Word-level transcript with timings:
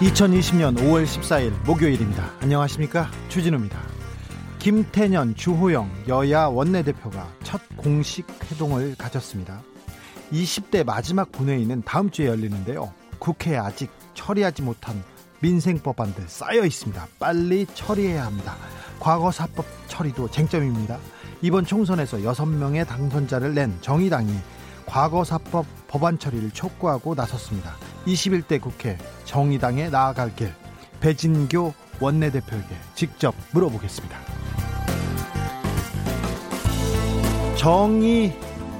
(2020년 0.00 0.78
5월 0.78 1.04
14일) 1.04 1.52
목요일입니다. 1.66 2.30
안녕하십니까? 2.40 3.10
주진우입니다. 3.28 3.78
김태년 4.58 5.34
주호영 5.34 5.90
여야 6.08 6.46
원내대표가 6.46 7.28
첫 7.42 7.60
공식 7.76 8.26
회동을 8.50 8.94
가졌습니다. 8.96 9.60
20대 10.32 10.84
마지막 10.84 11.30
본회의는 11.30 11.82
다음 11.84 12.08
주에 12.08 12.28
열리는데요. 12.28 12.90
국회에 13.18 13.58
아직 13.58 13.90
처리하지 14.14 14.62
못한 14.62 15.04
민생 15.40 15.78
법안들 15.78 16.24
쌓여 16.28 16.64
있습니다. 16.64 17.06
빨리 17.18 17.66
처리해야 17.74 18.24
합니다. 18.24 18.56
과거사법 19.00 19.66
처리도 19.86 20.30
쟁점입니다. 20.30 20.98
이번 21.42 21.66
총선에서 21.66 22.16
6명의 22.18 22.86
당선자를 22.86 23.54
낸 23.54 23.76
정의당이 23.82 24.32
과거사법 24.86 25.66
법안 25.88 26.18
처리를 26.18 26.52
촉구하고 26.52 27.14
나섰습니다. 27.14 27.76
21대 28.06 28.60
국회 28.60 28.96
정의당에 29.24 29.88
나아갈 29.88 30.34
길 30.34 30.52
배진교 31.00 31.72
원내대표에게 32.00 32.74
직접 32.94 33.34
물어보겠습니다. 33.52 34.18
정의 37.56 38.34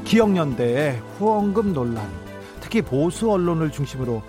기억연대의 0.04 0.98
후원금 1.18 1.74
논란 1.74 2.08
특히 2.60 2.82
보수 2.82 3.30
언론을 3.30 3.70
중심으로 3.70 4.22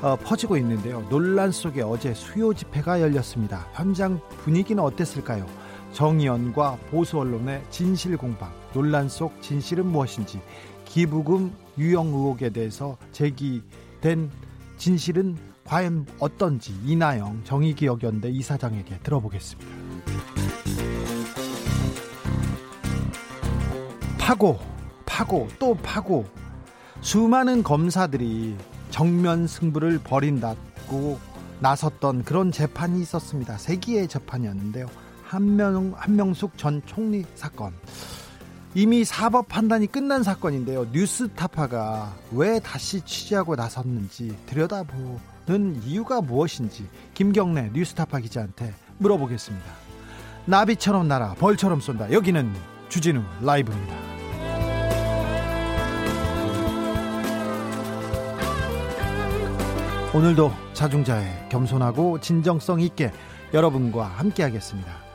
어, 0.00 0.16
퍼지고 0.16 0.56
있는데요. 0.58 1.04
논란 1.10 1.50
속에 1.50 1.82
어제 1.82 2.14
수요 2.14 2.54
집회가 2.54 3.00
열렸습니다. 3.00 3.66
현장 3.74 4.20
분위기는 4.44 4.80
어땠을까요? 4.82 5.44
정의연과 5.92 6.78
보수 6.90 7.18
언론의 7.18 7.64
진실 7.70 8.16
공방, 8.16 8.52
논란 8.72 9.08
속 9.08 9.42
진실은 9.42 9.86
무엇인지, 9.86 10.40
기부금 10.84 11.52
유형 11.78 12.06
의혹에 12.08 12.50
대해서 12.50 12.96
제기 13.10 13.62
된 14.00 14.30
진실은 14.76 15.36
과연 15.64 16.06
어떤지 16.18 16.74
이나영 16.84 17.42
정의기억연대 17.44 18.30
이사장에게 18.30 19.00
들어보겠습니다. 19.00 19.70
파고, 24.18 24.58
파고, 25.04 25.48
또 25.58 25.74
파고. 25.74 26.26
수많은 27.00 27.62
검사들이 27.62 28.56
정면 28.90 29.46
승부를 29.46 30.00
벌인다고 30.00 31.18
나섰던 31.60 32.24
그런 32.24 32.52
재판이 32.52 33.00
있었습니다. 33.02 33.58
세기의 33.58 34.08
재판이었는데요. 34.08 34.86
한명 35.22 35.92
한명숙 35.96 36.56
전 36.56 36.82
총리 36.86 37.24
사건. 37.34 37.72
이미 38.74 39.04
사법 39.04 39.48
판단이 39.48 39.86
끝난 39.86 40.22
사건인데요. 40.22 40.86
뉴스타파가 40.92 42.14
왜 42.32 42.60
다시 42.60 43.00
취재하고 43.00 43.56
나섰는지 43.56 44.36
들여다보는 44.46 45.82
이유가 45.84 46.20
무엇인지 46.20 46.86
김경래 47.14 47.70
뉴스타파 47.72 48.18
기자한테 48.20 48.74
물어보겠습니다. 48.98 49.66
나비처럼 50.44 51.08
날아 51.08 51.34
벌처럼 51.34 51.80
쏜다. 51.80 52.12
여기는 52.12 52.52
주진우 52.88 53.22
라이브입니다. 53.42 53.94
오늘도 60.14 60.52
자중자애 60.72 61.48
겸손하고 61.50 62.20
진정성 62.20 62.80
있게 62.80 63.12
여러분과 63.52 64.04
함께 64.06 64.42
하겠습니다. 64.42 65.07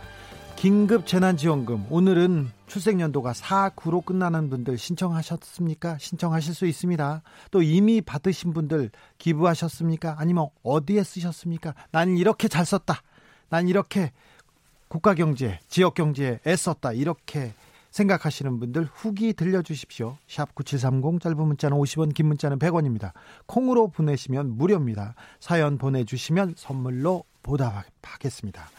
긴급 0.63 1.06
재난지원금 1.06 1.88
오늘은 1.90 2.50
출생연도가 2.68 3.34
4, 3.34 3.72
9로 3.72 4.06
끝나는 4.06 4.50
분들 4.50 4.78
신청하셨습니까? 4.78 5.97
신청하실 5.97 6.53
수 6.53 6.66
있습니다. 6.66 7.22
또 7.51 7.62
이미 7.62 8.00
받으신 8.00 8.53
분들 8.53 8.91
기부하셨습니까? 9.18 10.16
아니면 10.19 10.47
어디에 10.63 11.03
쓰셨습니까? 11.03 11.75
난 11.91 12.16
이렇게 12.16 12.47
잘 12.47 12.66
썼다. 12.66 13.01
난 13.50 13.68
이렇게 13.68 14.13
국가 14.88 15.13
경제, 15.13 15.59
지역 15.68 15.96
경제에 15.96 16.40
애썼다. 16.47 16.94
이렇게 16.94 17.53
생각하시는 17.91 18.57
분들 18.62 18.88
후기 18.90 19.34
들려주십시오. 19.34 20.16
샵 20.30 20.56
9730 20.56 21.19
짧은 21.19 21.45
문자는 21.45 21.75
50원 21.78 22.13
긴 22.13 22.28
문자는 22.28 22.57
100원입니다. 22.57 23.12
콩으로 23.47 23.90
보내시면 23.90 24.56
무료입니다. 24.56 25.16
사연 25.41 25.78
보내주시면 25.78 26.53
선물로 26.56 27.25
보답하겠습니다. 27.41 28.69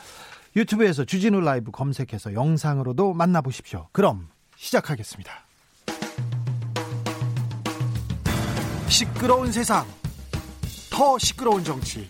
유튜브에서 0.56 1.04
주진우 1.04 1.40
라이브 1.40 1.70
검색해서 1.72 2.32
영상으로도 2.32 3.12
만나보십시오. 3.12 3.88
그럼 3.92 4.28
시작하겠습니다. 4.56 5.32
시끄러운 8.86 9.50
세상, 9.50 9.84
더 10.90 11.18
시끄러운 11.18 11.64
정치, 11.64 12.06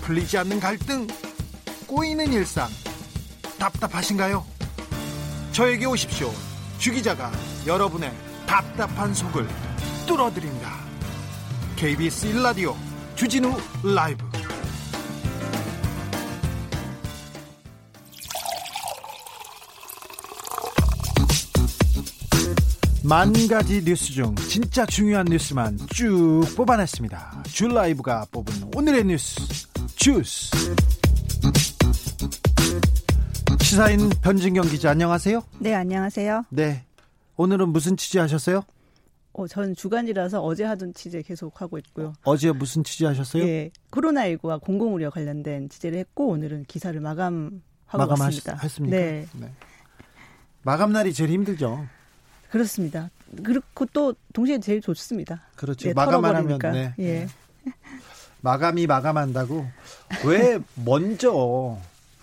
풀리지 0.00 0.38
않는 0.38 0.58
갈등, 0.58 1.06
꼬이는 1.86 2.32
일상, 2.32 2.68
답답하신가요? 3.58 4.44
저에게 5.52 5.84
오십시오. 5.84 6.30
주기자가 6.78 7.30
여러분의 7.66 8.10
답답한 8.46 9.12
속을 9.12 9.46
뚫어드립니다. 10.06 10.72
KBS 11.76 12.32
1라디오 12.32 12.74
주진우 13.16 13.54
라이브 13.94 14.24
만 23.08 23.32
가지 23.48 23.84
뉴스 23.84 24.12
중 24.12 24.34
진짜 24.34 24.84
중요한 24.84 25.26
뉴스만 25.26 25.78
쭉 25.94 26.42
뽑아냈습니다. 26.56 27.44
줄 27.44 27.72
라이브가 27.72 28.26
뽑은 28.32 28.72
오늘의 28.74 29.04
뉴스 29.04 29.36
주스. 29.94 30.50
시사인 33.60 34.10
변진경 34.22 34.64
기자 34.68 34.90
안녕하세요. 34.90 35.40
네, 35.60 35.72
안녕하세요. 35.74 36.46
네. 36.50 36.84
오늘은 37.36 37.68
무슨 37.68 37.96
취재하셨어요? 37.96 38.64
어, 39.34 39.46
전 39.46 39.76
주간이라서 39.76 40.42
어제 40.42 40.64
하던 40.64 40.92
취재 40.92 41.22
계속 41.22 41.60
하고 41.60 41.78
있고요. 41.78 42.12
어제 42.24 42.50
무슨 42.50 42.82
취재하셨어요? 42.82 43.44
네, 43.44 43.70
코로나19와 43.92 44.60
공공의료 44.60 45.12
관련된 45.12 45.68
취재를 45.68 45.98
했고 45.98 46.26
오늘은 46.30 46.64
기사를 46.64 46.98
마감하고 47.00 47.60
마감했습니다. 47.92 48.56
했습니까? 48.56 48.96
네. 48.96 49.26
네. 49.34 49.52
마감 50.62 50.90
날이 50.90 51.14
제일 51.14 51.30
힘들죠. 51.30 51.86
그렇습니다. 52.50 53.10
그렇고 53.42 53.86
또 53.86 54.14
동시에 54.32 54.58
제일 54.58 54.80
좋습니다. 54.80 55.42
그렇죠. 55.56 55.88
네, 55.88 55.94
마감만 55.94 56.36
하면 56.36 56.58
네. 56.58 56.94
예. 56.98 57.26
네. 57.64 57.72
마감이 58.40 58.86
마감한다고 58.86 59.66
왜 60.24 60.60
먼저 60.84 61.78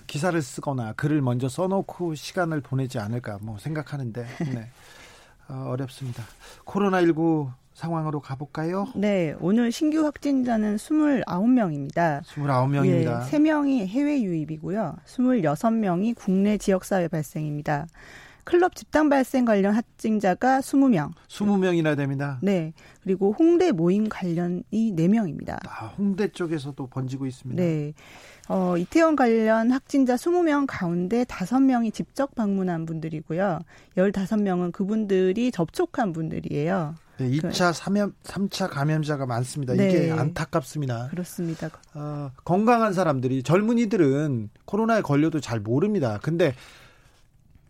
기사를 0.07 0.39
쓰거나 0.41 0.93
글을 0.93 1.21
먼저 1.21 1.49
써놓고 1.49 2.15
시간을 2.15 2.61
보내지 2.61 2.99
않을까 2.99 3.39
뭐 3.41 3.57
생각하는데 3.57 4.25
네. 4.53 4.69
어, 5.49 5.69
어렵습니다. 5.69 6.23
코로나 6.63 7.01
19 7.01 7.51
상황으로 7.73 8.19
가볼까요? 8.19 8.87
네, 8.95 9.35
오늘 9.39 9.71
신규 9.71 10.05
확진자는 10.05 10.77
29명입니다. 10.77 12.21
29명입니다. 12.23 12.85
예, 12.85 13.05
3명이 13.05 13.87
해외 13.87 14.21
유입이고요. 14.21 14.95
26명이 15.05 16.15
국내 16.15 16.57
지역사회 16.57 17.07
발생입니다. 17.07 17.87
클럽 18.43 18.75
집단 18.75 19.09
발생 19.09 19.45
관련 19.45 19.73
확진자가 19.73 20.59
20명. 20.59 21.11
20명이나 21.27 21.95
됩니다. 21.95 22.39
네. 22.41 22.73
그리고 23.01 23.33
홍대 23.37 23.71
모임 23.71 24.09
관련이 24.09 24.63
4명입니다. 24.71 25.59
아, 25.67 25.87
홍대 25.97 26.27
쪽에서도 26.27 26.87
번지고 26.87 27.25
있습니다. 27.25 27.61
네. 27.61 27.93
어, 28.49 28.77
이태원 28.77 29.15
관련 29.15 29.71
확진자 29.71 30.15
20명 30.15 30.65
가운데 30.67 31.23
5명이 31.23 31.93
직접 31.93 32.35
방문한 32.35 32.85
분들이고요. 32.85 33.59
15명은 33.97 34.71
그분들이 34.71 35.51
접촉한 35.51 36.11
분들이에요. 36.11 36.95
네, 37.19 37.29
2차, 37.29 37.71
3차, 37.71 38.11
3차 38.23 38.69
감염자가 38.69 39.25
많습니다. 39.25 39.73
네. 39.75 39.89
이게 39.89 40.11
안타깝습니다. 40.11 41.07
그렇습니다. 41.09 41.69
어, 41.93 42.31
건강한 42.43 42.91
사람들이 42.91 43.43
젊은이들은 43.43 44.49
코로나에 44.65 45.01
걸려도 45.01 45.39
잘 45.39 45.59
모릅니다. 45.59 46.19
근데 46.21 46.53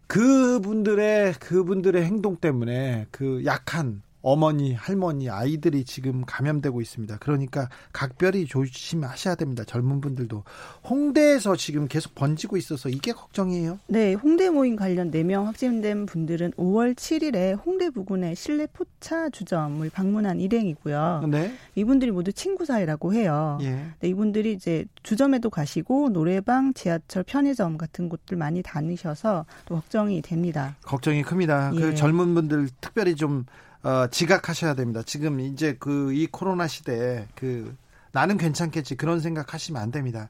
그분들의 0.08 1.34
그분들의 1.36 2.04
행동 2.04 2.36
때문에 2.36 3.08
그 3.12 3.44
약한 3.46 4.03
어머니, 4.24 4.74
할머니, 4.74 5.30
아이들이 5.30 5.84
지금 5.84 6.24
감염되고 6.26 6.80
있습니다. 6.80 7.18
그러니까 7.18 7.68
각별히 7.92 8.46
조심하셔야 8.46 9.36
됩니다. 9.36 9.66
젊은 9.66 10.00
분들도 10.00 10.44
홍대에서 10.90 11.58
지금 11.58 11.90
계속 11.90 12.16
번지고 12.16 12.56
있어서 12.56 12.88
이게 12.88 13.12
걱정이에요. 13.12 13.80
네, 13.88 14.14
홍대 14.14 14.50
모임 14.50 14.78
관련 14.78 15.12
4명 15.12 15.44
확진된 15.44 16.06
분들은 16.06 16.52
5월 16.54 16.96
7일에 16.96 17.60
홍대 17.66 17.90
부근의 17.90 18.36
실내 18.38 18.66
포차 18.68 19.30
주점을 19.30 19.88
방문한 19.90 20.40
일행이고요. 20.40 21.26
네. 21.30 21.54
이분들이 21.76 22.12
모두 22.12 22.32
친구 22.32 22.66
사이라고 22.66 23.14
해요. 23.14 23.60
예. 23.62 23.88
네, 24.00 24.08
이분들이 24.08 24.54
이제 24.54 24.86
주점에도 25.04 25.50
가시고 25.50 26.10
노래방, 26.10 26.74
지하철, 26.74 27.24
편의점 27.24 27.78
같은 27.78 28.08
곳들 28.08 28.38
많이 28.38 28.64
다니셔서 28.64 29.46
또 29.66 29.76
걱정이 29.76 30.22
됩니다. 30.22 30.78
걱정이 30.84 31.24
큽니다. 31.24 31.72
그 31.72 31.76
예. 31.76 31.82
그 31.82 31.96
젊은 31.96 32.34
분들 32.34 32.70
특별히 32.80 33.16
좀 33.16 33.46
어, 33.84 34.08
지각하셔야 34.08 34.76
됩니다. 34.76 35.02
지금 35.06 35.40
이제 35.40 35.76
그 35.78 36.12
이 36.14 36.28
코로나 36.28 36.68
시대에 36.68 37.28
그 37.36 37.76
나는 38.12 38.38
괜찮겠지 38.38 38.96
그런 38.96 39.20
생각하시면 39.20 39.82
안 39.82 39.92
됩니다. 39.92 40.30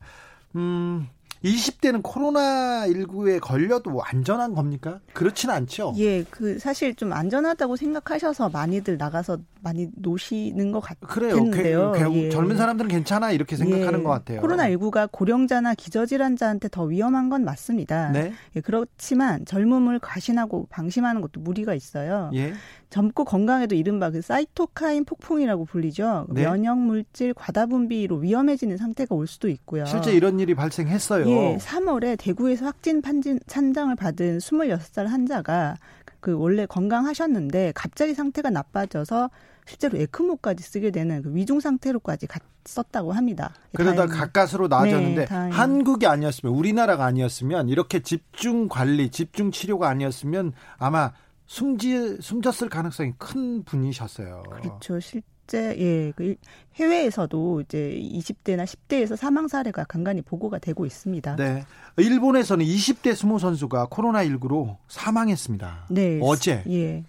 음, 0.55 1.07
20대는 1.43 2.01
코로나19에 2.01 3.39
걸려도 3.41 4.01
안전한 4.03 4.53
겁니까? 4.53 4.99
그렇지는 5.13 5.53
않죠. 5.55 5.93
예, 5.97 6.23
그 6.23 6.57
사실 6.57 6.95
좀 6.95 7.11
안전하다고 7.11 7.75
생각하셔서 7.75 8.49
많이들 8.49 8.97
나가서 8.97 9.39
많이 9.61 9.89
노시는 9.95 10.71
것 10.71 10.79
같은데요. 10.79 11.51
그래요. 11.51 11.93
예. 12.13 12.29
젊은 12.29 12.57
사람들은 12.57 12.89
괜찮아 12.89 13.31
이렇게 13.31 13.55
생각하는 13.55 13.99
예. 13.99 14.03
것 14.03 14.09
같아요. 14.09 14.41
코로나19가 14.41 15.09
고령자나 15.11 15.73
기저질환자한테 15.75 16.69
더 16.69 16.83
위험한 16.83 17.29
건 17.29 17.43
맞습니다. 17.43 18.11
네. 18.11 18.33
예, 18.55 18.61
그렇지만 18.61 19.45
젊음을 19.45 19.99
과신하고 19.99 20.67
방심하는 20.69 21.21
것도 21.21 21.41
무리가 21.41 21.73
있어요. 21.73 22.29
예. 22.33 22.53
젊고 22.89 23.25
건강에도 23.25 23.73
이른바 23.73 24.11
그 24.11 24.21
사이토카인 24.21 25.05
폭풍이라고 25.05 25.65
불리죠. 25.65 26.27
네. 26.29 26.43
면역 26.43 26.77
물질 26.77 27.33
과다 27.33 27.65
분비로 27.65 28.17
위험해지는 28.17 28.77
상태가 28.77 29.15
올 29.15 29.25
수도 29.25 29.47
있고요. 29.47 29.85
실제 29.85 30.13
이런 30.13 30.39
일이 30.39 30.53
발생했어요. 30.53 31.25
예, 31.33 31.57
3월에 31.57 32.17
대구에서 32.17 32.65
확진 32.65 33.01
판진, 33.01 33.39
찬장을 33.47 33.95
받은 33.95 34.37
26살 34.39 35.05
환자가 35.07 35.75
그 36.19 36.33
원래 36.37 36.65
건강하셨는데 36.65 37.73
갑자기 37.75 38.13
상태가 38.13 38.49
나빠져서 38.49 39.29
실제로 39.65 39.97
에크모까지 39.97 40.63
쓰게 40.63 40.91
되는 40.91 41.21
그 41.21 41.33
위중 41.35 41.59
상태로까지 41.59 42.27
갔었다고 42.27 43.13
합니다. 43.13 43.53
그러다 43.75 44.05
다행히. 44.05 44.13
가까스로 44.17 44.67
나아졌는데 44.67 45.25
네, 45.25 45.35
한국이 45.35 46.05
아니었으면 46.07 46.53
우리나라가 46.53 47.05
아니었으면 47.05 47.69
이렇게 47.69 48.01
집중 48.01 48.67
관리, 48.67 49.09
집중 49.09 49.51
치료가 49.51 49.89
아니었으면 49.89 50.53
아마 50.77 51.11
숨지 51.45 52.21
숨졌을 52.21 52.69
가능성이 52.69 53.13
큰 53.17 53.63
분이셨어요. 53.63 54.43
그렇죠. 54.49 54.99
실 54.99 55.21
제 55.47 55.75
예, 55.77 56.11
그 56.15 56.35
해외에서도 56.75 57.61
이제 57.61 57.99
20대나 58.01 58.63
10대에서 58.65 59.15
사망 59.15 59.47
사례가 59.47 59.83
간간히 59.85 60.21
보고가 60.21 60.59
되고 60.59 60.85
있습니다. 60.85 61.35
네. 61.35 61.63
일본에서는 61.97 62.65
20대 62.65 63.15
스모 63.15 63.39
선수가 63.39 63.87
코로나 63.89 64.23
19로 64.25 64.77
사망했습니다. 64.87 65.87
네. 65.89 66.19
어제. 66.21 66.63
예. 66.69 67.03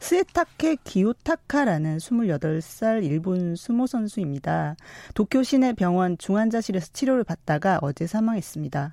스에타케 0.00 0.76
기요타카라는 0.82 1.98
28살 1.98 3.04
일본 3.04 3.54
수모 3.54 3.86
선수입니다. 3.86 4.76
도쿄 5.14 5.42
시내 5.42 5.72
병원 5.72 6.18
중환자실에서 6.18 6.88
치료를 6.92 7.24
받다가 7.24 7.78
어제 7.82 8.06
사망했습니다. 8.06 8.92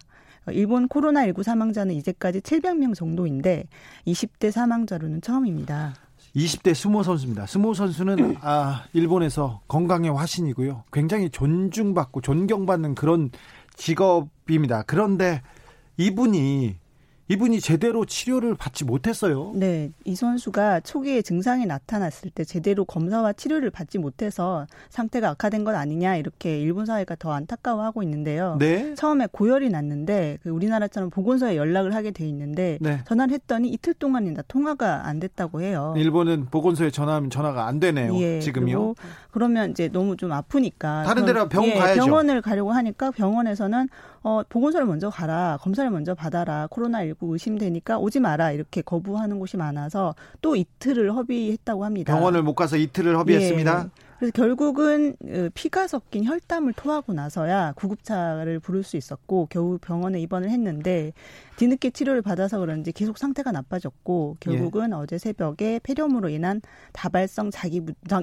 일본 0.49 0.87
코로나19 0.87 1.43
사망자는 1.43 1.93
이제까지 1.95 2.41
700명 2.41 2.95
정도인데 2.95 3.65
20대 4.07 4.51
사망자로는 4.51 5.21
처음입니다. 5.21 5.93
20대 6.35 6.73
스모 6.73 7.03
선수입니다. 7.03 7.45
스모 7.45 7.73
선수는 7.73 8.37
아, 8.41 8.85
일본에서 8.93 9.61
건강의 9.67 10.11
화신이고요. 10.11 10.83
굉장히 10.91 11.29
존중받고 11.29 12.21
존경받는 12.21 12.95
그런 12.95 13.31
직업입니다. 13.75 14.83
그런데 14.83 15.41
이분이 15.97 16.77
이분이 17.31 17.61
제대로 17.61 18.03
치료를 18.03 18.55
받지 18.55 18.83
못했어요. 18.83 19.53
네, 19.55 19.93
이 20.03 20.15
선수가 20.15 20.81
초기에 20.81 21.21
증상이 21.21 21.65
나타났을 21.65 22.29
때 22.29 22.43
제대로 22.43 22.83
검사와 22.83 23.31
치료를 23.31 23.69
받지 23.69 23.97
못해서 23.99 24.67
상태가 24.89 25.29
악화된 25.29 25.63
것 25.63 25.73
아니냐 25.73 26.17
이렇게 26.17 26.59
일본 26.59 26.85
사회가 26.85 27.15
더 27.15 27.31
안타까워하고 27.31 28.03
있는데요. 28.03 28.57
네. 28.59 28.95
처음에 28.95 29.29
고열이 29.31 29.69
났는데 29.69 30.39
그 30.43 30.49
우리나라처럼 30.49 31.09
보건소에 31.09 31.55
연락을 31.55 31.95
하게 31.95 32.11
돼 32.11 32.27
있는데 32.27 32.77
네. 32.81 33.01
전화를 33.07 33.33
했더니 33.33 33.69
이틀 33.69 33.93
동안이나 33.93 34.41
통화가 34.49 35.07
안 35.07 35.21
됐다고 35.21 35.61
해요. 35.61 35.93
일본은 35.95 36.47
보건소에 36.51 36.91
전화하면 36.91 37.29
전화가 37.29 37.65
안 37.65 37.79
되네요. 37.79 38.13
예, 38.19 38.39
지금요. 38.41 38.95
그러면 39.31 39.71
이제 39.71 39.87
너무 39.87 40.17
좀 40.17 40.33
아프니까 40.33 41.03
다른 41.03 41.25
데로 41.25 41.47
병원 41.47 41.69
예, 41.69 41.75
가야죠. 41.75 42.01
병원을 42.03 42.41
가려고 42.41 42.73
하니까 42.73 43.11
병원에서는 43.11 43.87
어, 44.23 44.41
보건소를 44.49 44.85
먼저 44.85 45.09
가라. 45.09 45.57
검사를 45.61 45.89
먼저 45.89 46.13
받아라. 46.13 46.67
코로나 46.69 47.05
19 47.05 47.20
의심되니까 47.29 47.99
오지 47.99 48.19
마라. 48.19 48.51
이렇게 48.51 48.81
거부하는 48.81 49.39
곳이 49.39 49.57
많아서 49.57 50.15
또 50.41 50.55
이틀을 50.55 51.13
허비했다고 51.13 51.85
합니다. 51.85 52.13
병원을 52.13 52.43
못 52.43 52.55
가서 52.55 52.77
이틀을 52.77 53.17
허비했습니다. 53.17 53.83
예. 53.85 54.11
그래서 54.21 54.33
결국은 54.33 55.15
어, 55.25 55.49
피가 55.55 55.87
섞인 55.87 56.25
혈담을 56.25 56.73
토하고 56.73 57.11
나서야 57.13 57.73
구급차를 57.75 58.59
부를 58.59 58.83
수 58.83 58.95
있었고 58.95 59.47
겨우 59.49 59.79
병원에 59.79 60.19
입원을 60.21 60.51
했는데 60.51 61.11
뒤늦게 61.61 61.91
치료를 61.91 62.23
받아서 62.23 62.57
그런지 62.57 62.91
계속 62.91 63.19
상태가 63.19 63.51
나빠졌고 63.51 64.37
결국은 64.39 64.89
예. 64.89 64.95
어제 64.95 65.19
새벽에 65.19 65.79
폐렴으로 65.83 66.29
인한 66.29 66.59
다발성 66.91 67.51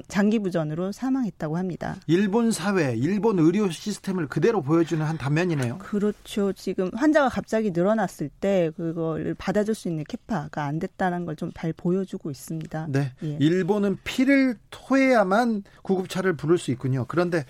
장기 0.09 0.39
부전으로 0.39 0.91
사망했다고 0.91 1.57
합니다. 1.57 1.95
일본 2.07 2.51
사회, 2.51 2.93
일본 2.97 3.39
의료 3.39 3.69
시스템을 3.69 4.27
그대로 4.27 4.61
보여주는 4.61 5.05
한 5.05 5.17
단면이네요. 5.17 5.77
그렇죠. 5.77 6.51
지금 6.51 6.91
환자가 6.93 7.29
갑자기 7.29 7.71
늘어났을 7.71 8.27
때 8.41 8.71
그걸 8.75 9.33
받아줄 9.35 9.73
수 9.73 9.87
있는 9.87 10.03
캐파가 10.03 10.65
안 10.65 10.79
됐다는 10.79 11.25
걸 11.25 11.35
좀 11.39 11.51
잘 11.55 11.71
보여주고 11.71 12.31
있습니다. 12.31 12.87
네. 12.89 13.13
예. 13.23 13.37
일본은 13.39 13.97
피를 14.03 14.57
토해야만 14.71 15.63
구급차를 15.83 16.35
부를 16.35 16.57
수 16.57 16.71
있군요. 16.71 17.05
그런데 17.07 17.45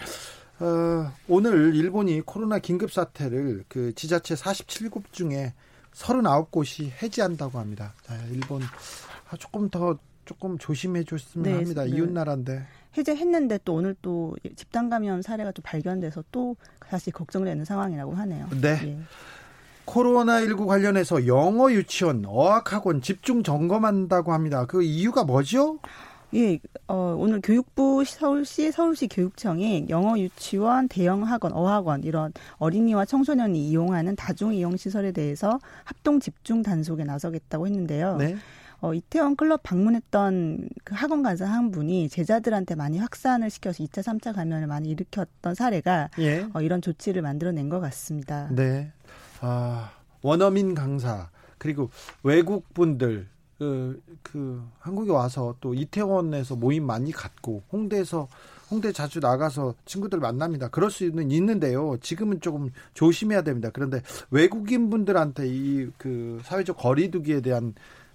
어, 0.59 1.11
오늘 1.27 1.73
일본이 1.73 2.21
코로나 2.21 2.59
긴급 2.59 2.91
사태를 2.91 3.63
그 3.67 3.95
지자체 3.95 4.35
47곳 4.35 5.03
중에 5.11 5.53
39곳이 5.99 6.91
해지한다고 7.01 7.59
합니다. 7.59 7.93
자, 8.03 8.15
일본 8.31 8.61
아, 9.29 9.35
조금 9.37 9.69
더 9.69 9.97
조금 10.25 10.57
조심해 10.57 11.03
줬으면 11.03 11.43
네, 11.43 11.53
합니다. 11.53 11.83
네. 11.83 11.91
이웃 11.91 12.09
나라인데. 12.09 12.65
해제했는데 12.97 13.59
또 13.65 13.75
오늘 13.75 13.95
또 14.01 14.35
집단 14.55 14.89
감염 14.89 15.21
사례가 15.21 15.51
또 15.51 15.61
발견돼서 15.61 16.23
또 16.31 16.55
다시 16.79 17.11
걱정되는 17.11 17.65
상황이라고 17.65 18.13
하네요. 18.13 18.47
네. 18.61 18.79
예. 18.83 18.99
코로나19 19.85 20.67
관련해서 20.67 21.25
영어 21.25 21.71
유치원, 21.71 22.23
어학학원 22.25 23.01
집중 23.01 23.41
점검한다고 23.41 24.33
합니다. 24.33 24.65
그 24.65 24.83
이유가 24.83 25.23
뭐죠? 25.23 25.79
예, 26.35 26.59
어, 26.87 27.15
오늘 27.17 27.41
교육부 27.41 28.03
서울시 28.05 28.71
서울시 28.71 29.07
교육청이 29.07 29.87
영어 29.89 30.17
유치원, 30.17 30.87
대형 30.87 31.23
학원, 31.23 31.53
어학원 31.53 32.03
이런 32.03 32.33
어린이와 32.57 33.05
청소년이 33.05 33.67
이용하는 33.69 34.15
다중 34.15 34.53
이용 34.53 34.77
시설에 34.77 35.11
대해서 35.11 35.59
합동 35.83 36.19
집중 36.19 36.61
단속에 36.61 37.03
나서겠다고 37.03 37.65
했는데요. 37.65 38.17
네. 38.17 38.37
어, 38.81 38.93
이태원 38.93 39.35
클럽 39.35 39.61
방문했던 39.63 40.69
그 40.83 40.95
학원 40.95 41.23
간사 41.23 41.45
한 41.45 41.71
분이 41.71 42.09
제자들한테 42.09 42.75
많이 42.75 42.97
확산을 42.97 43.49
시켜서 43.49 43.83
2차, 43.83 44.01
3차 44.03 44.33
감염을 44.33 44.67
많이 44.67 44.89
일으켰던 44.89 45.55
사례가 45.55 46.09
예. 46.19 46.47
어, 46.53 46.61
이런 46.61 46.81
조치를 46.81 47.21
만들어낸 47.21 47.69
것 47.69 47.79
같습니다. 47.79 48.47
네. 48.51 48.91
아, 49.41 49.91
원어민 50.21 50.75
강사 50.75 51.29
그리고 51.57 51.89
외국 52.23 52.73
분들 52.73 53.27
그, 53.59 54.01
그 54.23 54.63
한국에 54.79 55.11
와서 55.11 55.53
또 55.61 55.73
이태원에서 55.73 56.55
모임 56.55 56.85
많이 56.85 57.11
갖고 57.11 57.61
홍대에서 57.71 58.27
홍대 58.71 58.91
자주 58.91 59.19
나가서 59.19 59.73
친구들 59.85 60.19
만납니다. 60.19 60.69
그럴 60.69 60.89
수는 60.91 61.29
있는데요. 61.31 61.97
지금은 62.01 62.39
조금 62.39 62.71
조심해야 62.93 63.41
됩니다. 63.43 63.69
그런데 63.73 64.01
외국인 64.31 64.89
분들한테 64.89 65.47
이 65.47 65.89
그 65.97 66.39
사회적 66.43 66.77
거리두기에 66.77 67.41
대한 67.41 67.73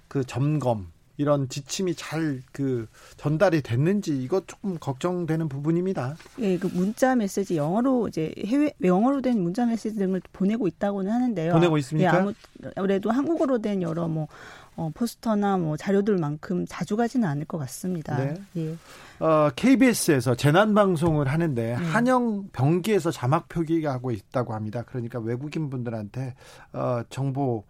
그 0.09 0.25
점검 0.25 0.87
이런 1.17 1.49
지침이 1.49 1.95
잘 1.95 2.41
그 2.53 2.87
전달이 3.17 3.63
됐는지 3.63 4.21
이거 4.23 4.43
조금 4.47 4.79
걱정되는 4.79 5.49
부분입니다. 5.49 6.17
예, 6.41 6.57
그 6.59 6.69
문자 6.69 7.15
메시지 7.17 7.57
영어로 7.57 8.09
이제 8.09 8.33
해외 8.45 8.73
영어로 8.83 9.21
된 9.23 9.43
문자 9.43 9.67
메시지 9.67 9.97
등을 9.97 10.21
보내고 10.33 10.67
있다고는 10.69 11.11
하는데요. 11.11 11.53
보내고 11.53 11.79
있습니까? 11.79 12.27
예, 12.65 12.71
아무래도 12.77 13.11
한국어로 13.11 13.59
된 13.59 13.83
여러 13.83 14.07
뭐 14.09 14.29
어, 14.77 14.91
포스터나 14.95 15.57
뭐 15.59 15.77
자료들만큼 15.77 16.67
자주 16.69 16.97
가지는 16.97 17.29
않을 17.29 17.45
것 17.45 17.59
같습니다. 17.59 18.17
네. 18.17 18.35
예. 18.57 18.77
어, 19.21 19.51
KBS에서 19.55 20.35
재난 20.35 20.75
방송을 20.75 21.29
하는데 21.29 21.63
네. 21.63 21.73
한영 21.75 22.49
병기에서 22.53 23.11
자막 23.11 23.49
표기하고 23.49 24.11
있다고 24.11 24.55
합니다. 24.55 24.83
그러니까 24.87 25.21
외국인 25.21 25.71
분들한테 25.71 26.35
어, 26.73 27.03
정보 27.09 27.65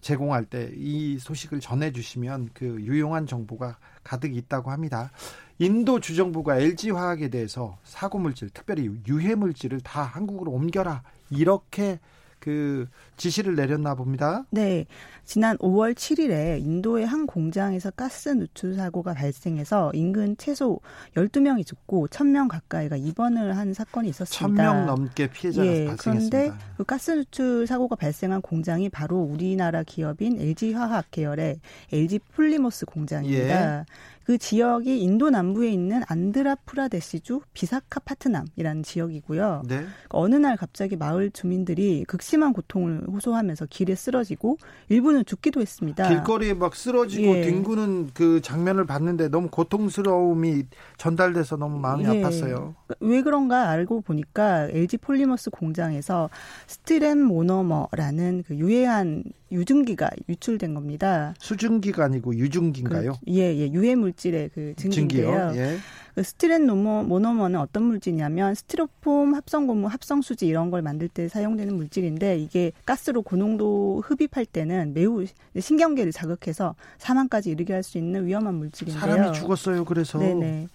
제공할 0.00 0.44
때 0.44 0.70
이 0.76 1.18
소식을 1.18 1.60
전해 1.60 1.90
주시면 1.92 2.50
그 2.54 2.64
유용한 2.80 3.26
정보가 3.26 3.78
가득 4.04 4.36
있다고 4.36 4.70
합니다. 4.70 5.10
인도 5.58 6.00
주정부가 6.00 6.58
LG 6.58 6.90
화학에 6.90 7.28
대해서 7.28 7.78
사고 7.82 8.18
물질, 8.18 8.50
특별히 8.50 8.90
유해 9.08 9.34
물질을 9.34 9.80
다 9.80 10.02
한국으로 10.02 10.52
옮겨라 10.52 11.02
이렇게 11.30 11.98
그 12.46 12.86
지시를 13.16 13.56
내렸나 13.56 13.96
봅니다. 13.96 14.44
네. 14.50 14.86
지난 15.24 15.58
5월 15.58 15.96
7일에 15.96 16.60
인도의 16.60 17.04
한 17.04 17.26
공장에서 17.26 17.90
가스 17.90 18.28
누출 18.28 18.76
사고가 18.76 19.14
발생해서 19.14 19.90
인근 19.94 20.36
최소 20.38 20.78
12명이 21.16 21.66
죽고 21.66 22.06
1000명 22.06 22.46
가까이가 22.48 22.94
입원을 22.94 23.56
한 23.56 23.74
사건이 23.74 24.08
있었습니다. 24.10 24.62
1000명 24.62 24.84
넘게 24.84 25.26
피해자가 25.26 25.66
예, 25.66 25.86
발생했습니다. 25.86 26.38
그런데 26.38 26.64
그 26.76 26.84
가스 26.84 27.10
누출 27.10 27.66
사고가 27.66 27.96
발생한 27.96 28.42
공장이 28.42 28.90
바로 28.90 29.16
우리나라 29.16 29.82
기업인 29.82 30.40
LG화학 30.40 31.06
계열의 31.10 31.58
LG 31.92 32.20
폴리머스 32.36 32.86
공장입니다. 32.86 33.80
예. 33.80 33.84
그 34.26 34.38
지역이 34.38 35.00
인도 35.00 35.30
남부에 35.30 35.70
있는 35.70 36.02
안드라프라데시주 36.08 37.42
비사카파트남이라는 37.54 38.82
지역이고요. 38.82 39.62
네. 39.68 39.84
어느 40.08 40.34
날 40.34 40.56
갑자기 40.56 40.96
마을 40.96 41.30
주민들이 41.30 42.04
극심한 42.08 42.52
고통을 42.52 43.06
호소하면서 43.06 43.66
길에 43.70 43.94
쓰러지고 43.94 44.58
일부는 44.88 45.26
죽기도 45.26 45.60
했습니다. 45.60 46.08
길거리에 46.08 46.54
막 46.54 46.74
쓰러지고 46.74 47.36
예. 47.36 47.42
뒹구는 47.42 48.10
그 48.14 48.40
장면을 48.42 48.84
봤는데 48.84 49.28
너무 49.28 49.48
고통스러움이 49.48 50.64
전달돼서 50.98 51.56
너무 51.56 51.78
마음이 51.78 52.02
예. 52.02 52.08
아팠어요. 52.08 52.74
왜 52.98 53.22
그런가 53.22 53.68
알고 53.68 54.00
보니까 54.00 54.68
LG 54.70 54.96
폴리머스 54.98 55.50
공장에서 55.50 56.30
스티렌 56.66 57.22
모노머라는 57.22 58.42
그 58.48 58.56
유해한 58.56 59.22
유증기가 59.52 60.10
유출된 60.28 60.74
겁니다. 60.74 61.34
수증기가 61.38 62.04
아니고 62.04 62.34
유증기인가요? 62.34 63.12
그, 63.12 63.18
예, 63.28 63.54
예, 63.56 63.70
유해 63.70 63.94
물질의 63.94 64.50
그 64.54 64.74
증기인데요. 64.76 65.52
예. 65.56 65.76
그 66.14 66.22
스티렌 66.22 66.66
노모, 66.66 67.02
모노머는 67.02 67.60
어떤 67.60 67.82
물질이냐면 67.82 68.54
스티로폼, 68.54 69.34
합성 69.34 69.66
고무, 69.66 69.86
합성 69.86 70.22
수지 70.22 70.46
이런 70.46 70.70
걸 70.70 70.80
만들 70.80 71.08
때 71.08 71.28
사용되는 71.28 71.76
물질인데 71.76 72.38
이게 72.38 72.72
가스로 72.86 73.20
고농도 73.20 74.02
흡입할 74.06 74.46
때는 74.46 74.94
매우 74.94 75.26
신경계를 75.58 76.12
자극해서 76.12 76.74
사망까지 76.98 77.50
이르게 77.50 77.74
할 77.74 77.82
수 77.82 77.98
있는 77.98 78.26
위험한 78.26 78.54
물질인데요. 78.54 79.00
사람이 79.00 79.32
죽었어요. 79.34 79.84
그래서. 79.84 80.18
네네. 80.18 80.68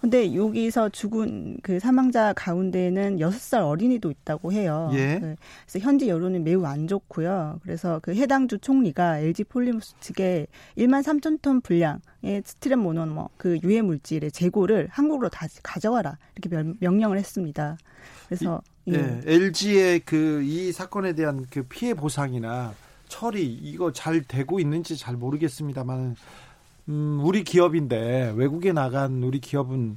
근데 0.00 0.34
여기서 0.34 0.88
죽은 0.88 1.58
그 1.62 1.78
사망자 1.78 2.32
가운데는 2.32 3.20
여섯 3.20 3.38
살 3.38 3.62
어린이도 3.62 4.10
있다고 4.10 4.52
해요. 4.52 4.90
예. 4.94 5.18
그 5.20 5.36
그래서 5.66 5.78
현지 5.84 6.08
여론은 6.08 6.42
매우 6.42 6.64
안 6.64 6.88
좋고요. 6.88 7.60
그래서 7.62 8.00
그 8.02 8.14
해당 8.14 8.48
주 8.48 8.58
총리가 8.58 9.18
LG 9.18 9.44
폴리머스 9.44 9.94
측에 10.00 10.46
1만 10.78 11.02
3천 11.02 11.42
톤 11.42 11.60
분량의 11.60 12.42
스티렌 12.44 12.78
모노머 12.78 13.28
그 13.36 13.58
유해 13.62 13.82
물질의 13.82 14.32
재고를 14.32 14.88
한국으로 14.90 15.28
다시 15.28 15.62
가져와라 15.62 16.16
이렇게 16.34 16.74
명령을 16.80 17.18
했습니다. 17.18 17.76
그래서 18.26 18.62
이, 18.86 18.94
예. 18.94 19.20
LG의 19.26 20.00
그 20.00 20.40
이 20.42 20.72
사건에 20.72 21.12
대한 21.14 21.44
그 21.50 21.62
피해 21.64 21.92
보상이나 21.94 22.72
처리 23.08 23.44
이거 23.44 23.92
잘 23.92 24.22
되고 24.22 24.60
있는지 24.60 24.96
잘 24.96 25.16
모르겠습니다만 25.16 26.16
음, 26.90 27.20
우리 27.22 27.44
기업인데 27.44 28.34
외국에 28.36 28.72
나간 28.72 29.22
우리 29.22 29.38
기업은 29.40 29.96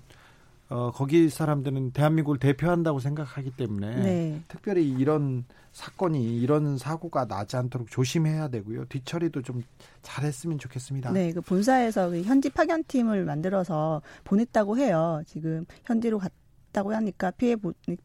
어, 0.69 0.91
거기 0.91 1.29
사람들은 1.29 1.91
대한민국을 1.91 2.39
대표한다고 2.39 2.99
생각하기 2.99 3.51
때문에 3.51 3.95
네. 3.95 4.41
특별히 4.47 4.89
이런 4.89 5.45
사건이 5.71 6.39
이런 6.39 6.77
사고가 6.77 7.25
나지 7.27 7.57
않도록 7.57 7.89
조심해야 7.91 8.47
되고요. 8.47 8.85
뒤처리도 8.85 9.41
좀 9.41 9.63
잘했으면 10.03 10.59
좋겠습니다. 10.59 11.11
네, 11.11 11.33
그 11.33 11.41
본사에서 11.41 12.09
그 12.09 12.21
현지 12.23 12.49
파견팀을 12.49 13.25
만들어서 13.25 14.01
보냈다고 14.23 14.77
해요. 14.77 15.21
지금 15.27 15.65
현지로 15.85 16.19
갔 16.19 16.31
다고 16.71 16.91
하니까 16.91 17.29
피해 17.29 17.55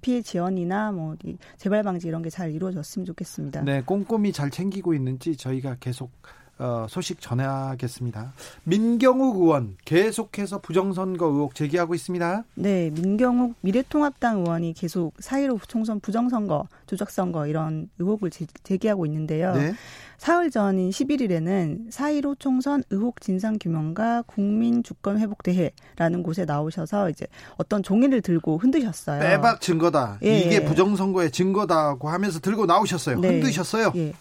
피해 0.02 0.21
지원이나 0.21 0.92
뭐 0.92 1.16
재발 1.57 1.83
방지 1.83 2.07
이런 2.07 2.21
게 2.21 2.28
잘 2.28 2.50
이루어졌으면 2.52 3.07
좋겠습니다. 3.07 3.62
네, 3.62 3.80
꼼꼼히 3.80 4.30
잘 4.30 4.50
챙기고 4.50 4.92
있는지 4.92 5.37
저희가 5.37 5.76
계속 5.80 6.11
어, 6.11 6.48
소식 6.88 7.21
전해야겠습니다. 7.21 8.33
민경욱 8.65 9.37
의원 9.37 9.77
계속해서 9.85 10.61
부정선거 10.61 11.27
의혹 11.27 11.55
제기하고 11.55 11.95
있습니다. 11.95 12.45
네, 12.55 12.91
민경욱 12.91 13.55
미래통합당 13.61 14.41
의원이 14.41 14.75
계속 14.75 15.15
사이로 15.19 15.61
총선 15.69 16.00
부정선거, 16.00 16.67
조작선거 16.87 17.47
이런 17.47 17.88
의혹을 17.99 18.31
제기하고 18.62 19.07
있는데요. 19.07 19.55
네. 19.55 19.75
사흘 20.19 20.50
전인 20.50 20.91
11일에는 20.91 21.93
사이로 21.93 22.35
총선 22.35 22.83
의혹 22.91 23.21
진상 23.21 23.57
규명과 23.61 24.25
국민 24.27 24.83
주권 24.83 25.21
회복 25.21 25.45
대회라는 25.45 26.25
곳에 26.25 26.45
나오셔서 26.45 27.11
이제 27.11 27.27
어떤 27.57 27.85
종이를 27.85 28.21
들고 28.21 28.59
흔드셨어요. 28.59 29.21
빼박 29.21 29.61
증거다. 29.61 30.19
예. 30.25 30.41
이게 30.41 30.65
부정선거의 30.65 31.31
증거다고 31.31 32.09
하면서 32.09 32.41
들고 32.41 32.67
나오셨어요. 32.67 33.21
네. 33.21 33.29
흔드셨어요. 33.29 33.93
예. 33.95 34.12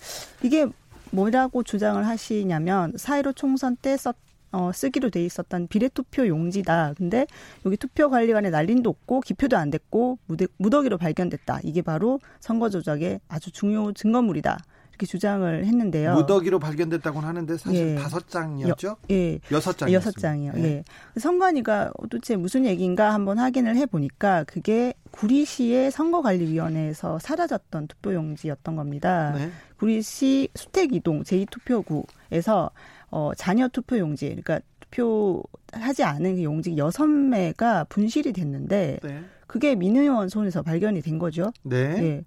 이게 0.44 0.68
뭐라고 1.12 1.64
주장을 1.64 2.06
하시냐면 2.06 2.94
사이로 2.96 3.34
총선 3.34 3.76
때 3.76 3.98
썼, 3.98 4.16
어, 4.52 4.72
쓰기로 4.74 5.10
돼 5.10 5.24
있었던 5.26 5.68
비례투표 5.68 6.28
용지다. 6.28 6.94
근데 6.98 7.28
여기 7.66 7.78
투표 7.78 8.10
관리관에 8.10 8.50
날림도 8.50 8.90
없고 8.90 9.22
기표도 9.22 9.58
안 9.58 9.70
됐고 9.70 10.20
무더기로 10.58 10.98
발견됐다. 10.98 11.62
이게 11.64 11.82
바로 11.82 12.20
선거 12.40 12.70
조작의 12.70 13.20
아주 13.28 13.52
중요 13.52 13.94
증거물이다. 13.94 14.60
이렇게 14.98 15.06
주장을 15.06 15.66
했는데요. 15.66 16.16
무더기로 16.16 16.60
발견됐다고는 16.60 17.28
하는데 17.28 17.58
사실 17.58 17.90
예. 17.90 17.96
다섯 17.96 18.28
장이었죠? 18.28 18.88
여, 18.88 18.98
예. 19.12 19.40
여섯 19.52 19.78
장. 19.78 19.92
여섯 19.94 20.12
장이요. 20.18 20.54
예. 20.58 20.64
예. 20.64 20.84
선관위가 21.20 21.92
도대체 22.10 22.36
무슨 22.36 22.66
얘기인가 22.66 23.14
한번 23.14 23.38
확인을 23.38 23.76
해 23.76 23.86
보니까 23.86 24.44
그게 24.46 24.94
구리시의 25.12 25.92
선거관리위원회에서 25.92 27.20
사라졌던 27.20 27.88
투표용지였던 27.88 28.76
겁니다. 28.76 29.34
네. 29.34 29.52
구리시 29.78 30.50
수택이동 30.56 31.24
제2투표구에서 31.24 32.72
어, 33.10 33.32
자녀 33.38 33.68
투표용지, 33.68 34.28
그러니까 34.30 34.60
투표하지 34.80 36.04
않은 36.04 36.36
그 36.36 36.44
용지 36.44 36.76
여섯 36.78 37.08
매가 37.08 37.86
분실이 37.86 38.34
됐는데 38.34 39.00
네. 39.04 39.24
그게 39.48 39.76
민 39.76 39.96
의원 39.96 40.30
손에서 40.30 40.62
발견이 40.62 41.02
된 41.02 41.18
거죠. 41.18 41.52
네. 41.64 42.00
네. 42.00 42.26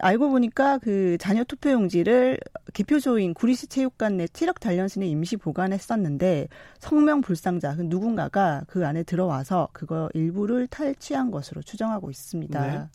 알고 0.00 0.30
보니까 0.30 0.78
그 0.78 1.16
자녀 1.18 1.44
투표용지를 1.44 2.38
개표소인 2.72 3.34
구리시 3.34 3.66
체육관 3.68 4.16
내 4.16 4.26
트럭 4.26 4.60
단련실에 4.60 5.06
임시 5.06 5.36
보관했었는데 5.36 6.48
성명 6.78 7.20
불상자 7.20 7.74
그 7.76 7.82
누군가가 7.82 8.62
그 8.66 8.86
안에 8.86 9.02
들어와서 9.02 9.68
그거 9.72 10.08
일부를 10.14 10.66
탈취한 10.66 11.30
것으로 11.30 11.62
추정하고 11.62 12.10
있습니다. 12.10 12.66
네. 12.66 12.86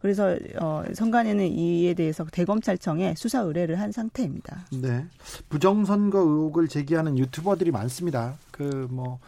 그래서 0.00 0.36
어 0.60 0.84
선관위는 0.92 1.46
이에 1.46 1.94
대해서 1.94 2.26
대검찰청에 2.30 3.14
수사 3.16 3.40
의뢰를 3.40 3.80
한 3.80 3.90
상태입니다. 3.90 4.66
네. 4.82 5.06
부정선거 5.48 6.18
의혹을 6.18 6.68
제기하는 6.68 7.16
유튜버들이 7.16 7.70
많습니다. 7.70 8.36
그뭐 8.50 9.18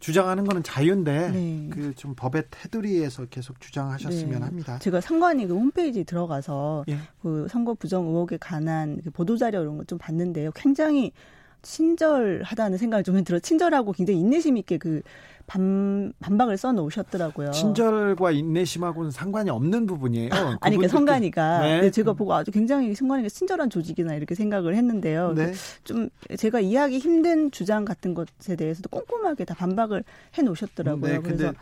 주장하는 0.00 0.44
거는 0.44 0.62
자유인데 0.62 1.30
네. 1.30 1.68
그좀 1.70 2.14
법의 2.14 2.44
테두리에서 2.50 3.26
계속 3.26 3.60
주장하셨으면 3.60 4.38
네. 4.38 4.44
합니다. 4.44 4.78
제가 4.78 5.00
상관이 5.00 5.46
그 5.46 5.54
홈페이지 5.54 6.04
들어가서 6.04 6.84
예. 6.88 6.98
그 7.20 7.46
선거 7.50 7.74
부정 7.74 8.06
의혹에 8.06 8.36
관한 8.38 9.00
그 9.02 9.10
보도 9.10 9.36
자료 9.36 9.62
이런 9.62 9.76
거 9.76 9.84
좀 9.84 9.98
봤는데요. 9.98 10.50
굉장히 10.54 11.12
친절하다는 11.62 12.78
생각이 12.78 13.04
좀 13.04 13.22
들어. 13.24 13.38
친절하고 13.38 13.92
굉장히 13.92 14.20
인내심 14.20 14.56
있게 14.58 14.78
그 14.78 15.02
반, 15.48 16.12
반박을 16.20 16.58
써 16.58 16.72
놓으셨더라고요. 16.72 17.52
친절과 17.52 18.32
인내심하고는 18.32 19.10
상관이 19.10 19.48
없는 19.48 19.86
부분이에요. 19.86 20.28
아, 20.30 20.58
아니, 20.60 20.76
그러니까 20.76 20.88
성관이가. 20.88 21.60
네. 21.60 21.80
네. 21.80 21.90
제가 21.90 22.12
보고 22.12 22.34
아주 22.34 22.50
굉장히 22.50 22.94
성관이가 22.94 23.30
친절한 23.30 23.70
조직이나 23.70 24.14
이렇게 24.14 24.34
생각을 24.34 24.76
했는데요. 24.76 25.32
네. 25.32 25.54
좀 25.84 26.10
제가 26.36 26.60
이해하기 26.60 26.98
힘든 26.98 27.50
주장 27.50 27.86
같은 27.86 28.12
것에 28.12 28.56
대해서도 28.56 28.90
꼼꼼하게 28.90 29.46
다 29.46 29.54
반박을 29.54 30.04
해 30.36 30.42
놓으셨더라고요. 30.42 31.12
네, 31.14 31.18
그래서 31.20 31.54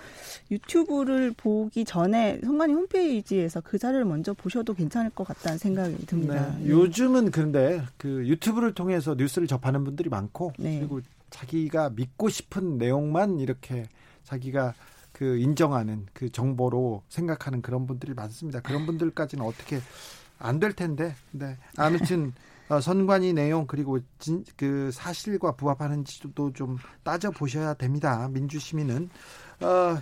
유튜브를 0.50 1.32
보기 1.36 1.84
전에 1.84 2.40
성관이 2.42 2.72
홈페이지에서 2.72 3.60
그 3.60 3.78
자료를 3.78 4.04
먼저 4.04 4.34
보셔도 4.34 4.74
괜찮을 4.74 5.10
것 5.10 5.24
같다는 5.28 5.58
생각이 5.58 6.06
듭니다. 6.06 6.56
네. 6.58 6.70
요즘은 6.70 7.30
그런데 7.30 7.82
그 7.98 8.26
유튜브를 8.26 8.74
통해서 8.74 9.14
뉴스를 9.14 9.46
접하는 9.46 9.84
분들이 9.84 10.10
많고 10.10 10.54
네. 10.58 10.78
그리고 10.80 11.00
자기가 11.36 11.90
믿고 11.90 12.28
싶은 12.28 12.78
내용만 12.78 13.38
이렇게 13.40 13.88
자기가 14.24 14.74
그 15.12 15.38
인정하는 15.38 16.06
그 16.12 16.30
정보로 16.30 17.02
생각하는 17.08 17.62
그런 17.62 17.86
분들이 17.86 18.14
많습니다. 18.14 18.60
그런 18.60 18.86
분들까지는 18.86 19.44
어떻게 19.44 19.80
안 20.38 20.60
될 20.60 20.72
텐데. 20.72 21.14
네. 21.30 21.56
아무튼 21.76 22.32
어, 22.68 22.80
선관위 22.80 23.32
내용 23.32 23.66
그리고 23.66 23.98
진, 24.18 24.44
그 24.56 24.90
사실과 24.92 25.52
부합하는지도 25.56 26.52
좀 26.52 26.76
따져 27.02 27.30
보셔야 27.30 27.74
됩니다. 27.74 28.28
민주 28.28 28.58
시민은 28.58 29.08
어, 29.60 29.98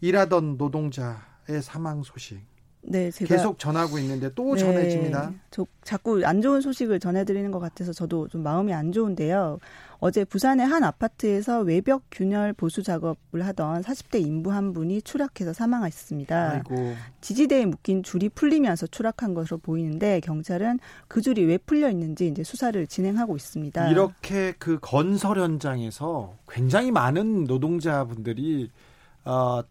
일하던 0.00 0.56
노동자의 0.58 1.62
사망 1.62 2.02
소식 2.02 2.40
네, 2.82 3.10
제가 3.10 3.34
계속 3.34 3.58
전하고 3.58 3.98
있는데 3.98 4.32
또 4.34 4.54
네, 4.54 4.60
전해집니다. 4.60 5.32
저 5.50 5.66
자꾸 5.82 6.22
안 6.24 6.40
좋은 6.40 6.60
소식을 6.60 7.00
전해드리는 7.00 7.50
것 7.50 7.58
같아서 7.58 7.92
저도 7.92 8.28
좀 8.28 8.42
마음이 8.42 8.72
안 8.72 8.92
좋은데요. 8.92 9.58
어제 10.00 10.24
부산의 10.24 10.66
한 10.66 10.84
아파트에서 10.84 11.60
외벽 11.60 12.04
균열 12.10 12.52
보수 12.52 12.82
작업을 12.84 13.44
하던 13.46 13.82
40대 13.82 14.24
인부 14.24 14.52
한 14.52 14.72
분이 14.72 15.02
추락해서 15.02 15.52
사망하셨습니다. 15.52 16.52
아이고. 16.52 16.94
지지대에 17.20 17.66
묶인 17.66 18.04
줄이 18.04 18.28
풀리면서 18.28 18.86
추락한 18.86 19.34
것으로 19.34 19.58
보이는데 19.58 20.20
경찰은 20.20 20.78
그 21.08 21.20
줄이 21.20 21.44
왜 21.44 21.58
풀려 21.58 21.90
있는지 21.90 22.28
이제 22.28 22.44
수사를 22.44 22.86
진행하고 22.86 23.34
있습니다. 23.34 23.90
이렇게 23.90 24.54
그 24.58 24.78
건설 24.80 25.40
현장에서 25.40 26.36
굉장히 26.48 26.92
많은 26.92 27.44
노동자분들이 27.44 28.70
어, 29.24 29.62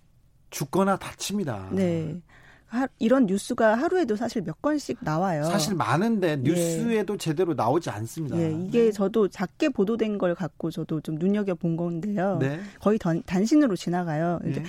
죽거나 0.49 0.97
다칩니다. 0.97 1.69
네. 1.71 2.21
하, 2.67 2.87
이런 2.99 3.25
뉴스가 3.25 3.75
하루에도 3.75 4.15
사실 4.15 4.41
몇 4.41 4.61
건씩 4.61 4.97
나와요. 5.01 5.43
사실 5.43 5.75
많은데 5.75 6.31
예. 6.31 6.35
뉴스에도 6.35 7.13
예. 7.13 7.17
제대로 7.17 7.53
나오지 7.53 7.89
않습니다. 7.89 8.37
예, 8.37 8.51
이게 8.51 8.91
저도 8.91 9.29
작게 9.29 9.69
보도된 9.69 10.17
걸 10.17 10.35
갖고 10.35 10.69
저도 10.69 10.99
좀 11.01 11.15
눈여겨 11.15 11.55
본 11.55 11.77
건데요. 11.77 12.37
네. 12.39 12.59
거의 12.79 12.99
단, 12.99 13.23
단신으로 13.25 13.75
지나가요. 13.75 14.39
예. 14.45 14.63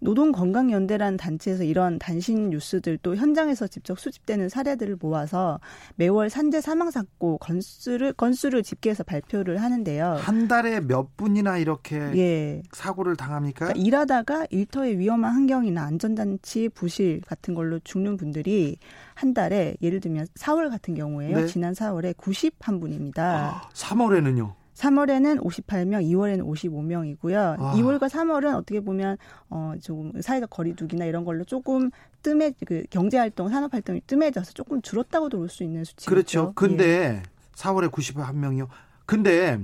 노동건강연대라는 0.00 1.16
단체에서 1.16 1.64
이런 1.64 1.98
단신 1.98 2.50
뉴스들 2.50 2.98
또 3.02 3.16
현장에서 3.16 3.66
직접 3.66 3.98
수집되는 3.98 4.48
사례들을 4.48 4.96
모아서 5.00 5.60
매월 5.96 6.30
산재 6.30 6.60
사망 6.60 6.90
사고 6.90 7.38
건수를 7.38 8.12
건수를 8.14 8.62
집계해서 8.62 9.04
발표를 9.04 9.62
하는데요. 9.62 10.16
한 10.20 10.48
달에 10.48 10.80
몇 10.80 11.16
분이나 11.16 11.58
이렇게 11.58 11.96
예. 12.16 12.62
사고를 12.72 13.16
당합니까? 13.16 13.66
그러니까 13.66 13.80
일하다가 13.80 14.46
일터의 14.50 14.98
위험한 14.98 15.32
환경이나 15.32 15.82
안전장치 15.82 16.70
부실 16.70 17.20
같은 17.26 17.54
걸로 17.54 17.78
죽는 17.80 18.16
분들이 18.16 18.78
한 19.14 19.34
달에 19.34 19.76
예를 19.82 20.00
들면 20.00 20.26
4월 20.34 20.70
같은 20.70 20.94
경우에요. 20.94 21.36
네. 21.36 21.46
지난 21.46 21.74
4월에 21.74 22.16
91 22.16 22.80
분입니다. 22.80 23.22
아, 23.22 23.68
3월에는요? 23.74 24.59
3월에는 24.80 25.42
58명, 25.42 26.02
2월에는 26.04 26.42
55명이고요. 26.46 27.56
아. 27.58 27.74
2월과 27.74 28.08
3월은 28.08 28.54
어떻게 28.56 28.80
보면 28.80 29.18
어 29.50 29.74
조금 29.82 30.12
사회적 30.20 30.48
거리두기나 30.48 31.04
이런 31.04 31.24
걸로 31.24 31.44
조금 31.44 31.90
뜸해 32.22 32.54
그 32.66 32.84
경제 32.88 33.18
활동, 33.18 33.48
산업 33.50 33.72
활동이 33.74 34.00
뜸해져서 34.06 34.52
조금 34.52 34.80
줄었다고도 34.80 35.36
볼 35.38 35.48
수 35.50 35.64
있는 35.64 35.84
수치죠. 35.84 36.08
그렇죠. 36.08 36.52
근데 36.54 36.84
예. 36.84 37.22
4월에 37.56 37.90
91명이요. 37.90 38.68
근데 39.04 39.60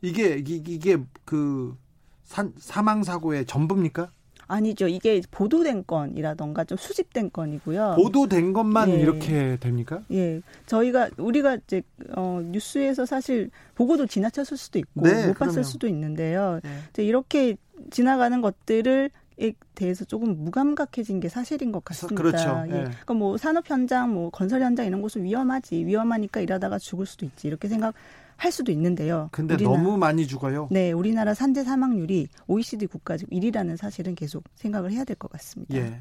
이게 0.00 0.36
이게 0.36 0.98
그 1.24 1.76
산, 2.22 2.52
사망 2.58 3.02
사고의 3.02 3.44
전부입니까? 3.46 4.10
아니죠. 4.46 4.88
이게 4.88 5.20
보도된 5.30 5.84
건이라던가 5.86 6.64
좀 6.64 6.76
수집된 6.78 7.30
건이고요. 7.32 7.96
보도된 7.96 8.52
것만 8.52 8.90
예. 8.90 9.00
이렇게 9.00 9.56
됩니까? 9.60 10.02
예. 10.12 10.40
저희가 10.66 11.10
우리가 11.18 11.56
이제 11.56 11.82
어 12.16 12.40
뉴스에서 12.44 13.06
사실 13.06 13.50
보고도 13.74 14.06
지나쳤을 14.06 14.56
수도 14.56 14.78
있고 14.78 15.02
네, 15.02 15.26
못 15.26 15.38
봤을 15.38 15.64
수도 15.64 15.86
있는데요. 15.88 16.60
네. 16.62 17.04
이렇게 17.04 17.56
지나가는 17.90 18.40
것들을 18.40 19.10
에 19.40 19.52
대해서 19.74 20.04
조금 20.04 20.44
무감각해진 20.44 21.18
게 21.18 21.28
사실인 21.28 21.72
것 21.72 21.84
같습니다. 21.84 22.22
그렇죠. 22.22 22.64
예. 22.68 22.72
네. 22.72 22.84
그러니까 22.84 23.14
뭐 23.14 23.36
산업 23.36 23.68
현장, 23.68 24.14
뭐 24.14 24.30
건설 24.30 24.62
현장 24.62 24.86
이런 24.86 25.02
곳은 25.02 25.24
위험하지. 25.24 25.84
위험하니까 25.86 26.40
일하다가 26.40 26.78
죽을 26.78 27.04
수도 27.04 27.26
있지. 27.26 27.48
이렇게 27.48 27.66
생각 27.66 27.94
할 28.36 28.52
수도 28.52 28.72
있는데요. 28.72 29.28
근데 29.32 29.54
우리나라, 29.54 29.76
너무 29.76 29.96
많이 29.96 30.26
죽어요. 30.26 30.68
네, 30.70 30.92
우리나라 30.92 31.34
산재 31.34 31.64
사망률이 31.64 32.28
OECD 32.46 32.86
국가 32.86 33.16
중 33.16 33.28
1위라는 33.28 33.76
사실은 33.76 34.14
계속 34.14 34.44
생각을 34.56 34.92
해야 34.92 35.04
될 35.04 35.16
것 35.16 35.30
같습니다. 35.32 35.76
예. 35.76 36.00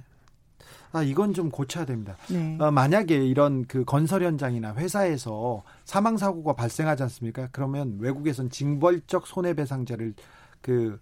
아 0.92 1.02
이건 1.02 1.34
좀 1.34 1.50
고쳐야 1.50 1.86
됩니다. 1.86 2.16
네. 2.30 2.56
어, 2.60 2.70
만약에 2.72 3.16
이런 3.26 3.66
그 3.66 3.84
건설 3.84 4.24
현장이나 4.24 4.76
회사에서 4.76 5.64
사망 5.86 6.18
사고가 6.18 6.54
발생하지 6.54 7.02
않습니까? 7.04 7.50
그러면 7.52 7.98
외국에선 8.00 8.50
징벌적 8.52 9.26
손해배상제를 9.26 10.14
그 10.62 11.00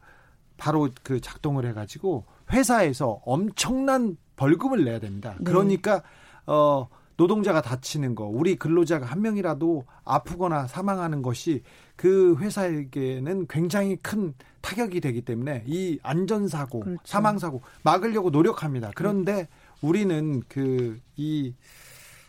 바로 0.57 0.89
그 1.03 1.19
작동을 1.19 1.65
해가지고 1.67 2.25
회사에서 2.51 3.21
엄청난 3.25 4.15
벌금을 4.37 4.85
내야 4.85 4.99
됩니다. 4.99 5.35
네. 5.39 5.43
그러니까 5.43 6.03
어 6.47 6.87
노동자가 7.21 7.61
다치는 7.61 8.15
거, 8.15 8.25
우리 8.25 8.55
근로자가 8.55 9.05
한 9.05 9.21
명이라도 9.21 9.85
아프거나 10.05 10.67
사망하는 10.67 11.21
것이 11.21 11.63
그 11.95 12.35
회사에게는 12.39 13.47
굉장히 13.47 13.95
큰 13.97 14.33
타격이 14.61 15.01
되기 15.01 15.21
때문에 15.21 15.63
이 15.67 15.99
안전사고, 16.01 16.79
그렇죠. 16.79 17.01
사망사고 17.05 17.61
막으려고 17.83 18.29
노력합니다. 18.29 18.91
그런데 18.95 19.47
우리는 19.81 20.41
그 20.47 20.99
이 21.21 21.53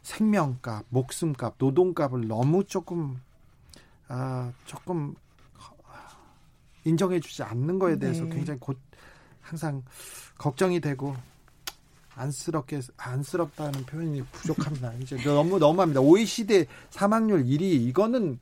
생명값, 0.03 0.85
목숨값, 0.91 1.55
노동값을 1.59 2.29
너무 2.29 2.65
조금 2.65 3.21
아 4.09 4.53
조금 4.67 5.15
인정해주지 6.85 7.43
않는 7.45 7.79
거에 7.79 7.99
대해서 7.99 8.25
네. 8.25 8.31
굉장히 8.31 8.61
곧 8.61 8.79
항상 9.41 9.83
걱정이 10.37 10.81
되고 10.81 11.15
안쓰럽게 12.15 12.81
안쓰럽다는 12.97 13.85
표현이 13.85 14.23
부족합니다. 14.33 14.93
이제 15.01 15.17
너무 15.25 15.59
너무합니다. 15.59 16.01
OECD 16.01 16.67
사망률 16.91 17.45
1위 17.45 17.63
이거는 17.63 18.39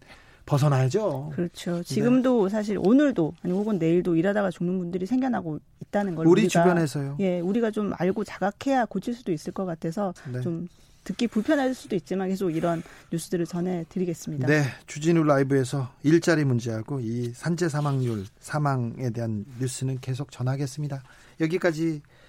벗어나야죠. 0.46 1.32
그렇죠. 1.34 1.76
네. 1.76 1.82
지금도 1.82 2.44
네. 2.44 2.50
사실 2.50 2.78
오늘도 2.78 3.34
아니 3.42 3.52
혹은 3.52 3.78
내일도 3.78 4.16
일하다가 4.16 4.50
죽는 4.50 4.78
분들이 4.78 5.06
생겨나고 5.06 5.60
있다는 5.80 6.16
걸 6.16 6.26
우리 6.26 6.42
우리가, 6.42 6.62
주변에서요. 6.62 7.16
예, 7.20 7.38
우리가 7.40 7.70
좀 7.70 7.92
알고 7.96 8.24
자각해야 8.24 8.86
고칠 8.86 9.14
수도 9.14 9.30
있을 9.30 9.52
것 9.52 9.64
같아서 9.64 10.12
네. 10.32 10.40
좀 10.40 10.66
듣기 11.04 11.28
불편할 11.28 11.74
수도 11.74 11.96
있지만 11.96 12.28
계속 12.28 12.50
이런 12.50 12.82
뉴스들을 13.12 13.46
전해드리겠습니다. 13.46 14.46
네, 14.46 14.64
주진우 14.86 15.22
라이브에서 15.22 15.90
일자리 16.02 16.44
문제하고 16.44 17.00
이 17.00 17.32
산재 17.32 17.68
사망률 17.68 18.26
사망에 18.40 19.10
대한 19.10 19.44
뉴스는 19.60 20.00
계속 20.00 20.30
전하겠습니다. 20.30 21.02
여기까지 21.40 22.02
아, 22.04 22.19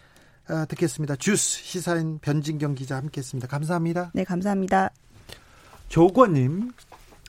듣겠습니다. 0.67 1.15
주스 1.15 1.63
시사인 1.63 2.19
변진경 2.19 2.75
기자 2.75 2.97
함께했습니다. 2.97 3.47
감사합니다. 3.47 4.11
네, 4.13 4.23
감사합니다. 4.23 4.89
조건님 5.87 6.71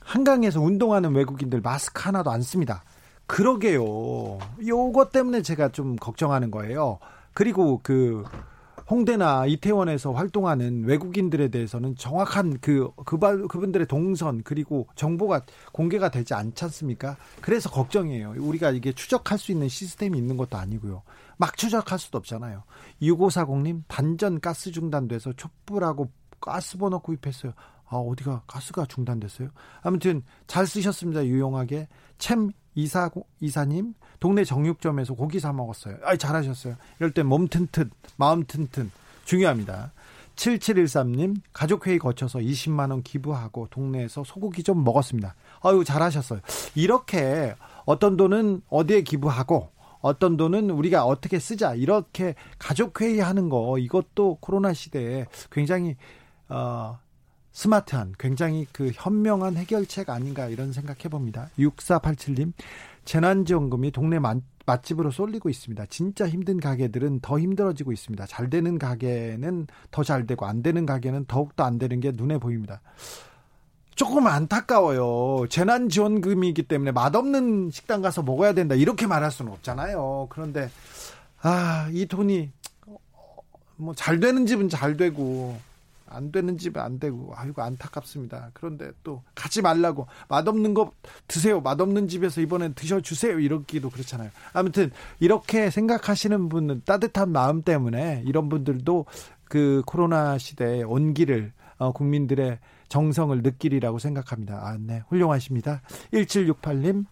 한강에서 0.03 0.61
운동하는 0.61 1.15
외국인들 1.15 1.61
마스크 1.61 2.03
하나도 2.03 2.31
안 2.31 2.43
씁니다. 2.43 2.85
그러게요. 3.27 4.39
요것 4.67 5.13
때문에 5.13 5.43
제가 5.43 5.71
좀 5.71 5.97
걱정하는 5.97 6.51
거예요. 6.51 6.99
그리고 7.35 7.81
그 7.83 8.25
홍대나 8.93 9.47
이태원에서 9.47 10.13
활동하는 10.13 10.85
외국인들에 10.85 11.49
대해서는 11.49 11.97
정확한 11.97 12.59
그, 12.61 12.91
그 13.07 13.19
그분들의 13.49 13.87
동선 13.87 14.43
그리고 14.43 14.87
정보가 14.97 15.47
공개가 15.73 16.11
되지 16.11 16.35
않지 16.35 16.63
않습니까? 16.65 17.17
그래서 17.41 17.71
걱정이에요. 17.71 18.35
우리가 18.37 18.71
이게 18.71 18.93
추적할 18.93 19.39
수 19.39 19.51
있는 19.51 19.71
시스템이 19.71 20.19
있는 20.19 20.37
것도 20.37 20.59
아니고요. 20.59 21.03
막 21.39 21.57
추적할 21.57 21.99
수도 21.99 22.19
없잖아요. 22.19 22.65
6540님 23.01 23.85
단전 23.89 24.41
가스 24.41 24.71
중단돼서 24.71 25.33
촛불하고 25.33 26.11
가스버너 26.43 26.99
구입했어요. 26.99 27.55
아, 27.89 27.97
어디가 27.97 28.43
가스가 28.47 28.85
중단됐어요? 28.85 29.49
아무튼 29.81 30.23
잘 30.47 30.67
쓰셨습니다. 30.67 31.25
유용하게. 31.25 31.89
챔 32.19 32.53
이사 32.75 33.11
이사님 33.41 33.95
동네 34.21 34.45
정육점에서 34.45 35.15
고기 35.15 35.41
사 35.41 35.53
먹었어요. 35.53 35.97
아, 36.05 36.17
잘하셨어요. 36.17 36.77
이럴 36.99 37.13
때 37.13 37.23
몸 37.23 37.49
튼튼, 37.49 37.91
마음 38.17 38.45
튼튼 38.45 38.91
중요합니다. 39.25 39.93
7713님 40.37 41.37
가족 41.53 41.87
회의 41.87 41.99
거쳐서 41.99 42.39
20만 42.39 42.91
원 42.91 43.03
기부하고 43.03 43.69
동네에서 43.71 44.25
소고기 44.25 44.63
좀 44.63 44.83
먹었습니다. 44.85 45.35
아유 45.63 45.85
잘하셨어요. 45.85 46.41
이렇게 46.75 47.55
어떤 47.85 48.17
돈은 48.17 48.63
어디에 48.71 49.03
기부하고 49.03 49.71
어떤 50.01 50.37
돈은 50.37 50.71
우리가 50.71 51.05
어떻게 51.05 51.39
쓰자 51.39 51.75
이렇게 51.75 52.35
가족 52.59 53.01
회의 53.01 53.21
하는 53.21 53.49
거 53.49 53.79
이것도 53.79 54.39
코로나 54.41 54.73
시대에 54.73 55.27
굉장히 55.51 55.97
어, 56.49 56.99
스마트한 57.53 58.15
굉장히 58.19 58.67
그 58.73 58.91
현명한 58.95 59.57
해결책 59.57 60.11
아닌가 60.11 60.49
이런 60.49 60.73
생각해 60.73 61.09
봅니다. 61.11 61.51
6487님 61.59 62.53
재난지원금이 63.05 63.91
동네 63.91 64.19
맛집으로 64.65 65.11
쏠리고 65.11 65.49
있습니다. 65.51 65.87
진짜 65.87 66.29
힘든 66.29 66.61
가게들은 66.61 67.21
더 67.21 67.39
힘들어지고 67.39 67.93
있습니다. 67.93 68.27
잘 68.27 68.49
되는 68.49 68.79
가게는 68.79 69.67
더 69.91 70.03
잘 70.03 70.27
되고 70.27 70.47
안 70.47 70.63
되는 70.63 70.87
가게는 70.87 71.27
더욱더 71.27 71.65
안 71.65 71.79
되는 71.79 72.01
게 72.01 72.13
눈에 72.13 72.39
보입니다. 72.39 72.81
조금 73.95 74.27
안타까워요. 74.27 75.47
재난지원금이기 75.49 76.63
때문에 76.63 76.93
맛없는 76.93 77.71
식당 77.71 78.01
가서 78.03 78.23
먹어야 78.23 78.55
된다. 78.55 78.75
이렇게 78.75 79.07
말할 79.07 79.31
수는 79.31 79.53
없잖아요. 79.53 80.29
그런데, 80.31 80.71
아, 81.43 81.89
이 81.93 82.07
돈이, 82.07 82.51
뭐, 83.77 83.95
잘 83.95 84.19
되는 84.19 84.47
집은 84.47 84.71
잘 84.71 84.97
되고, 84.97 85.59
안 86.13 86.31
되는 86.31 86.59
집은 86.59 86.81
안 86.81 86.99
되고 86.99 87.33
아이고 87.35 87.63
안타깝습니다. 87.63 88.51
그런데 88.55 88.93
또 89.03 89.23
가지 89.35 89.63
말라고 89.63 90.07
맛없는 90.29 90.75
거 90.75 90.93
드세요. 91.29 91.61
맛없는 91.61 92.09
집에서 92.09 92.41
이번엔 92.41 92.75
드셔 92.75 93.01
주세요. 93.01 93.39
이러기도 93.39 93.91
그렇잖아요. 93.91 94.31
아무튼 94.53 94.91
이렇게 95.21 95.71
생각하시는 95.71 96.49
분은 96.49 96.83
따뜻한 96.85 97.31
마음 97.31 97.63
때문에 97.63 98.23
이런 98.27 98.49
분들도 98.49 99.07
그 99.45 99.83
코로나 99.87 100.39
시대의 100.39 100.85
온기를 100.85 101.53
어, 101.79 101.93
국민들의 101.93 102.59
정성을 102.89 103.43
느끼리라고 103.43 103.99
생각합니다. 103.99 104.55
아, 104.67 104.77
네. 104.79 105.03
훌륭하십니다. 105.09 105.83
1768님 106.13 107.07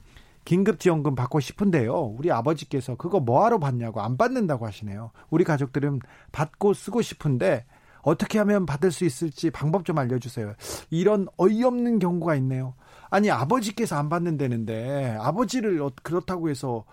긴급지원금 0.45 1.15
받고 1.15 1.41
싶은데요. 1.41 1.95
우리 1.95 2.31
아버지께서 2.31 2.97
그거 2.97 3.21
뭐하러 3.21 3.59
받냐고 3.59 4.01
안 4.01 4.17
받는다고 4.17 4.67
하시네요. 4.67 5.11
우리 5.29 5.45
가족들은 5.45 6.01
받고 6.33 6.75
쓰고 6.75 7.03
싶은데 7.03 7.65
어떻게 8.03 8.39
하면 8.39 8.67
받을 8.67 8.91
수 8.91 9.05
있을지 9.05 9.51
방법 9.51 9.85
좀 9.85 9.99
알려주세요. 9.99 10.55
이런 10.91 11.27
어이없는 11.37 11.99
경우가 11.99 12.35
있네요. 12.37 12.75
아니 13.11 13.31
아버지께서 13.31 13.97
안 13.97 14.09
받는다는데 14.09 15.17
아버지를 15.21 15.83
어, 15.83 15.91
그렇다고 16.03 16.49
해서 16.49 16.85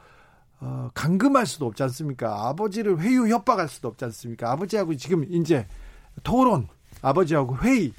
어, 0.60 0.90
감금할 0.94 1.46
수도 1.46 1.68
없지 1.68 1.84
않습니까? 1.84 2.48
아버지를 2.50 3.00
회유 3.00 3.28
협박할 3.28 3.68
수도 3.68 3.88
없지 3.90 4.06
않습니까? 4.06 4.52
아버지하고 4.52 4.96
지금 4.96 5.24
이제 5.30 5.68
토론, 6.24 6.68
아버지하고 7.02 7.58
회의, 7.58 7.90
어, 7.90 7.94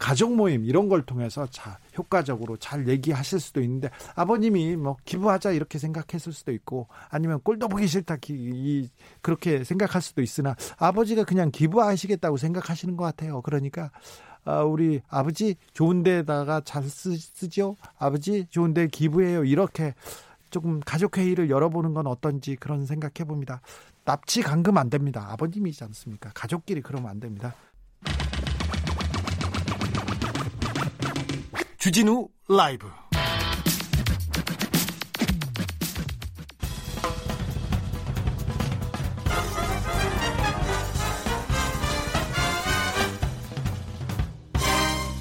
가족 0.00 0.34
모임 0.34 0.64
이런 0.64 0.88
걸 0.88 1.02
통해서 1.02 1.46
자 1.46 1.78
효과적으로 1.96 2.56
잘 2.56 2.88
얘기하실 2.88 3.40
수도 3.40 3.60
있는데 3.62 3.90
아버님이 4.14 4.76
뭐 4.76 4.96
기부하자 5.04 5.52
이렇게 5.52 5.78
생각했을 5.78 6.32
수도 6.32 6.52
있고 6.52 6.88
아니면 7.08 7.40
꼴도 7.42 7.68
보기 7.68 7.86
싫다 7.86 8.16
기, 8.16 8.34
이, 8.34 8.90
그렇게 9.20 9.64
생각할 9.64 10.02
수도 10.02 10.22
있으나 10.22 10.56
아버지가 10.78 11.24
그냥 11.24 11.50
기부하시겠다고 11.50 12.36
생각하시는 12.36 12.96
것 12.96 13.04
같아요. 13.04 13.40
그러니까 13.42 13.90
아, 14.44 14.62
우리 14.62 15.00
아버지 15.08 15.56
좋은 15.74 16.02
데다가 16.02 16.62
잘 16.64 16.84
쓰, 16.84 17.16
쓰죠. 17.16 17.76
아버지 17.98 18.46
좋은 18.48 18.72
데 18.72 18.86
기부해요. 18.86 19.44
이렇게 19.44 19.94
조금 20.50 20.80
가족 20.80 21.18
회의를 21.18 21.50
열어보는 21.50 21.92
건 21.94 22.06
어떤지 22.06 22.56
그런 22.56 22.86
생각해 22.86 23.26
봅니다. 23.26 23.60
납치 24.04 24.40
감금 24.40 24.78
안 24.78 24.88
됩니다. 24.88 25.26
아버님이지 25.30 25.84
않습니까? 25.84 26.30
가족끼리 26.34 26.80
그러면 26.80 27.10
안 27.10 27.20
됩니다. 27.20 27.54
주진우 31.78 32.28
라이브. 32.48 32.88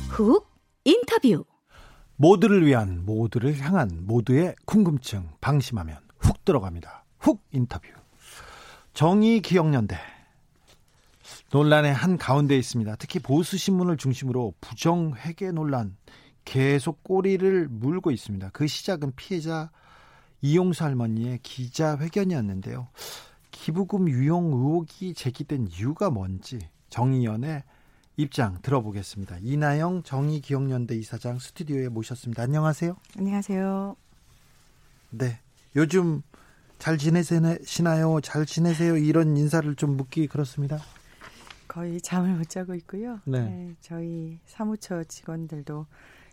훅 0.10 0.50
인터뷰. 0.84 1.46
모두를 2.16 2.66
위한 2.66 3.06
모두를 3.06 3.60
향한 3.60 4.08
모두의 4.08 4.56
궁금증 4.66 5.30
방심하면 5.40 6.00
훅 6.18 6.44
들어갑니다. 6.44 7.06
훅 7.20 7.40
인터뷰. 7.52 7.88
정의 8.96 9.42
기억연대. 9.42 9.96
논란의 11.52 11.94
한 11.94 12.18
가운데 12.18 12.58
있습니다. 12.58 12.96
특히 12.96 13.20
보수 13.20 13.60
신문을 13.60 13.98
중심으로 13.98 14.56
부정 14.60 15.14
회계 15.18 15.52
논란 15.52 15.96
계속 16.48 17.04
꼬리를 17.04 17.68
물고 17.68 18.10
있습니다. 18.10 18.52
그 18.54 18.68
시작은 18.68 19.12
피해자 19.18 19.70
이용수 20.42 20.86
할머니의 20.86 21.40
기자회견이었는데요. 21.44 22.88
기부금 23.52 24.08
유용 24.08 24.46
의혹이 24.46 25.14
제기된 25.14 25.68
이유가 25.68 26.10
뭔지 26.10 26.60
정의연의 26.90 27.64
입장 28.16 28.62
들어보겠습니다. 28.62 29.40
이나영 29.42 30.04
정의기억연대 30.04 30.96
이사장 30.96 31.38
스튜디오에 31.38 31.90
모셨습니다. 31.90 32.44
안녕하세요. 32.44 32.96
안녕하세요. 33.18 33.98
네. 35.10 35.42
요즘 35.76 36.22
잘 36.80 36.98
지내시나요? 36.98 38.22
잘 38.22 38.46
지내세요? 38.46 38.96
이런 38.96 39.36
인사를 39.36 39.76
좀 39.76 39.98
묻기 39.98 40.28
그렇습니다. 40.28 40.80
거의 41.68 42.00
잠을 42.00 42.36
못 42.36 42.48
자고 42.48 42.74
있고요. 42.76 43.20
네. 43.26 43.42
네 43.42 43.76
저희 43.82 44.40
사무처 44.46 45.04
직원들도 45.04 45.86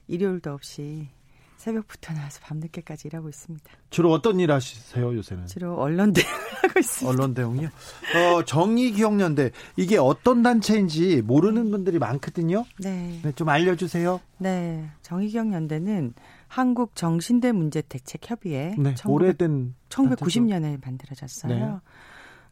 일요일도 0.08 0.52
없이 0.52 1.08
새벽부터 1.56 2.12
나와서 2.12 2.40
밤늦게까지 2.42 3.08
일하고 3.08 3.28
있습니다. 3.30 3.64
주로 3.88 4.12
어떤 4.12 4.38
일 4.38 4.52
하시세요 4.52 5.14
요새는? 5.16 5.46
주로 5.46 5.80
언론 5.80 6.12
대응 6.14 6.26
하고 6.26 6.78
있습니다. 6.78 7.10
언론 7.10 7.32
대응이요? 7.34 7.68
어, 7.68 8.44
정의기억연대 8.44 9.50
이게 9.76 9.96
어떤 9.96 10.42
단체인지 10.42 11.22
모르는 11.22 11.70
분들이 11.70 11.98
많거든요. 11.98 12.64
네. 12.78 13.18
네. 13.22 13.32
좀 13.32 13.48
알려주세요. 13.48 14.20
네, 14.38 14.90
정의기억연대는 15.02 16.12
한국 16.48 16.94
정신대 16.96 17.52
문제 17.52 17.80
대책 17.82 18.30
협의회 18.30 18.74
네, 18.78 18.94
1900, 18.94 19.06
오래된 19.06 19.74
1990년에 19.88 20.84
만들어졌어요. 20.84 21.54
네. 21.54 21.80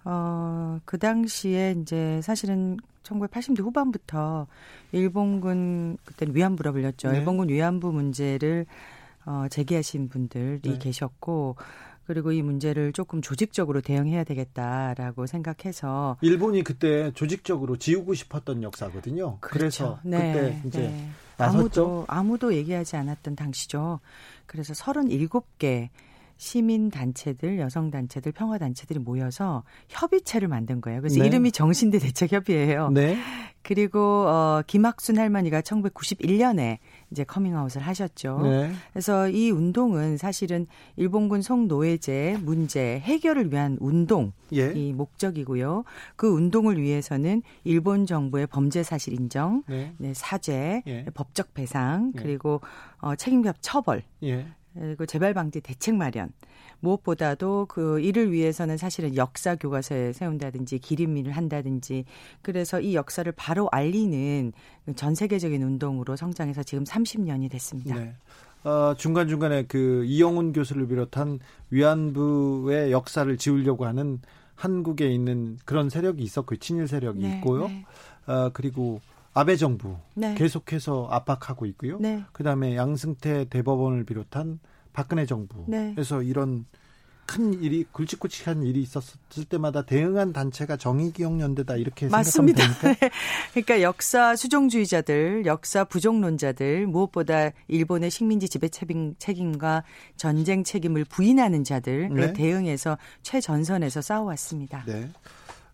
어, 0.04 0.78
그 0.84 0.98
당시에 0.98 1.76
이제 1.80 2.20
사실은 2.22 2.78
1980년 3.02 3.56
대 3.56 3.62
후반부터 3.62 4.46
일본군 4.92 5.98
그때는 6.04 6.34
위안부라 6.34 6.72
불렸죠. 6.72 7.10
네. 7.10 7.18
일본군 7.18 7.48
위안부 7.48 7.92
문제를 7.92 8.66
어, 9.24 9.46
제기하신 9.50 10.08
분들이 10.08 10.60
네. 10.62 10.78
계셨고 10.78 11.56
그리고 12.04 12.32
이 12.32 12.42
문제를 12.42 12.92
조금 12.92 13.22
조직적으로 13.22 13.80
대응해야 13.80 14.24
되겠다라고 14.24 15.26
생각해서 15.26 16.16
일본이 16.20 16.64
그때 16.64 17.12
조직적으로 17.12 17.76
지우고 17.76 18.14
싶었던 18.14 18.62
역사거든요. 18.62 19.38
그렇죠. 19.40 19.98
그래서 20.00 20.00
네. 20.02 20.32
그때 20.32 20.62
이제 20.66 20.80
네. 20.80 21.10
아무도 21.38 22.04
아무도 22.08 22.54
얘기하지 22.54 22.96
않았던 22.96 23.36
당시죠. 23.36 24.00
그래서 24.46 24.72
37개 24.74 25.88
시민 26.36 26.90
단체들, 26.90 27.58
여성 27.58 27.90
단체들, 27.90 28.32
평화 28.32 28.58
단체들이 28.58 28.98
모여서 28.98 29.62
협의체를 29.88 30.48
만든 30.48 30.80
거예요. 30.80 31.00
그래서 31.00 31.20
네. 31.20 31.26
이름이 31.26 31.52
정신대 31.52 31.98
대책 31.98 32.32
협의회예요. 32.32 32.90
네. 32.90 33.16
그리고 33.62 34.26
어 34.26 34.62
김학순 34.66 35.18
할머니가 35.18 35.60
1991년에 35.60 36.78
이제 37.10 37.24
커밍아웃을 37.24 37.80
하셨죠. 37.80 38.40
네. 38.42 38.72
그래서 38.92 39.28
이 39.28 39.50
운동은 39.50 40.16
사실은 40.16 40.66
일본군 40.96 41.42
성노예제 41.42 42.38
문제 42.42 42.98
해결을 42.98 43.52
위한 43.52 43.78
운동이 43.80 44.32
예. 44.52 44.72
목적이고요. 44.92 45.84
그 46.16 46.28
운동을 46.28 46.80
위해서는 46.80 47.42
일본 47.64 48.06
정부의 48.06 48.48
범죄 48.48 48.82
사실 48.82 49.12
인정, 49.14 49.62
네. 49.68 49.92
네, 49.98 50.12
사죄, 50.14 50.82
예. 50.86 51.04
법적 51.14 51.54
배상 51.54 52.12
예. 52.16 52.20
그리고 52.20 52.60
어 52.98 53.14
책임자 53.14 53.52
처벌 53.60 54.02
예. 54.24 54.46
그리고 54.74 55.06
재발 55.06 55.34
방지 55.34 55.60
대책 55.60 55.94
마련. 55.96 56.32
무엇보다도 56.80 57.66
그 57.68 58.00
이를 58.00 58.32
위해서는 58.32 58.76
사실은 58.76 59.16
역사 59.16 59.54
교과서에 59.54 60.12
세운다든지 60.12 60.78
기림미를 60.80 61.32
한다든지 61.32 62.04
그래서 62.42 62.80
이 62.80 62.94
역사를 62.94 63.30
바로 63.32 63.68
알리는 63.70 64.52
전 64.96 65.14
세계적인 65.14 65.62
운동으로 65.62 66.16
성장해서 66.16 66.64
지금 66.64 66.84
30년이 66.84 67.50
됐습니다. 67.50 67.94
네. 67.94 68.14
어, 68.64 68.94
중간중간에 68.96 69.64
그 69.64 70.04
이영훈 70.04 70.52
교수를 70.52 70.86
비롯한 70.86 71.40
위안부의 71.70 72.92
역사를 72.92 73.36
지우려고 73.36 73.86
하는 73.86 74.20
한국에 74.54 75.08
있는 75.08 75.58
그런 75.64 75.88
세력이 75.88 76.22
있었고 76.22 76.56
친일 76.56 76.86
세력이 76.86 77.20
네, 77.20 77.36
있고요. 77.36 77.68
네. 77.68 77.84
어, 78.26 78.50
그리고 78.52 79.00
아베 79.34 79.56
정부 79.56 79.96
네. 80.14 80.34
계속해서 80.34 81.08
압박하고 81.10 81.66
있고요. 81.66 81.98
네. 81.98 82.24
그다음에 82.32 82.76
양승태 82.76 83.46
대법원을 83.48 84.04
비롯한 84.04 84.60
박근혜 84.92 85.24
정부에서 85.24 86.18
네. 86.18 86.26
이런 86.26 86.66
큰 87.24 87.54
일이 87.62 87.84
굵직굵직한 87.92 88.62
일이 88.62 88.82
있었을 88.82 89.44
때마다 89.48 89.82
대응한 89.82 90.32
단체가 90.32 90.76
정의기억연대다 90.76 91.76
이렇게 91.76 92.08
맞습니다. 92.08 92.62
그러니까 93.54 93.80
역사 93.80 94.36
수종주의자들, 94.36 95.46
역사 95.46 95.84
부정론자들, 95.84 96.86
무엇보다 96.88 97.50
일본의 97.68 98.10
식민지 98.10 98.48
지배 98.48 98.68
책임, 98.68 99.14
과 99.58 99.84
전쟁 100.16 100.64
책임을 100.64 101.04
부인하는 101.04 101.64
자들에 101.64 102.08
네. 102.08 102.32
대응해서 102.32 102.98
최전선에서 103.22 104.02
싸워왔습니다. 104.02 104.84
네. 104.86 105.08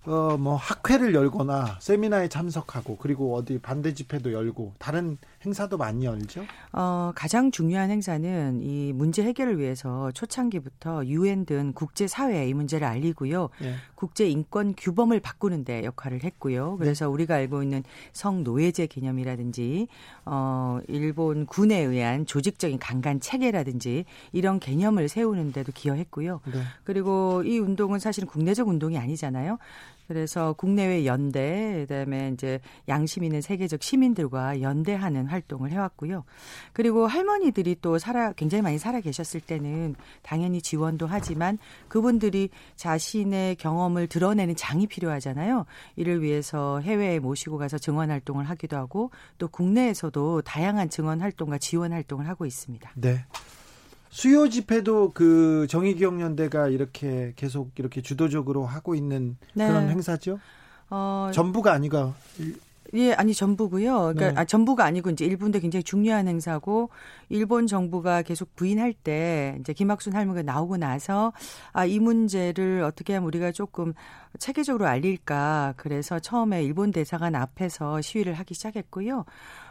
어, 0.05 0.37
뭐 0.39 0.57
학회를 0.57 1.15
열거나 1.15 1.77
세미나에 1.81 2.29
참석하고 2.29 2.97
그리고 2.97 3.35
어디 3.37 3.59
반대 3.59 3.93
집회도 3.93 4.33
열고 4.33 4.75
다른 4.79 5.19
행사도 5.45 5.79
많이 5.79 6.05
열죠? 6.05 6.45
어, 6.73 7.13
가장 7.15 7.51
중요한 7.51 7.91
행사는 7.91 8.61
이 8.63 8.93
문제 8.93 9.23
해결을 9.23 9.59
위해서 9.59 10.11
초창기부터 10.13 11.07
유엔 11.07 11.47
등 11.47 11.73
국제 11.75 12.09
사회에 12.09 12.49
이 12.49 12.55
문제를 12.55 12.87
알리고요. 12.87 13.49
예. 13.63 13.75
국제 13.95 14.29
인권 14.29 14.75
규범을 14.77 15.21
바꾸는 15.21 15.65
데 15.65 15.85
역할을 15.85 16.25
했고요. 16.25 16.77
그래서 16.79 17.07
네. 17.07 17.13
우리가 17.13 17.37
알고 17.37 17.63
있는 17.63 17.85
성노예제 18.13 18.87
개념이라든지 18.87 19.89
어, 20.25 20.81
일본 20.89 21.47
군에 21.47 21.79
의한 21.79 22.27
조직적인 22.27 22.79
강간 22.79 23.21
체계라든지 23.21 24.05
이런 24.33 24.59
개념을 24.59 25.09
세우는 25.09 25.53
데도 25.53 25.73
기여했고요. 25.73 26.41
네. 26.47 26.63
그리고 26.85 27.43
이 27.45 27.59
운동은 27.59 27.99
사실은 27.99 28.29
국내적 28.29 28.69
운동이 28.69 28.99
아니잖아요. 28.99 29.59
그래서 30.09 30.55
국내외 30.55 31.05
연대, 31.05 31.85
그다음에 31.87 32.31
이제 32.33 32.61
양심 32.89 33.25
있는 33.25 33.43
세계적 33.43 33.83
시민들과 33.83 34.63
연대하는 34.63 35.28
활동을 35.29 35.71
해왔고요. 35.71 36.25
그리고 36.73 37.07
할머니들이 37.07 37.77
또 37.81 37.99
살아 37.99 38.33
굉장히 38.33 38.63
많이 38.63 38.79
살아 38.79 39.01
계셨을 39.01 39.41
때는 39.41 39.95
당연히 40.23 40.61
지원도 40.63 41.07
하지만 41.07 41.59
그분들이 41.89 42.51
자신의 42.77 43.57
경험을 43.57 44.07
드러내는 44.07 44.57
장이 44.57 44.87
필요하잖아요. 44.87 45.67
이를 45.97 46.23
위해서 46.23 46.81
해외에 46.81 47.19
모시고 47.19 47.59
가서 47.59 47.79
증언 47.79 48.11
활동을 48.11 48.49
하기도 48.49 48.77
하고 48.77 49.11
또 49.39 49.49
국내에서도 49.49 50.43
다양한 50.43 50.91
증언 50.91 51.21
활동과 51.21 51.59
지원 51.59 51.93
활동을 51.93 52.29
하고 52.29 52.47
있습니다. 52.47 52.91
네. 52.97 53.25
수요 54.11 54.49
집회도 54.49 55.13
그 55.13 55.67
정의기억 55.69 56.21
연대가 56.21 56.69
이렇게 56.69 57.35
계속 57.37 57.73
이렇게 57.79 58.01
주도적으로 58.01 58.65
하고 58.65 58.95
있는 58.95 59.37
네. 59.55 59.69
그런 59.69 59.89
행사죠? 59.91 60.39
어, 60.91 61.31
전부가 61.33 61.73
아니가 61.73 62.15
예, 62.95 63.13
아니 63.13 63.35
전부고요. 63.35 64.15
그러니까 64.15 64.33
네. 64.33 64.35
아, 64.37 64.45
전부가 64.45 64.85
아니고 64.85 65.11
이제 65.11 65.25
일본도 65.25 65.61
굉장히 65.61 65.83
중요한 65.83 66.27
행사고 66.27 66.91
일본 67.29 67.67
정부가 67.67 68.23
계속 68.23 68.55
부인할 68.57 68.95
때 68.95 69.57
이제 69.61 69.73
김학순 69.73 70.15
할머니가 70.15 70.43
나오고 70.43 70.79
나서 70.79 71.33
아, 71.73 71.85
이 71.85 71.99
문제를 71.99 72.83
어떻게 72.83 73.15
하면 73.15 73.27
우리가 73.27 73.53
조금 73.53 73.93
체계적으로 74.39 74.87
알릴까. 74.87 75.75
그래서 75.77 76.19
처음에 76.19 76.63
일본 76.63 76.91
대사관 76.91 77.35
앞에서 77.35 78.01
시위를 78.01 78.35
하기 78.35 78.55
시작했고요. 78.55 79.25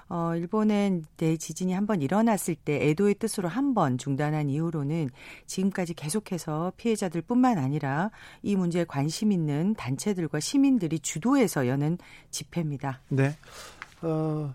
어, 0.10 0.36
일본의 0.36 1.02
대지진이 1.18 1.74
한 1.74 1.86
번 1.86 2.02
일어났을 2.02 2.56
때 2.56 2.90
애도의 2.90 3.16
뜻으로 3.16 3.48
한 3.50 3.74
번 3.74 3.98
중단한 3.98 4.50
이후로는 4.50 5.10
지금까지 5.46 5.94
계속해서 5.94 6.74
피해자들뿐만 6.78 7.58
아니라 7.58 8.12
이 8.42 8.56
문제에 8.56 8.86
관심 8.86 9.32
있는 9.32 9.76
단체들과 9.76 10.40
시민들이 10.40 11.00
주도해서 11.00 11.68
여는 11.68 11.98
집회입니다. 12.32 13.02
네. 13.10 13.36
어, 14.02 14.54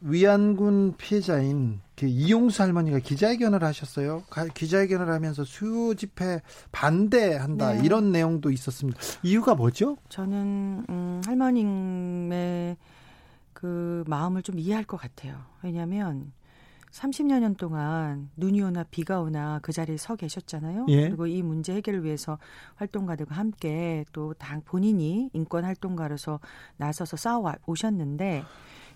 위안군 0.00 0.94
피해자인 0.98 1.80
그 1.96 2.06
이용수 2.06 2.62
할머니가 2.62 2.98
기자회견을 2.98 3.64
하셨어요. 3.64 4.22
기자회견을 4.54 5.08
하면서 5.10 5.44
수요 5.44 5.94
집회 5.94 6.40
반대한다 6.70 7.72
네. 7.74 7.80
이런 7.84 8.12
내용도 8.12 8.50
있었습니다. 8.50 9.00
이유가 9.22 9.54
뭐죠? 9.54 9.96
저는 10.10 10.84
음, 10.88 11.22
할머님의 11.24 12.76
그 13.56 14.04
마음을 14.06 14.42
좀 14.42 14.58
이해할 14.58 14.84
것 14.84 14.98
같아요. 14.98 15.34
왜냐하면 15.62 16.30
30여 16.92 17.40
년 17.40 17.54
동안 17.54 18.28
눈이 18.36 18.60
오나 18.60 18.84
비가 18.90 19.20
오나 19.20 19.60
그 19.62 19.72
자리에 19.72 19.96
서 19.96 20.14
계셨잖아요. 20.14 20.84
예. 20.88 21.08
그리고 21.08 21.26
이 21.26 21.42
문제 21.42 21.74
해결을 21.74 22.04
위해서 22.04 22.38
활동가들과 22.74 23.34
함께 23.34 24.04
또 24.12 24.34
당 24.38 24.60
본인이 24.62 25.30
인권 25.32 25.64
활동가로서 25.64 26.38
나서서 26.76 27.16
싸워 27.16 27.50
오셨는데 27.64 28.44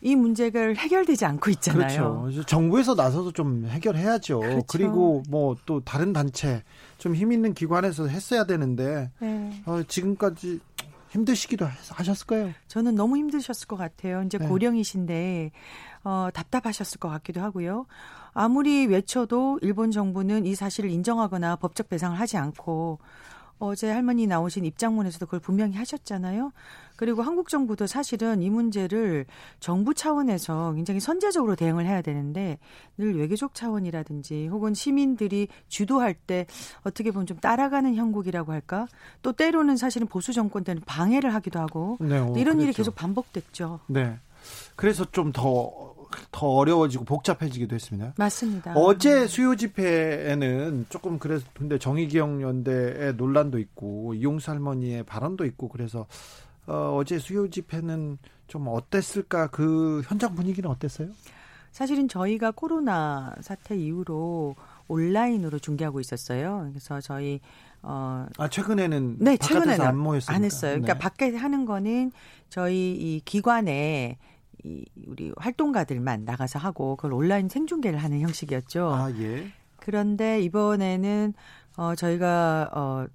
이 0.03 0.14
문제가 0.16 0.61
해결되지 0.61 1.25
않고 1.25 1.51
있잖아요. 1.53 2.23
그렇죠. 2.23 2.44
정부에서 2.44 2.94
나서서 2.94 3.33
좀 3.33 3.66
해결해야죠. 3.66 4.40
그렇죠. 4.40 4.62
그리고 4.68 5.23
뭐 5.31 5.57
또 5.64 5.81
다른 5.81 6.12
단체 6.12 6.62
좀 6.99 7.14
힘 7.14 7.33
있는 7.33 7.55
기관에서 7.55 8.09
했어야 8.09 8.44
되는데 8.44 9.11
네. 9.20 9.62
어, 9.64 9.83
지금까지 9.88 10.61
힘드시기도 11.11 11.66
하셨을 11.66 12.27
거예요. 12.27 12.53
저는 12.68 12.94
너무 12.94 13.16
힘드셨을 13.16 13.66
것 13.68 13.77
같아요. 13.77 14.23
이제 14.23 14.38
네. 14.38 14.46
고령이신데 14.46 15.51
어, 16.05 16.29
답답하셨을 16.33 16.99
것 16.99 17.09
같기도 17.09 17.40
하고요. 17.40 17.87
아무리 18.33 18.87
외쳐도 18.87 19.59
일본 19.62 19.90
정부는 19.90 20.46
이 20.46 20.55
사실을 20.55 20.90
인정하거나 20.90 21.57
법적 21.57 21.88
배상을 21.88 22.18
하지 22.18 22.37
않고 22.37 22.99
어제 23.61 23.90
할머니 23.90 24.27
나오신 24.27 24.64
입장문에서도 24.64 25.27
그걸 25.27 25.38
분명히 25.40 25.77
하셨잖아요. 25.77 26.53
그리고 26.96 27.23
한국 27.23 27.49
정부도 27.49 27.87
사실은 27.87 28.42
이 28.42 28.51
문제를 28.51 29.27
정부 29.61 29.94
차원에서 29.94 30.73
굉장히 30.75 30.99
선제적으로 31.01 31.57
대응을 31.57 31.87
해야 31.87 32.03
되는데 32.03 32.59
늘 32.99 33.16
외교적 33.16 33.55
차원이라든지 33.55 34.49
혹은 34.49 34.75
시민들이 34.75 35.49
주도할 35.68 36.14
때 36.14 36.46
어떻게 36.83 37.11
보면 37.11 37.27
좀 37.27 37.38
따라가는 37.38 37.94
형국이라고 37.94 38.53
할까? 38.53 38.87
또 39.23 39.33
때로는 39.33 39.77
사실은 39.77 40.07
보수 40.07 40.33
정권 40.33 40.64
때는 40.64 40.83
방해를 40.85 41.33
하기도 41.35 41.61
하고 41.61 41.96
네, 42.01 42.18
어, 42.18 42.35
이런 42.37 42.57
그랬죠. 42.57 42.62
일이 42.62 42.73
계속 42.73 42.94
반복됐죠. 42.94 43.81
네. 43.87 44.18
그래서 44.75 45.05
좀 45.11 45.33
더 45.33 45.89
더 46.33 46.46
어려워지고 46.46 47.05
복잡해지기도 47.05 47.75
했습니다. 47.75 48.14
맞습니다. 48.16 48.73
어제 48.75 49.27
수요 49.27 49.55
집회에는 49.57 50.87
조금 50.88 51.18
그래서 51.18 51.46
근데 51.55 51.79
정의기억 51.79 52.42
연대의 52.42 53.14
논란도 53.14 53.59
있고 53.59 54.14
이용수 54.14 54.51
할머니의 54.51 55.05
발언도 55.05 55.44
있고 55.46 55.68
그래서 55.68 56.07
어, 56.66 56.96
어제 56.96 57.18
수요 57.18 57.49
집회는 57.49 58.18
좀 58.46 58.68
어땠을까 58.68 59.49
그 59.49 60.03
현장 60.07 60.35
분위기는 60.35 60.68
어땠어요? 60.68 61.09
사실은 61.73 62.09
저희가 62.09 62.51
코로나 62.51 63.35
사태 63.40 63.77
이후로 63.77 64.57
온라인으로 64.88 65.59
중계하고 65.61 66.01
있었어요. 66.01 66.66
그래서 66.70 67.01
저희 67.01 67.40
어. 67.83 68.27
아, 68.37 68.49
최근에는. 68.49 69.16
네, 69.20 69.37
최근에는 69.37 69.87
안 69.87 69.96
모였어요. 69.99 70.35
안 70.35 70.44
했어요. 70.44 70.73
그러니까 70.73 70.94
네. 70.94 70.99
밖에 70.99 71.37
하는 71.37 71.64
거는 71.64 72.12
저희 72.49 72.92
이 72.92 73.23
기관에 73.25 74.18
이 74.64 74.85
우리 75.07 75.33
활동가들만 75.37 76.25
나가서 76.25 76.59
하고 76.59 76.96
그걸 76.96 77.14
온라인 77.14 77.49
생중계를 77.49 77.99
하는 77.99 78.20
형식이었죠. 78.20 78.92
아, 78.92 79.11
예. 79.18 79.46
그런데 79.77 80.40
이번에는 80.42 81.33
어 81.77 81.94
저희가 81.94 82.70
어 82.75 83.07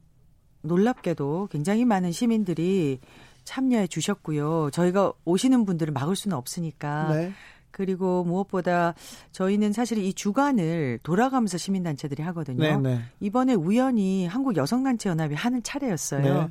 놀랍게도 0.61 1.49
굉장히 1.51 1.85
많은 1.85 2.11
시민들이 2.11 2.99
참여해 3.43 3.87
주셨고요. 3.87 4.71
저희가 4.71 5.13
오시는 5.23 5.65
분들을 5.65 5.93
막을 5.93 6.15
수는 6.15 6.35
없으니까. 6.35 7.13
네. 7.13 7.31
그리고 7.75 8.23
무엇보다 8.23 8.93
저희는 9.33 9.73
사실 9.73 9.97
이 9.97 10.13
주간을 10.13 10.99
돌아가면서 11.03 11.57
시민단체들이 11.57 12.23
하거든요. 12.23 12.57
네, 12.57 12.77
네. 12.77 13.01
이번에 13.19 13.53
우연히 13.53 14.27
한국 14.27 14.55
여성단체연합이 14.55 15.35
하는 15.35 15.61
차례였어요. 15.61 16.43
네. 16.43 16.49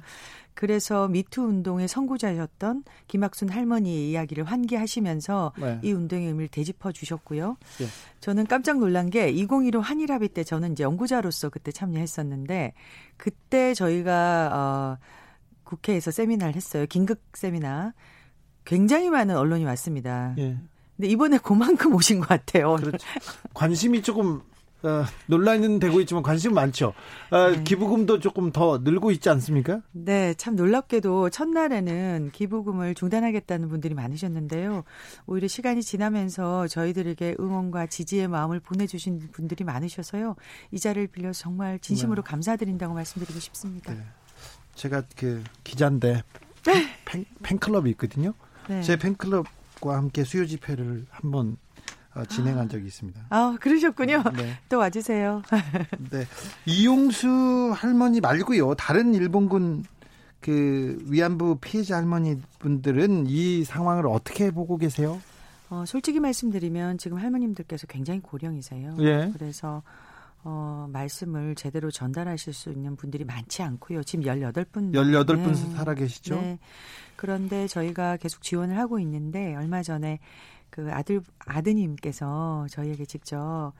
그래서 0.52 1.08
미투 1.08 1.40
운동의 1.40 1.88
선구자였던 1.88 2.84
김학순 3.08 3.48
할머니의 3.48 4.10
이야기를 4.10 4.44
환기하시면서 4.44 5.54
네. 5.58 5.80
이 5.82 5.92
운동의 5.92 6.26
의미를 6.26 6.48
되짚어 6.48 6.92
주셨고요. 6.92 7.56
네. 7.78 7.86
저는 8.20 8.46
깜짝 8.46 8.78
놀란 8.78 9.08
게 9.08 9.30
2015 9.30 9.80
한일합의 9.80 10.28
때 10.28 10.44
저는 10.44 10.72
이제 10.72 10.84
연구자로서 10.84 11.48
그때 11.48 11.72
참여했었는데 11.72 12.74
그때 13.16 13.72
저희가 13.72 14.50
어 14.52 15.04
국회에서 15.64 16.10
세미나를 16.10 16.54
했어요. 16.54 16.84
긴급 16.86 17.22
세미나. 17.32 17.94
굉장히 18.66 19.08
많은 19.08 19.36
언론이 19.36 19.64
왔습니다. 19.64 20.34
예. 20.36 20.58
근데 20.96 21.08
이번에 21.08 21.38
그만큼 21.38 21.94
오신 21.94 22.20
것 22.20 22.28
같아요. 22.28 22.76
그렇죠. 22.76 23.06
관심이 23.52 24.02
조금 24.02 24.42
어, 24.84 25.02
논란은 25.26 25.78
되고 25.78 25.98
있지만 26.00 26.22
관심 26.22 26.52
많죠. 26.52 26.92
어, 27.30 27.50
네. 27.50 27.64
기부금도 27.64 28.20
조금 28.20 28.52
더 28.52 28.78
늘고 28.84 29.12
있지 29.12 29.30
않습니까? 29.30 29.80
네, 29.92 30.34
참 30.34 30.56
놀랍게도 30.56 31.30
첫날에는 31.30 32.30
기부금을 32.32 32.94
중단하겠다는 32.94 33.70
분들이 33.70 33.94
많으셨는데요. 33.94 34.84
오히려 35.26 35.48
시간이 35.48 35.82
지나면서 35.82 36.68
저희들에게 36.68 37.36
응원과 37.40 37.86
지지의 37.86 38.28
마음을 38.28 38.60
보내주신 38.60 39.30
분들이 39.32 39.64
많으셔서요. 39.64 40.36
이 40.70 40.78
자리를 40.78 41.06
빌려서 41.08 41.40
정말 41.44 41.78
진심으로 41.78 42.22
네. 42.22 42.30
감사드린다고 42.30 42.92
말씀드리고 42.92 43.40
싶습니다. 43.40 43.94
네. 43.94 44.02
제가 44.74 45.02
그 45.16 45.42
기자인데 45.62 46.22
팬, 47.06 47.24
팬클럽이 47.42 47.88
있거든요. 47.92 48.34
네. 48.68 48.82
제 48.82 48.96
팬클럽 48.98 49.46
과 49.84 49.96
함께 49.98 50.24
수요 50.24 50.46
집회를 50.46 51.04
한번 51.10 51.58
어, 52.14 52.24
진행한 52.24 52.68
적이 52.68 52.86
있습니다. 52.86 53.26
아, 53.28 53.56
그러셨군요. 53.60 54.22
네. 54.34 54.58
또 54.68 54.78
와주세요. 54.78 55.42
네. 56.10 56.26
이용수 56.64 57.72
할머니 57.74 58.20
말고요. 58.20 58.74
다른 58.76 59.14
일본군 59.14 59.84
그 60.40 60.96
위안부 61.06 61.58
피해자 61.60 61.96
할머니 61.96 62.40
분들은 62.60 63.26
이 63.26 63.64
상황을 63.64 64.06
어떻게 64.06 64.50
보고 64.50 64.78
계세요? 64.78 65.20
어, 65.70 65.84
솔직히 65.86 66.20
말씀드리면 66.20 66.98
지금 66.98 67.18
할머님들께서 67.18 67.86
굉장히 67.86 68.20
고령이세요. 68.20 68.96
예. 69.00 69.30
그래서 69.32 69.82
어, 70.44 70.86
말씀을 70.92 71.54
제대로 71.54 71.90
전달하실 71.90 72.52
수 72.52 72.70
있는 72.70 72.96
분들이 72.96 73.24
많지 73.24 73.62
않고요. 73.62 74.02
지금 74.02 74.26
18분. 74.26 74.92
18분 74.92 75.48
네. 75.48 75.54
살아 75.74 75.94
계시죠? 75.94 76.34
네. 76.36 76.58
그런데 77.16 77.66
저희가 77.66 78.18
계속 78.18 78.42
지원을 78.42 78.78
하고 78.78 78.98
있는데 78.98 79.54
얼마 79.56 79.82
전에 79.82 80.18
그 80.68 80.92
아들 80.92 81.22
아드님께서 81.46 82.66
저희에게 82.68 83.06
직접 83.06 83.72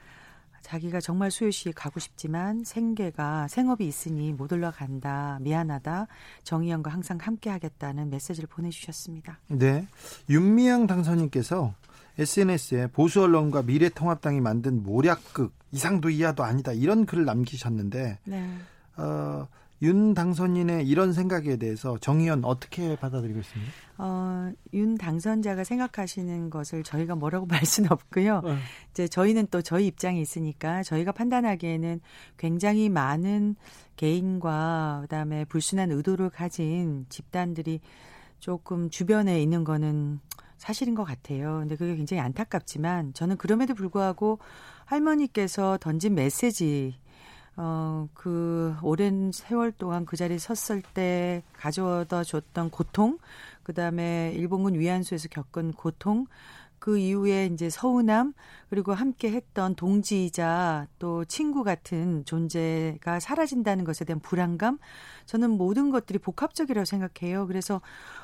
자기가 0.63 1.01
정말 1.01 1.31
수요시에 1.31 1.73
가고 1.73 2.01
싶지만 2.01 2.65
생계가 2.65 3.49
생업이 3.49 3.87
있으니 3.87 4.33
못 4.33 4.51
올라간다 4.51 5.39
미안하다 5.43 6.07
정의연과 6.43 6.91
항상 6.91 7.19
함께하겠다는 7.21 8.09
메시지를 8.09 8.49
보내주셨습니다. 8.49 9.39
네, 9.49 9.87
윤미향 10.31 10.87
당선인께서 10.87 11.75
SNS에 12.19 12.89
보수 12.89 13.23
언론과 13.23 13.63
미래통합당이 13.63 14.41
만든 14.41 14.83
모략극 14.83 15.53
이상도 15.73 16.11
이하도 16.11 16.45
아니다 16.45 16.73
이런 16.73 17.07
글을 17.07 17.25
남기셨는데 17.25 18.19
네. 18.25 18.49
어, 18.97 19.49
윤 19.83 20.15
당선인의 20.15 20.87
이런 20.89 21.13
생각에 21.13 21.57
대해서 21.57 21.99
정의연 21.99 22.45
어떻게 22.45 22.97
받아들이고 22.97 23.41
있습니까? 23.41 23.73
어, 23.99 24.53
윤 24.73 24.97
당선자가 24.97 25.65
생각하시는 25.65 26.49
것을 26.49 26.83
저희가 26.83 27.17
뭐라고 27.17 27.47
말 27.47 27.65
수는 27.67 27.93
없고요. 27.93 28.41
네. 28.43 28.57
이제 28.93 29.09
저희는 29.09 29.49
또 29.51 29.61
저희 29.61 29.87
입장이 29.89 30.21
있으니까 30.21 30.83
저희가 30.85 31.13
판단하기에는 31.13 32.01
굉장히 32.39 32.89
많은 32.89 33.57
개인과 33.97 35.01
그다음에 35.03 35.45
불순한 35.45 35.91
의도를 35.91 36.31
가진 36.31 37.07
집단들이 37.09 37.81
조금 38.39 38.91
주변에 38.91 39.43
있는 39.43 39.65
거는 39.65 40.21
사실인 40.65 40.95
것 40.95 41.05
같아요. 41.05 41.59
근데 41.59 41.77
그게 41.77 41.95
굉장히 41.95 42.23
안타깝지만 42.23 43.13
저는 43.13 43.37
그럼에도 43.37 43.75
불구하고 43.75 44.39
할머니께서 44.87 45.77
던진 45.79 46.15
메시지 46.15 46.95
어, 47.57 48.09
그 48.15 48.75
오랜 48.83 49.31
세월 49.31 49.73
동안 49.73 50.07
그 50.07 50.17
자리에 50.17 50.39
섰을 50.39 50.83
때 50.95 51.43
가져다 51.53 52.25
줬던 52.25 52.71
고통, 52.71 53.19
그 53.63 53.75
다음에 53.75 54.33
일본군 54.35 54.79
위안소에서 54.79 55.29
겪은 55.29 55.73
고통, 55.75 56.27
그 56.85 56.99
이후에 56.99 57.47
이제 57.47 57.71
서운함 57.71 58.35
그리고 58.69 58.93
함께 58.93 59.31
했던 59.31 59.75
동지이자 59.75 60.87
또 60.99 61.25
친구 61.25 61.65
같은 61.65 62.27
존재가 62.27 63.21
사라진다는 63.21 63.85
것에 63.85 64.05
대한 64.05 64.21
불안감 64.21 64.77
저는 65.25 65.49
모든 65.49 65.91
것들이 65.91 66.19
복합적이라고 66.19 66.85
생각해요. 66.85 67.47
그래서 67.47 67.81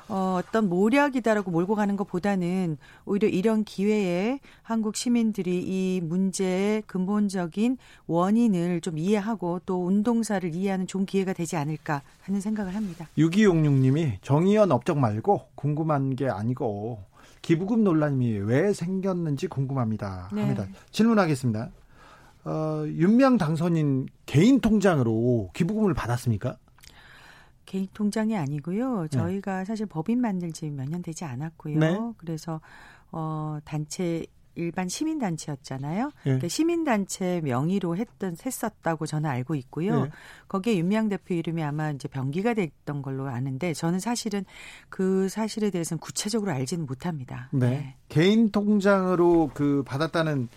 어, 0.09 0.37
어떤 0.37 0.69
모략이다라고 0.69 1.49
몰고 1.49 1.73
가는 1.73 1.95
것보다는 1.95 2.77
오히려 3.05 3.27
이런 3.29 3.63
기회에 3.63 4.39
한국 4.61 4.95
시민들이 4.95 5.63
이 5.65 5.99
문제의 6.01 6.83
근본적인 6.83 7.79
원인을 8.05 8.81
좀 8.81 8.99
이해하고 8.99 9.61
또 9.65 9.87
운동사를 9.87 10.53
이해하는 10.53 10.85
좋은 10.85 11.07
기회가 11.07 11.33
되지 11.33 11.55
않을까 11.55 12.03
하는 12.21 12.39
생각을 12.39 12.75
합니다. 12.75 13.07
6266님이 13.17 14.17
정의연 14.21 14.71
업적 14.71 14.99
말고 14.99 15.47
궁금한 15.55 16.15
게 16.15 16.29
아니고 16.29 17.09
기부금 17.41 17.83
논란이 17.83 18.37
왜 18.39 18.73
생겼는지 18.73 19.47
궁금합니다. 19.47 20.29
네. 20.33 20.41
합니다. 20.41 20.65
질문하겠습니다. 20.91 21.71
어, 22.45 22.83
윤명 22.87 23.37
당선인 23.37 24.07
개인 24.25 24.59
통장으로 24.61 25.51
기부금을 25.53 25.93
받았습니까? 25.93 26.57
개인 27.65 27.87
통장이 27.93 28.35
아니고요. 28.35 29.03
네. 29.03 29.07
저희가 29.09 29.59
네. 29.59 29.65
사실 29.65 29.85
법인 29.85 30.19
만들 30.19 30.51
지 30.51 30.65
몇 30.71 30.89
년 30.89 31.01
되지 31.01 31.23
않았고요. 31.25 31.79
네. 31.79 31.97
그래서 32.17 32.59
어 33.11 33.59
단체 33.63 34.25
일반 34.55 34.87
시민단체였잖아요. 34.89 36.05
예. 36.07 36.23
그러니까 36.23 36.47
시민단체 36.47 37.41
명의로 37.43 37.97
했던 37.97 38.35
했었다고 38.45 39.05
저는 39.05 39.29
알고 39.29 39.55
있고요. 39.55 40.05
예. 40.05 40.11
거기에 40.47 40.77
윤미향 40.77 41.09
대표 41.09 41.33
이름이 41.33 41.63
아마 41.63 41.91
이제 41.91 42.07
변기가 42.07 42.53
됐던 42.53 43.01
걸로 43.01 43.27
아는데 43.27 43.73
저는 43.73 43.99
사실은 43.99 44.45
그 44.89 45.29
사실에 45.29 45.69
대해서는 45.69 45.99
구체적으로 45.99 46.51
알지는 46.51 46.85
못합니다. 46.85 47.49
네. 47.51 47.69
네. 47.69 47.95
개인 48.09 48.51
통장으로 48.51 49.51
그 49.53 49.83
받았다는 49.85 50.49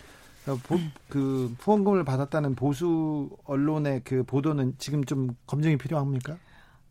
어, 0.47 0.55
보, 0.63 0.79
그 1.09 1.55
후원금을 1.59 2.03
받았다는 2.03 2.55
보수 2.55 3.29
언론의 3.45 4.01
그 4.03 4.23
보도는 4.23 4.75
지금 4.77 5.03
좀 5.03 5.35
검증이 5.47 5.77
필요합니까? 5.77 6.37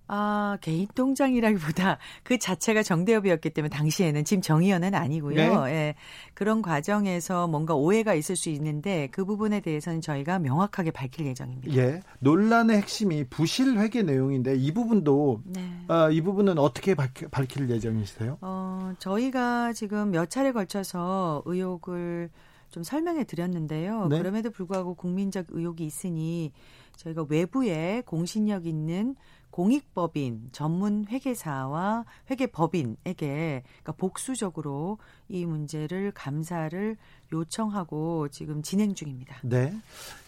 아, 0.06 0.58
개인 0.60 0.86
통장이라기보다 0.94 1.98
그 2.22 2.38
자체가 2.38 2.82
정대협이었기 2.82 3.50
때문에 3.50 3.70
당시에는 3.70 4.24
지금 4.24 4.42
정의연은 4.42 4.94
아니고요. 4.94 5.64
네. 5.64 5.72
예. 5.72 5.94
그런 6.34 6.60
과정에서 6.60 7.46
뭔가 7.46 7.74
오해가 7.74 8.14
있을 8.14 8.36
수 8.36 8.50
있는데 8.50 9.08
그 9.12 9.24
부분에 9.24 9.60
대해서는 9.60 10.00
저희가 10.00 10.38
명확하게 10.38 10.90
밝힐 10.90 11.26
예정입니다. 11.26 11.74
예. 11.76 12.00
논란의 12.20 12.76
핵심이 12.76 13.24
부실 13.24 13.78
회계 13.78 14.02
내용인데 14.02 14.56
이 14.56 14.72
부분도 14.72 15.42
네. 15.44 15.84
어, 15.88 16.10
이 16.10 16.20
부분은 16.20 16.58
어떻게 16.58 16.94
밝힐, 16.94 17.28
밝힐 17.28 17.70
예정이세요? 17.70 18.38
어, 18.42 18.92
저희가 18.98 19.72
지금 19.72 20.10
몇 20.10 20.28
차례 20.28 20.52
걸쳐서 20.52 21.42
의혹을 21.46 22.30
좀 22.70 22.82
설명해 22.82 23.24
드렸는데요. 23.24 24.08
네. 24.08 24.18
그럼에도 24.18 24.50
불구하고 24.50 24.94
국민적 24.94 25.46
의혹이 25.50 25.84
있으니 25.86 26.52
저희가 26.96 27.24
외부에 27.28 28.02
공신력 28.04 28.66
있는 28.66 29.14
공익법인 29.54 30.48
전문 30.50 31.06
회계사와 31.08 32.06
회계법인에게 32.28 33.62
그러니까 33.62 33.92
복수적으로 33.92 34.98
이 35.28 35.46
문제를 35.46 36.10
감사를 36.10 36.96
요청하고 37.32 38.30
지금 38.30 38.62
진행 38.62 38.96
중입니다. 38.96 39.36
네. 39.44 39.72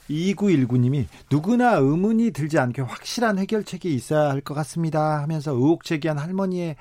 2919님이 0.09 1.07
누구나 1.29 1.75
의문이 1.75 2.31
들지 2.31 2.61
않게 2.61 2.83
확실한 2.83 3.39
해결책이 3.39 3.93
있어야 3.93 4.31
할 4.31 4.43
것 4.43 4.55
같습니다 4.55 5.21
하면서 5.23 5.51
의혹 5.51 5.83
제기한 5.83 6.19
할머니의 6.19 6.77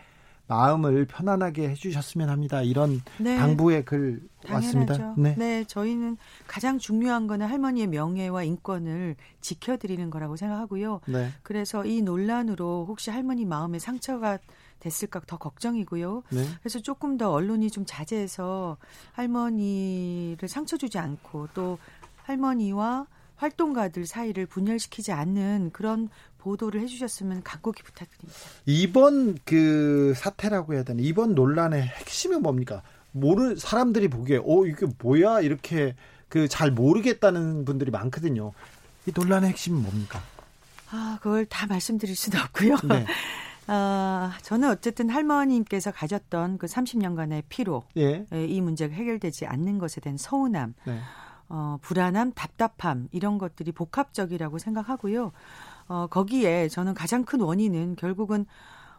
마음을 0.47 1.05
편안하게 1.05 1.69
해주셨으면 1.69 2.29
합니다. 2.29 2.61
이런 2.61 3.01
네. 3.17 3.37
당부의 3.37 3.85
글 3.85 4.21
당연하죠. 4.45 4.77
왔습니다. 4.77 5.13
네. 5.17 5.35
네, 5.37 5.63
저희는 5.65 6.17
가장 6.47 6.77
중요한 6.77 7.27
거는 7.27 7.47
할머니의 7.47 7.87
명예와 7.87 8.43
인권을 8.43 9.15
지켜드리는 9.41 10.09
거라고 10.09 10.35
생각하고요. 10.35 11.01
네. 11.07 11.31
그래서 11.41 11.85
이 11.85 12.01
논란으로 12.01 12.85
혹시 12.87 13.09
할머니 13.09 13.45
마음에 13.45 13.79
상처가 13.79 14.37
됐을까 14.79 15.21
더 15.25 15.37
걱정이고요. 15.37 16.23
네. 16.29 16.45
그래서 16.59 16.79
조금 16.79 17.17
더 17.17 17.31
언론이 17.31 17.71
좀 17.71 17.85
자제해서 17.87 18.77
할머니를 19.13 20.47
상처 20.47 20.77
주지 20.77 20.99
않고 20.99 21.47
또 21.55 21.79
할머니와 22.23 23.07
활동가들 23.35 24.05
사이를 24.05 24.45
분열시키지 24.45 25.11
않는 25.11 25.71
그런 25.73 26.09
보도를 26.45 26.79
해주셨으면 26.81 27.41
간곡히 27.43 27.81
부탁드립니다. 27.81 28.39
이번 28.67 29.37
그 29.43 30.13
사태라고 30.15 30.75
해야 30.75 30.83
되나 30.83 31.01
이번 31.01 31.33
논란의 31.33 31.81
핵심은 31.81 32.43
뭡니까? 32.43 32.83
모르 33.11 33.55
사람들이 33.55 34.09
보기에 34.09 34.37
어 34.37 34.65
이게 34.65 34.85
뭐야 34.99 35.41
이렇게 35.41 35.95
그 36.29 36.47
잘 36.47 36.69
모르겠다는 36.69 37.65
분들이 37.65 37.89
많거든요. 37.91 38.51
이 39.07 39.11
논란의 39.15 39.49
핵심은 39.49 39.81
뭡니까? 39.81 40.21
아 40.91 41.17
그걸 41.21 41.45
다 41.45 41.65
말씀드릴 41.65 42.15
수는 42.15 42.39
없고요. 42.41 42.75
네. 42.89 43.05
아, 43.67 44.37
저는 44.43 44.69
어쨌든 44.69 45.09
할머님께서 45.09 45.91
가졌던 45.91 46.59
그 46.59 46.67
30년간의 46.67 47.43
피로, 47.49 47.83
예. 47.97 48.25
이 48.31 48.61
문제가 48.61 48.93
해결되지 48.93 49.47
않는 49.47 49.79
것에 49.79 50.01
대한 50.01 50.17
서운함, 50.17 50.75
네. 50.85 50.99
어, 51.49 51.77
불안함, 51.81 52.33
답답함 52.33 53.07
이런 53.11 53.37
것들이 53.39 53.71
복합적이라고 53.71 54.59
생각하고요. 54.59 55.31
어, 55.87 56.07
거기에 56.07 56.67
저는 56.67 56.93
가장 56.93 57.23
큰 57.23 57.41
원인은 57.41 57.95
결국은 57.95 58.45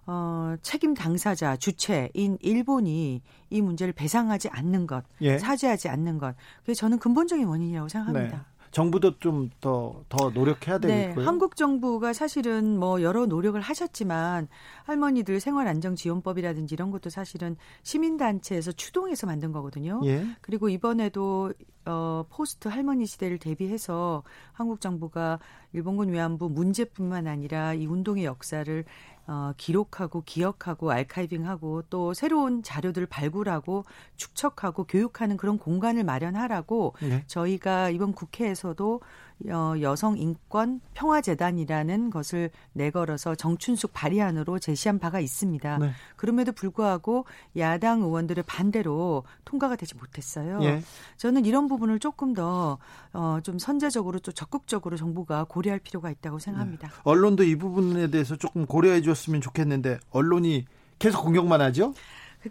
어, 0.07 0.55
책임 0.62 0.94
당사자, 0.94 1.57
주체인 1.57 2.38
일본이 2.40 3.22
이 3.51 3.61
문제를 3.61 3.92
배상하지 3.92 4.49
않는 4.51 4.87
것, 4.87 5.05
예. 5.20 5.38
사죄하지 5.38 5.88
않는 5.88 6.18
것. 6.18 6.37
그게 6.61 6.75
저는 6.75 6.99
근본적인 6.99 7.44
원인이라고 7.46 7.88
생각합니다. 7.88 8.37
네. 8.37 8.42
정부도 8.77 9.19
좀 9.21 9.49
더더 9.62 10.29
노력해야 10.35 10.77
네, 10.77 10.89
되겠고요. 10.89 11.23
네, 11.23 11.25
한국 11.25 11.57
정부가 11.57 12.12
사실은 12.12 12.79
뭐 12.79 13.01
여러 13.01 13.25
노력을 13.25 13.59
하셨지만 13.59 14.49
할머니들 14.85 15.41
생활 15.41 15.67
안정 15.67 15.95
지원법이라든지 15.95 16.75
이런 16.75 16.91
것도 16.91 17.09
사실은 17.09 17.57
시민 17.83 18.19
단체에서 18.19 18.73
추동해서 18.73 19.27
만든 19.27 19.51
거거든요. 19.51 20.03
예. 20.05 20.27
그리고 20.43 20.69
이번에도 20.69 21.55
어 21.87 22.27
포스트 22.29 22.69
할머니 22.69 23.07
시대를 23.07 23.39
대비해서 23.39 24.23
한국 24.53 24.83
정부가 24.83 25.39
일본군 25.73 26.12
위안부 26.12 26.51
문제뿐만 26.51 27.29
아니라 27.29 27.73
이 27.73 27.87
운동의 27.87 28.27
역사를 28.27 28.85
어, 29.29 29.53
기록하고 29.57 30.23
기억하고 30.25 30.93
알카이빙하고 30.93 31.83
또 31.91 32.15
새로운 32.15 32.62
자료들을 32.62 33.09
발굴하고 33.09 33.85
축적하고 34.17 34.85
교육하는 34.85 35.37
그런 35.37 35.59
공간을 35.59 36.05
마련하라고 36.05 36.95
네. 37.01 37.25
저희가 37.27 37.91
이번 37.91 38.12
국회에서도 38.12 38.95
어, 38.97 39.36
여성 39.44 40.18
인권 40.18 40.81
평화 40.94 41.20
재단이라는 41.20 42.11
것을 42.11 42.51
내걸어서 42.72 43.35
정춘숙 43.35 43.92
발의안으로 43.92 44.59
제시한 44.59 44.99
바가 44.99 45.20
있습니다. 45.20 45.79
네. 45.79 45.90
그럼에도 46.16 46.53
불구하고 46.53 47.27
야당 47.57 48.01
의원들의 48.01 48.44
반대로 48.46 49.25
통과가 49.44 49.77
되지 49.77 49.94
못했어요. 49.94 50.61
예. 50.62 50.83
저는 51.16 51.44
이런 51.44 51.68
부분을 51.68 51.99
조금 51.99 52.33
더 52.35 52.79
어, 53.12 53.38
좀 53.42 53.59
선제적으로 53.59 54.18
또 54.20 54.33
적극적으로 54.33 54.96
정부가 54.96 55.44
고려할 55.44 55.81
필요가 55.81 56.11
있다고 56.11 56.38
생각합니다. 56.38 56.88
네. 56.88 56.94
언론도 57.05 57.44
이 57.44 57.57
부분에 57.57 58.09
대해서 58.09 58.37
조금 58.37 58.66
고려해 58.66 59.03
줬으면 59.03 59.40
좋겠는데 59.40 59.98
언론이 60.11 60.65
계속 60.98 61.23
공격만 61.23 61.61
하죠? 61.61 61.92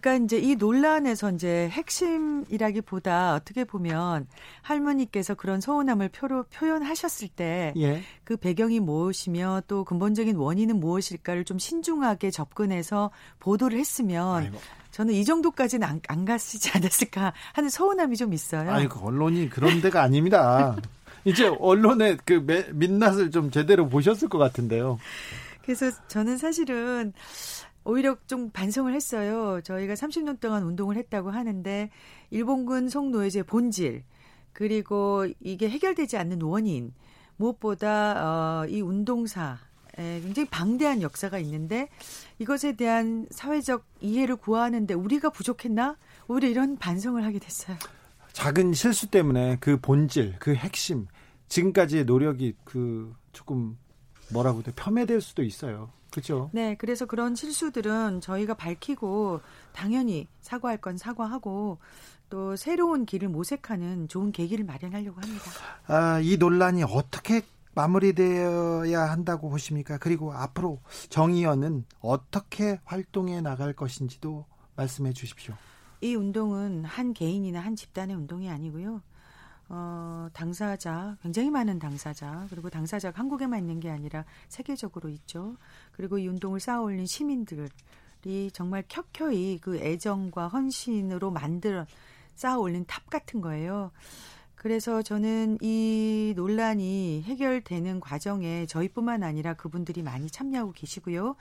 그러니까 0.02 0.26
이제 0.26 0.38
이 0.38 0.56
논란에서 0.56 1.32
이제 1.32 1.70
핵심이라기보다 1.70 3.36
어떻게 3.36 3.64
보면 3.64 4.28
할머니께서 4.62 5.36
그런 5.36 5.62
서운함을 5.62 6.10
표로, 6.10 6.44
표현하셨을 6.44 7.30
때그 7.30 7.80
예. 7.80 8.04
그 8.24 8.36
배경이 8.36 8.80
무엇이며 8.80 9.64
또 9.68 9.86
근본적인 9.86 10.36
원인은 10.36 10.80
무엇일까를 10.80 11.46
좀 11.46 11.60
신중하게 11.60 12.32
접근해서 12.32 13.12
보도를 13.40 13.80
했으면 13.80 14.44
아이고. 14.44 14.58
저는 14.92 15.14
이 15.14 15.24
정도까지는 15.26 15.88
안, 15.88 16.02
안 16.08 16.26
갔지 16.26 16.72
않았을까 16.74 17.34
하는 17.54 17.70
서운함이 17.70 18.18
좀 18.18 18.34
있어요. 18.34 18.72
아니, 18.72 18.88
그 18.88 19.00
언론이 19.00 19.50
그런 19.50 19.82
데가 19.82 20.02
아닙니다. 20.02 20.76
이제 21.26 21.48
언론의 21.48 22.20
그 22.24 22.46
민낯을 22.74 23.32
좀 23.32 23.52
제대로 23.52 23.90
보셨을 23.90 24.30
것 24.30 24.38
같은데요. 24.38 25.00
그래서 25.66 25.90
저는 26.08 26.38
사실은 26.38 27.12
오히려 27.86 28.18
좀 28.28 28.50
반성을 28.50 28.94
했어요. 28.94 29.62
저희가 29.62 29.94
30년 29.94 30.40
동안 30.40 30.64
운동을 30.64 30.98
했다고 30.98 31.30
하는데 31.30 31.90
일본군 32.32 32.90
송노예제 32.90 33.44
본질 33.44 34.04
그리고 34.52 35.28
이게 35.40 35.70
해결되지 35.70 36.18
않는 36.18 36.42
원인 36.42 36.94
무엇보다 37.38 38.64
어, 38.64 38.68
이 38.68 38.82
운동사 38.82 39.60
에 39.98 40.20
굉장히 40.20 40.50
방대한 40.50 41.02
역사가 41.02 41.40
있는데 41.40 41.88
이것에 42.40 42.74
대한 42.74 43.28
사회적 43.32 43.86
이해를 44.02 44.36
구하는데 44.36 44.94
우리가 44.94 45.30
부족했나? 45.30 45.96
오히려 46.28 46.50
이런 46.50 46.76
반성을 46.76 47.24
하게 47.24 47.40
됐어요. 47.40 47.78
작은 48.34 48.74
실수 48.74 49.10
때문에 49.10 49.56
그 49.62 49.80
본질, 49.80 50.36
그 50.40 50.54
핵심, 50.54 51.08
지금까지의 51.48 52.04
노력이 52.04 52.56
그 52.66 53.14
조금 53.32 53.78
뭐라고 54.34 54.64
돼 54.64 54.74
폄훼될 54.76 55.22
수도 55.22 55.44
있어요. 55.44 55.92
그렇죠. 56.16 56.50
네, 56.54 56.76
그래서 56.76 57.06
그런 57.06 57.36
실수들은 57.36 58.22
저희가 58.22 58.54
밝히고 58.54 59.42
당연히 59.74 60.30
사과할 60.40 60.78
건 60.78 60.98
사과하고 60.98 61.78
또 62.30 62.56
새로운 62.56 63.06
길을 63.06 63.28
모색하는 63.28 64.08
좋은 64.08 64.32
계기를 64.32 64.64
마련하려고 64.64 65.20
합니다. 65.20 65.44
아, 65.88 66.22
이 66.22 66.38
논란이 66.38 66.84
어떻게 66.84 67.42
마무리되어야 67.74 69.12
한다고 69.12 69.50
보십니까? 69.50 69.98
그리고 69.98 70.32
앞으로 70.32 70.80
정의연은 71.10 71.84
어떻게 72.00 72.80
활동해 72.86 73.42
나갈 73.42 73.74
것인지도 73.74 74.46
말씀해 74.78 75.12
주십시오. 75.12 75.54
이 76.00 76.16
운동은 76.16 76.86
한 76.86 77.14
개인이나 77.14 77.60
한 77.60 77.76
집단의 77.76 78.16
운동이 78.16 78.50
아니고요. 78.50 79.02
어, 79.68 80.28
당사자, 80.34 81.18
굉장히 81.24 81.50
많은 81.50 81.80
당사자, 81.80 82.46
그리고 82.50 82.70
당사자가 82.70 83.20
한국에만 83.20 83.60
있는 83.60 83.80
게 83.80 83.90
아니라 83.90 84.26
세계적으로 84.48 85.10
있죠. 85.10 85.58
그리고 85.92 86.20
이 86.20 86.28
운동을 86.28 86.60
쌓아 86.60 86.82
올린 86.82 87.06
시민들이 87.06 88.52
정말 88.54 88.84
켜켜이 88.88 89.58
그 89.60 89.78
애정과 89.78 90.50
헌신으로 90.50 91.32
만들어 91.32 91.86
쌓아 92.36 92.58
올린 92.58 92.86
탑 92.86 93.10
같은 93.10 93.42
거예요. 93.42 93.92
그래서 94.56 95.02
저는 95.02 95.60
이 95.62 96.34
논란이 96.36 97.24
해결되는 97.24 98.00
과정에 98.00 98.66
저희뿐만 98.66 99.22
아니라 99.24 99.54
그분들이 99.54 100.02
많이 100.02 100.30
참여하고 100.30 100.72
계시고요. 100.72 101.36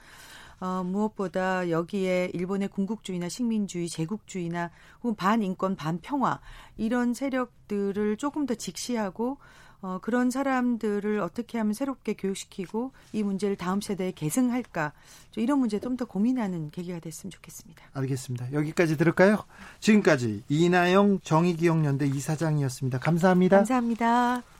어, 0.59 0.83
무엇보다 0.83 1.69
여기에 1.69 2.31
일본의 2.33 2.69
군국주의나 2.69 3.29
식민주의, 3.29 3.89
제국주의나 3.89 4.71
혹은 5.03 5.15
반인권, 5.15 5.75
반평화 5.75 6.39
이런 6.77 7.13
세력들을 7.13 8.17
조금 8.17 8.45
더 8.45 8.55
직시하고 8.55 9.37
어, 9.81 9.99
그런 10.01 10.31
사람들을 10.31 11.19
어떻게 11.19 11.57
하면 11.59 11.73
새롭게 11.73 12.13
교육시키고 12.13 12.91
이 13.13 13.21
문제를 13.21 13.55
다음 13.55 13.81
세대에 13.81 14.11
계승할까 14.13 14.93
이런 15.35 15.59
문제 15.59 15.79
좀 15.79 15.95
더 15.97 16.05
고민하는 16.05 16.71
계기가 16.71 16.99
됐으면 16.99 17.31
좋겠습니다. 17.31 17.83
알겠습니다. 17.93 18.51
여기까지 18.51 18.97
들을까요? 18.97 19.43
지금까지 19.79 20.43
이나영 20.49 21.19
정의기억연대 21.21 22.07
이사장이었습니다. 22.07 22.99
감사합니다. 22.99 23.57
감사합니다. 23.57 24.54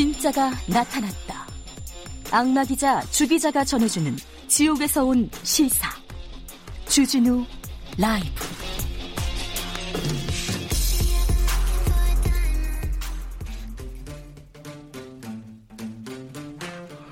진짜가 0.00 0.52
나타났다. 0.66 1.46
악마 2.30 2.64
기자 2.64 3.02
주 3.10 3.28
기자가 3.28 3.62
전해주는 3.62 4.16
지옥에서 4.48 5.04
온 5.04 5.28
실사. 5.42 5.90
주진우 6.86 7.44
라이브. 7.98 8.30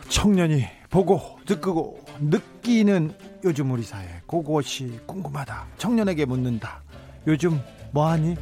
청년이 0.09 0.65
보고 0.89 1.21
듣고 1.45 2.03
느끼는 2.21 3.13
요즘 3.45 3.71
우리 3.71 3.83
사회 3.83 4.09
그것이 4.27 4.99
궁금하다. 5.05 5.67
청년에게 5.77 6.25
묻는다. 6.25 6.83
요즘 7.27 7.61
뭐하니? 7.93 8.35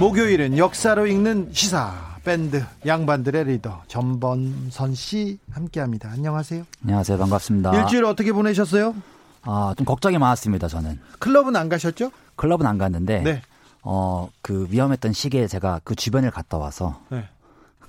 목요일은 0.00 0.56
역사로 0.56 1.06
읽는 1.06 1.50
시사 1.52 1.92
밴드 2.24 2.64
양반들의 2.86 3.44
리더 3.44 3.82
전범선 3.86 4.94
씨 4.94 5.38
함께합니다. 5.52 6.08
안녕하세요. 6.10 6.64
안녕하세요. 6.82 7.18
반갑습니다. 7.18 7.78
일주일 7.78 8.06
어떻게 8.06 8.32
보내셨어요? 8.32 8.94
아, 9.42 9.74
좀 9.76 9.84
걱정이 9.84 10.16
많았습니다. 10.16 10.68
저는. 10.68 10.98
클럽은 11.18 11.54
안 11.54 11.68
가셨죠? 11.68 12.12
클럽은 12.36 12.64
안 12.64 12.78
갔는데 12.78 13.20
네. 13.20 13.42
어, 13.82 14.30
그 14.40 14.66
위험했던 14.70 15.12
시기에 15.12 15.46
제가 15.46 15.82
그 15.84 15.94
주변을 15.94 16.30
갔다 16.30 16.56
와서 16.56 16.98
네. 17.10 17.28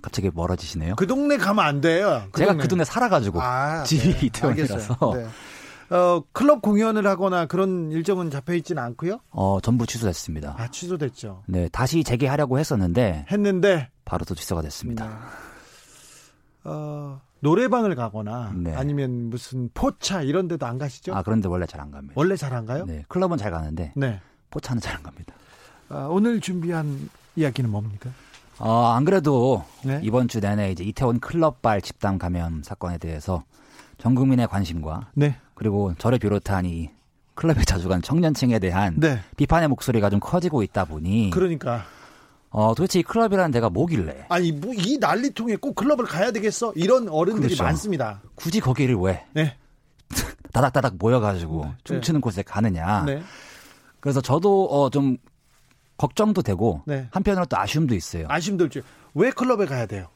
갑자기 0.02 0.30
멀어지시네요. 0.34 0.96
그 0.98 1.08
동네 1.08 1.38
가면 1.38 1.64
안 1.64 1.80
돼요. 1.80 2.24
그 2.34 2.40
제가 2.40 2.52
동네. 2.52 2.64
그 2.64 2.68
동네 2.68 2.84
살아가지고 2.84 3.42
아, 3.42 3.84
집이 3.88 4.16
네. 4.16 4.26
이태원이라서 4.26 5.14
네. 5.16 5.28
어, 5.92 6.24
클럽 6.32 6.62
공연을 6.62 7.06
하거나 7.06 7.46
그런 7.46 7.92
일정은 7.92 8.30
잡혀 8.32 8.54
있지는 8.54 8.82
않고요. 8.82 9.20
어, 9.32 9.60
전부 9.62 9.86
취소됐습니다. 9.86 10.56
아, 10.58 10.68
취소됐죠. 10.70 11.44
네, 11.48 11.68
다시 11.70 12.04
재개하려고 12.04 12.60
했었는데 12.60 13.26
했는데 13.30 13.90
바로 14.06 14.24
또 14.26 14.34
취소가 14.34 14.62
됐습니다. 14.62 15.06
네. 15.08 15.14
어, 16.64 17.20
노래방을 17.42 17.96
가거나 17.96 18.54
네. 18.56 18.74
아니면 18.76 19.30
무슨 19.30 19.70
포차 19.74 20.22
이런 20.22 20.48
데도 20.48 20.66
안 20.66 20.78
가시죠? 20.78 21.14
아, 21.14 21.24
그런데 21.24 21.48
원래 21.48 21.66
잘 21.66 21.82
안 21.82 21.92
갑니다. 21.92 22.14
원래 22.16 22.36
잘 22.36 22.54
안 22.54 22.66
가요? 22.66 22.86
네, 22.86 23.04
클럽은 23.08 23.38
잘 23.38 23.52
가는데 23.52 23.92
네. 23.96 24.22
포차는 24.52 24.80
잘 24.80 24.96
안 24.96 25.04
갑니다. 25.04 25.34
아, 25.90 26.08
오늘 26.10 26.40
준비한 26.40 27.10
이야기는 27.36 27.70
뭡니까? 27.70 28.12
어, 28.60 28.92
안 28.94 29.04
그래도 29.06 29.66
네? 29.84 30.00
이번 30.04 30.28
주 30.28 30.40
내내 30.40 30.72
이제 30.72 30.84
이태원 30.84 31.20
클럽발 31.20 31.82
집단 31.82 32.18
감염 32.20 32.62
사건에 32.64 32.98
대해서 33.00 33.44
전 33.98 34.14
국민의 34.16 34.48
관심과 34.48 35.10
네. 35.16 35.36
그리고 35.62 35.94
저를 36.00 36.18
비롯한 36.18 36.66
이 36.66 36.90
클럽에 37.36 37.64
자주 37.66 37.88
간 37.88 38.02
청년층에 38.02 38.58
대한 38.58 38.96
네. 38.98 39.20
비판의 39.38 39.68
목소리가 39.68 40.10
좀 40.10 40.20
커지고 40.20 40.64
있다 40.64 40.86
보니 40.86 41.30
그러니까 41.32 41.86
어 42.50 42.74
도대체 42.74 42.98
이 43.00 43.04
클럽이라는 43.04 43.52
데가 43.52 43.70
뭐길래 43.70 44.26
아니 44.30 44.52
뭐 44.54 44.74
이 44.76 44.98
난리통에 45.00 45.58
꼭 45.58 45.76
클럽을 45.76 46.06
가야 46.06 46.32
되겠어 46.32 46.74
이런 46.76 47.08
어른들이 47.10 47.50
그렇죠. 47.50 47.64
많습니다. 47.64 48.22
굳이 48.34 48.60
거기를 48.60 48.96
왜 48.96 49.24
네. 49.34 49.56
다닥다닥 50.52 50.96
모여가지고 50.98 51.66
네. 51.66 51.72
춤추는 51.84 52.22
곳에 52.22 52.42
가느냐. 52.42 53.04
네. 53.06 53.22
그래서 54.00 54.20
저도 54.20 54.66
어 54.66 54.90
좀 54.90 55.18
걱정도 55.98 56.42
되고 56.42 56.82
네. 56.88 57.08
한편으로 57.12 57.46
또 57.46 57.60
아쉬움도 57.60 57.94
있어요. 57.94 58.26
아쉬움도 58.30 58.66
있죠. 58.66 58.82
왜 59.14 59.30
클럽에 59.30 59.68
가야 59.68 59.86
돼요? 59.86 60.08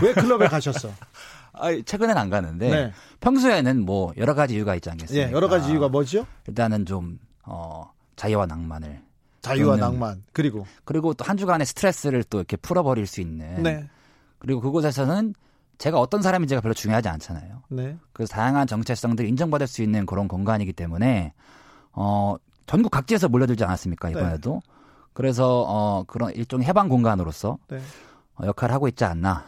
왜 0.00 0.12
클럽에 0.12 0.46
가셨어? 0.46 0.90
아, 1.60 1.70
최근엔 1.84 2.16
안 2.16 2.30
가는데 2.30 2.70
네. 2.70 2.92
평소에는 3.20 3.84
뭐 3.84 4.12
여러 4.16 4.34
가지 4.34 4.54
이유가 4.54 4.74
있지 4.74 4.90
않겠습니까? 4.90 5.28
예, 5.28 5.32
여러 5.32 5.48
가지 5.48 5.70
이유가 5.70 5.88
뭐죠? 5.88 6.26
일단은 6.46 6.86
좀 6.86 7.18
어, 7.44 7.90
자유와 8.16 8.46
낭만을 8.46 9.02
자유와 9.40 9.76
낭만 9.76 10.24
그리고 10.32 10.66
그리고 10.84 11.14
또 11.14 11.24
한 11.24 11.36
주간의 11.36 11.66
스트레스를 11.66 12.24
또 12.24 12.38
이렇게 12.38 12.56
풀어버릴 12.56 13.06
수 13.06 13.20
있는 13.20 13.62
네. 13.62 13.88
그리고 14.38 14.60
그곳에서는 14.60 15.34
제가 15.78 16.00
어떤 16.00 16.22
사람인지가 16.22 16.60
별로 16.60 16.74
중요하지 16.74 17.08
않잖아요. 17.08 17.62
네. 17.68 17.96
그래서 18.12 18.34
다양한 18.34 18.66
정체성들이 18.66 19.28
인정받을 19.28 19.66
수 19.68 19.82
있는 19.82 20.06
그런 20.06 20.26
공간이기 20.26 20.72
때문에 20.72 21.32
어 21.92 22.36
전국 22.66 22.90
각지에서 22.90 23.28
몰려들지 23.28 23.62
않았습니까 23.64 24.08
네. 24.08 24.18
이번에도 24.18 24.54
네. 24.54 24.72
그래서 25.12 25.64
어 25.68 26.04
그런 26.06 26.32
일종의 26.34 26.66
해방 26.66 26.88
공간으로서 26.88 27.58
네. 27.68 27.78
어, 28.34 28.46
역할을 28.46 28.74
하고 28.74 28.88
있지 28.88 29.04
않나 29.04 29.44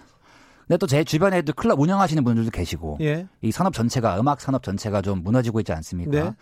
근데 0.71 0.79
또 0.79 0.87
제 0.87 1.03
주변에도 1.03 1.53
클럽 1.53 1.81
운영하시는 1.81 2.23
분들도 2.23 2.53
계시고 2.53 2.99
예. 3.01 3.27
이 3.43 3.51
산업 3.51 3.73
전체가 3.75 4.21
음악 4.21 4.41
산업 4.41 4.62
전체가 4.62 5.03
좀 5.03 5.25
무너지고 5.25 5.59
있지 5.59 5.73
않습니까? 5.73 6.11
네. 6.12 6.33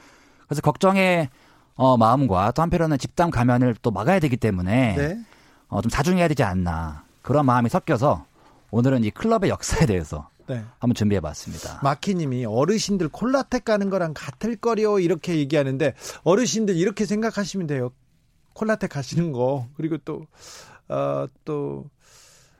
그래서 0.46 0.60
걱정의 0.60 1.30
어, 1.76 1.96
마음과 1.96 2.52
또 2.52 2.60
한편으로는 2.60 2.98
집단 2.98 3.30
감염을 3.30 3.76
또 3.80 3.90
막아야 3.90 4.20
되기 4.20 4.36
때문에 4.36 4.96
네. 4.96 5.18
어, 5.68 5.80
좀 5.80 5.88
자중해야 5.88 6.28
되지 6.28 6.42
않나 6.42 7.04
그런 7.22 7.46
마음이 7.46 7.70
섞여서 7.70 8.26
오늘은 8.70 9.04
이 9.04 9.10
클럽의 9.10 9.48
역사에 9.48 9.86
대해서 9.86 10.28
네. 10.46 10.62
한번 10.78 10.94
준비해봤습니다. 10.94 11.80
마키님이 11.82 12.44
어르신들 12.44 13.08
콜라텍 13.08 13.64
가는 13.64 13.88
거랑 13.88 14.12
같을 14.14 14.56
거려 14.56 14.98
이렇게 14.98 15.36
얘기하는데 15.36 15.94
어르신들 16.24 16.76
이렇게 16.76 17.06
생각하시면 17.06 17.66
돼요. 17.66 17.92
콜라텍 18.52 18.90
가시는 18.90 19.32
거 19.32 19.68
그리고 19.74 19.96
또 20.04 20.26
어, 20.90 21.26
또 21.46 21.86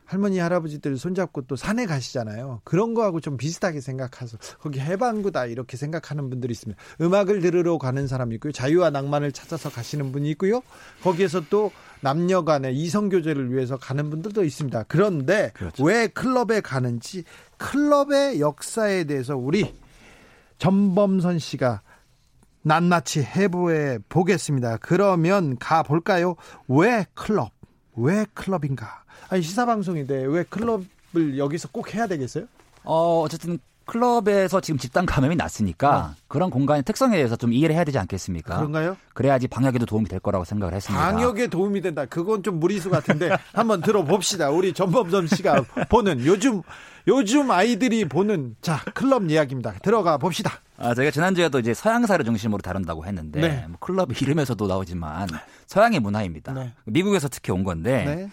할머니 0.08 0.38
할아버지들 0.38 0.96
손잡고 0.96 1.42
또 1.42 1.54
산에 1.54 1.84
가시잖아요. 1.84 2.62
그런 2.64 2.94
거하고 2.94 3.20
좀 3.20 3.36
비슷하게 3.36 3.82
생각해서 3.82 4.38
거기 4.58 4.80
해방구다 4.80 5.44
이렇게 5.44 5.76
생각하는 5.76 6.30
분들이 6.30 6.52
있습니다. 6.52 6.82
음악을 7.02 7.42
들으러 7.42 7.76
가는 7.76 8.06
사람이 8.06 8.36
있고요. 8.36 8.52
자유와 8.52 8.88
낭만을 8.88 9.32
찾아서 9.32 9.68
가시는 9.68 10.10
분이 10.10 10.30
있고요. 10.30 10.62
거기에서 11.02 11.42
또 11.50 11.70
남녀 12.00 12.42
간의 12.42 12.74
이성 12.74 13.10
교제를 13.10 13.52
위해서 13.52 13.76
가는 13.76 14.08
분들도 14.08 14.44
있습니다. 14.44 14.84
그런데 14.88 15.52
그렇죠. 15.52 15.84
왜 15.84 16.06
클럽에 16.06 16.62
가는지 16.62 17.24
클럽의 17.58 18.40
역사에 18.40 19.04
대해서 19.04 19.36
우리 19.36 19.74
전범선 20.56 21.38
씨가 21.38 21.82
낱낱이 22.62 23.24
해부해 23.24 23.98
보겠습니다. 24.08 24.78
그러면 24.78 25.58
가 25.58 25.82
볼까요? 25.82 26.34
왜 26.66 27.04
클럽? 27.12 27.52
왜 27.94 28.24
클럽인가? 28.32 29.04
아니 29.30 29.42
시사 29.42 29.66
방송인데 29.66 30.24
왜 30.26 30.44
클럽을 30.44 31.38
여기서 31.38 31.68
꼭 31.70 31.94
해야 31.94 32.06
되겠어요? 32.06 32.46
어 32.84 33.20
어쨌든 33.20 33.58
클럽에서 33.88 34.60
지금 34.60 34.78
집단 34.78 35.06
감염이 35.06 35.34
났으니까 35.36 35.98
어. 35.98 36.14
그런 36.28 36.50
공간의 36.50 36.82
특성에 36.82 37.16
대해서 37.16 37.36
좀 37.36 37.52
이해를 37.52 37.74
해야 37.74 37.84
되지 37.84 37.98
않겠습니까? 37.98 38.56
그런가요? 38.56 38.96
그래야지 39.14 39.48
방역에도 39.48 39.86
도움이 39.86 40.08
될 40.08 40.20
거라고 40.20 40.44
생각을 40.44 40.74
했습니다. 40.74 41.02
방역에 41.02 41.46
도움이 41.46 41.80
된다. 41.80 42.04
그건 42.04 42.42
좀 42.42 42.60
무리수 42.60 42.90
같은데 42.90 43.30
한번 43.54 43.80
들어봅시다. 43.80 44.50
우리 44.50 44.74
전범점 44.74 45.26
씨가 45.26 45.62
보는 45.88 46.24
요즘 46.26 46.62
요즘 47.06 47.50
아이들이 47.50 48.04
보는 48.06 48.56
자 48.60 48.82
클럽 48.92 49.30
이야기입니다. 49.30 49.72
들어가 49.82 50.18
봅시다. 50.18 50.60
아, 50.76 50.94
저희가 50.94 51.10
지난주에도 51.10 51.58
이제 51.58 51.72
서양사를 51.72 52.22
중심으로 52.24 52.60
다룬다고 52.60 53.06
했는데 53.06 53.40
네. 53.40 53.64
뭐 53.66 53.78
클럽 53.80 54.20
이름에서도 54.20 54.66
나오지만 54.66 55.28
서양의 55.66 56.00
문화입니다. 56.00 56.52
네. 56.52 56.72
미국에서 56.84 57.28
특히 57.28 57.52
온 57.52 57.64
건데 57.64 58.04
네. 58.04 58.30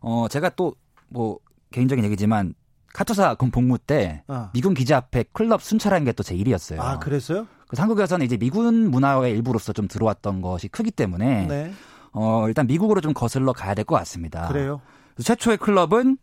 어 0.00 0.26
제가 0.28 0.50
또 0.50 0.74
뭐 1.12 1.40
개인적인 1.72 2.04
얘기지만 2.04 2.54
카투사 2.94 3.34
군 3.34 3.50
복무 3.50 3.78
때 3.78 4.22
아. 4.28 4.50
미군 4.52 4.74
기자 4.74 4.96
앞에 4.96 5.24
클럽 5.32 5.60
순찰하는 5.60 6.04
게 6.04 6.12
또 6.12 6.22
제 6.22 6.36
일이었어요. 6.36 6.80
아, 6.80 6.98
그랬어요? 7.00 7.48
그 7.66 7.76
한국에서는 7.76 8.24
이제 8.24 8.36
미군 8.36 8.90
문화의 8.92 9.32
일부로서 9.32 9.72
좀 9.72 9.88
들어왔던 9.88 10.40
것이 10.40 10.68
크기 10.68 10.92
때문에 10.92 11.46
네. 11.48 11.72
어, 12.12 12.44
일단 12.46 12.68
미국으로 12.68 13.00
좀 13.00 13.12
거슬러 13.12 13.52
가야 13.52 13.74
될 13.74 13.84
것 13.84 13.96
같습니다. 13.96 14.46
그래요? 14.46 14.80
최초의 15.20 15.56
클럽은 15.56 16.16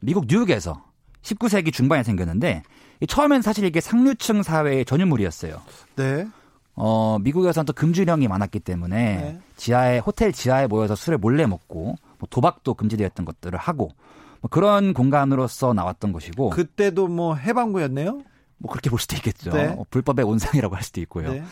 미국 0.00 0.26
뉴욕에서 0.28 0.84
19세기 1.22 1.72
중반에 1.72 2.02
생겼는데 2.02 2.62
처음엔 3.08 3.40
사실 3.40 3.64
이게 3.64 3.80
상류층 3.80 4.42
사회의 4.42 4.84
전유물이었어요. 4.84 5.62
네. 5.96 6.26
어, 6.74 7.18
미국에서는 7.22 7.64
또 7.64 7.72
금주령이 7.72 8.28
많았기 8.28 8.60
때문에 8.60 9.16
네. 9.16 9.40
지하에 9.56 9.98
호텔 9.98 10.32
지하에 10.32 10.66
모여서 10.66 10.94
술을 10.94 11.16
몰래 11.16 11.46
먹고 11.46 11.96
뭐 12.18 12.28
도박도 12.30 12.74
금지되었던 12.74 13.24
것들을 13.24 13.58
하고 13.58 13.90
뭐 14.40 14.48
그런 14.50 14.94
공간으로서 14.94 15.72
나왔던 15.72 16.12
것이고 16.12 16.50
그때도 16.50 17.08
뭐 17.08 17.34
해방구였네요. 17.34 18.22
뭐 18.58 18.70
그렇게 18.70 18.90
볼 18.90 18.98
수도 18.98 19.16
있겠죠. 19.16 19.50
네. 19.52 19.66
어, 19.66 19.84
불법의 19.90 20.24
온상이라고 20.24 20.74
할 20.74 20.82
수도 20.82 21.00
있고요. 21.02 21.32
네. 21.32 21.44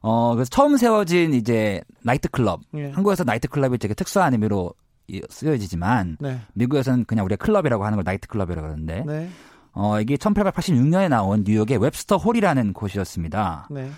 어 0.00 0.34
그래서 0.34 0.48
처음 0.50 0.76
세워진 0.76 1.34
이제 1.34 1.82
나이트 2.02 2.28
클럽 2.28 2.60
네. 2.72 2.90
한국에서 2.92 3.24
나이트 3.24 3.48
클럽이 3.48 3.78
되게 3.78 3.94
특수한 3.94 4.32
의미로 4.32 4.72
쓰여지지만 5.28 6.18
네. 6.20 6.40
미국에서는 6.54 7.04
그냥 7.04 7.24
우리가 7.24 7.44
클럽이라고 7.44 7.84
하는 7.84 7.96
걸 7.96 8.04
나이트 8.04 8.28
클럽이라고 8.28 8.68
하는데 8.68 9.04
네. 9.06 9.28
어 9.72 10.00
이게 10.00 10.16
1886년에 10.16 11.08
나온 11.08 11.44
뉴욕의 11.46 11.78
웹스터 11.78 12.18
홀이라는 12.18 12.72
곳이었습니다. 12.72 13.68
네. 13.70 13.90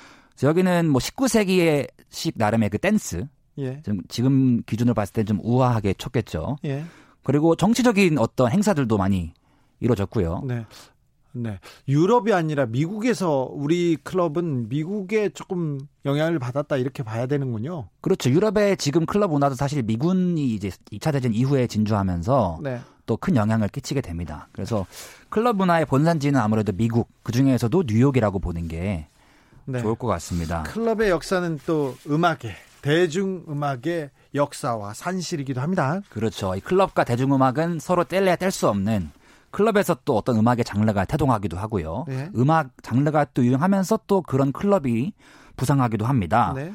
여기는 0.42 0.88
뭐 0.88 0.98
19세기의 1.00 1.88
식 2.10 2.34
나름의 2.36 2.70
그 2.70 2.78
댄스 2.78 3.26
예. 3.58 3.82
지금 4.08 4.62
기준으로 4.64 4.94
봤을 4.94 5.12
때 5.12 5.24
좀 5.24 5.40
우아하게 5.42 5.94
쳤겠죠. 5.94 6.56
예. 6.64 6.84
그리고 7.22 7.54
정치적인 7.56 8.18
어떤 8.18 8.50
행사들도 8.50 8.96
많이 8.96 9.32
이루어졌고요. 9.80 10.42
네. 10.46 10.64
네. 11.32 11.60
유럽이 11.86 12.32
아니라 12.32 12.66
미국에서 12.66 13.48
우리 13.52 13.96
클럽은 14.02 14.68
미국에 14.70 15.28
조금 15.28 15.78
영향을 16.04 16.38
받았다 16.38 16.76
이렇게 16.78 17.02
봐야 17.02 17.26
되는군요. 17.26 17.88
그렇죠. 18.00 18.30
유럽의 18.30 18.76
지금 18.78 19.04
클럽 19.06 19.30
문화도 19.30 19.54
사실 19.54 19.82
미군이 19.82 20.54
이제 20.54 20.70
2차 20.92 21.12
대전 21.12 21.34
이후에 21.34 21.66
진주하면서 21.66 22.60
네. 22.62 22.80
또큰 23.06 23.36
영향을 23.36 23.68
끼치게 23.68 24.00
됩니다. 24.00 24.48
그래서 24.52 24.86
클럽 25.28 25.56
문화의 25.56 25.84
본산지는 25.86 26.40
아무래도 26.40 26.72
미국, 26.72 27.08
그 27.22 27.32
중에서도 27.32 27.84
뉴욕이라고 27.86 28.38
보는 28.38 28.68
게 28.68 29.08
네. 29.66 29.80
좋을 29.80 29.94
것 29.96 30.06
같습니다. 30.08 30.62
클럽의 30.64 31.10
역사는 31.10 31.60
또 31.66 31.94
음악에 32.08 32.54
대중음악의 32.82 34.10
역사와 34.34 34.94
산실이기도 34.94 35.60
합니다. 35.60 36.00
그렇죠. 36.08 36.54
이 36.54 36.60
클럽과 36.60 37.04
대중음악은 37.04 37.78
서로 37.78 38.04
뗄래야 38.04 38.36
뗄 38.36 38.50
수 38.50 38.68
없는 38.68 39.10
클럽에서 39.50 39.96
또 40.04 40.16
어떤 40.16 40.36
음악의 40.36 40.64
장르가 40.64 41.04
태동하기도 41.04 41.56
하고요. 41.56 42.04
네. 42.06 42.30
음악 42.36 42.70
장르가 42.82 43.24
또 43.32 43.44
유행하면서 43.44 44.00
또 44.06 44.22
그런 44.22 44.52
클럽이 44.52 45.12
부상하기도 45.56 46.04
합니다. 46.04 46.52
네. 46.54 46.72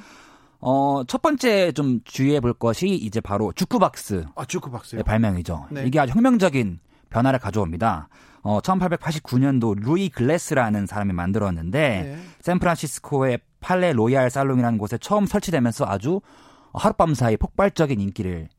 어, 0.59 1.03
첫 1.07 1.21
번째 1.21 1.71
좀 1.73 1.99
주의해 2.03 2.39
볼 2.39 2.53
것이 2.53 2.87
이제 2.87 3.19
바로 3.19 3.51
주크박스. 3.53 4.25
아, 4.35 4.45
주크박스요? 4.45 4.99
의 4.99 5.03
발명이죠. 5.03 5.67
네. 5.71 5.85
이게 5.85 5.99
아주 5.99 6.13
혁명적인 6.13 6.79
변화를 7.09 7.39
가져옵니다. 7.39 8.07
어, 8.41 8.59
1889년도 8.61 9.79
루이 9.79 10.09
글래스라는 10.09 10.85
사람이 10.85 11.13
만들었는데 11.13 11.79
네. 11.79 12.17
샌프란시스코의 12.41 13.39
팔레 13.63 13.93
로얄 13.93 14.29
살롱이라는 14.29 14.77
곳에 14.77 14.97
처음 14.99 15.25
설치되면서 15.25 15.85
아주 15.87 16.21
하룻밤 16.73 17.15
사이 17.15 17.37
폭발적인 17.37 17.99
인기를 17.99 18.49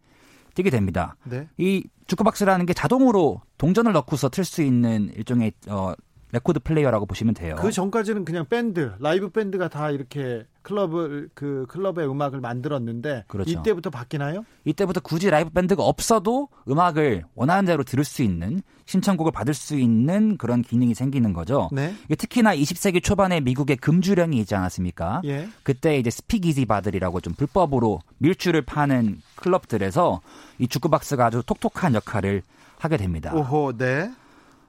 띠게 0.55 0.71
됩니다. 0.71 1.17
네. 1.25 1.49
이 1.59 1.85
주크박스라는 2.07 2.65
게 2.67 2.73
자동으로 2.73 3.43
동전을 3.59 3.93
넣고서 3.93 4.29
틀 4.29 4.45
수 4.45 4.63
있는 4.63 5.11
일종의 5.15 5.53
어, 5.69 5.93
레코드 6.35 6.59
플레이어라고 6.59 7.07
보시면 7.07 7.33
돼요. 7.35 7.55
그 7.61 7.71
전까지는 7.71 8.25
그냥 8.25 8.45
밴드, 8.47 8.93
라이브 8.99 9.31
밴드가 9.31 9.69
다 9.69 9.91
이렇게 9.91 10.45
클럽을 10.63 11.29
그 11.33 11.65
클럽의 11.69 12.11
음악을 12.11 12.41
만들었는데 12.41 13.25
그렇죠. 13.29 13.51
이때부터 13.51 13.91
바뀌나요? 13.91 14.45
이때부터 14.65 15.01
굳이 15.01 15.31
라이브 15.31 15.51
밴드가 15.51 15.85
없어도 15.85 16.49
음악을 16.69 17.23
원하는 17.37 17.67
대로 17.67 17.85
들을 17.85 18.03
수 18.03 18.25
있는 18.25 18.63
신청곡을 18.87 19.31
받을 19.31 19.55
수 19.55 19.77
있는 19.77 20.37
그런 20.37 20.63
기능이 20.63 20.95
생기는 20.95 21.33
거죠. 21.33 21.69
네. 21.71 21.95
특히나 22.19 22.57
20세기 22.57 23.03
초반에 23.03 23.41
미국의 23.41 23.77
금주령이 23.77 24.37
있지 24.39 24.57
않았습니까? 24.57 25.23
예. 25.27 25.49
그때 25.63 25.99
이제 25.99 26.11
speakeasy 26.11 26.67
바들이라고 26.67 27.21
좀 27.21 27.35
불법으로 27.35 28.01
밀주를 28.19 28.63
파는 28.63 29.21
클럽들에서 29.37 30.21
이 30.59 30.67
주크박스가 30.67 31.27
아주 31.27 31.43
톡톡한 31.47 31.95
역할을 31.95 32.43
하게 32.79 32.97
됩니다. 32.97 33.33
오호, 33.33 33.77
네. 33.77 34.11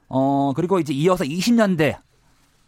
어, 0.08 0.53
그리고 0.56 0.80
이제 0.80 0.93
이어서 0.93 1.24
20년대 1.24 1.97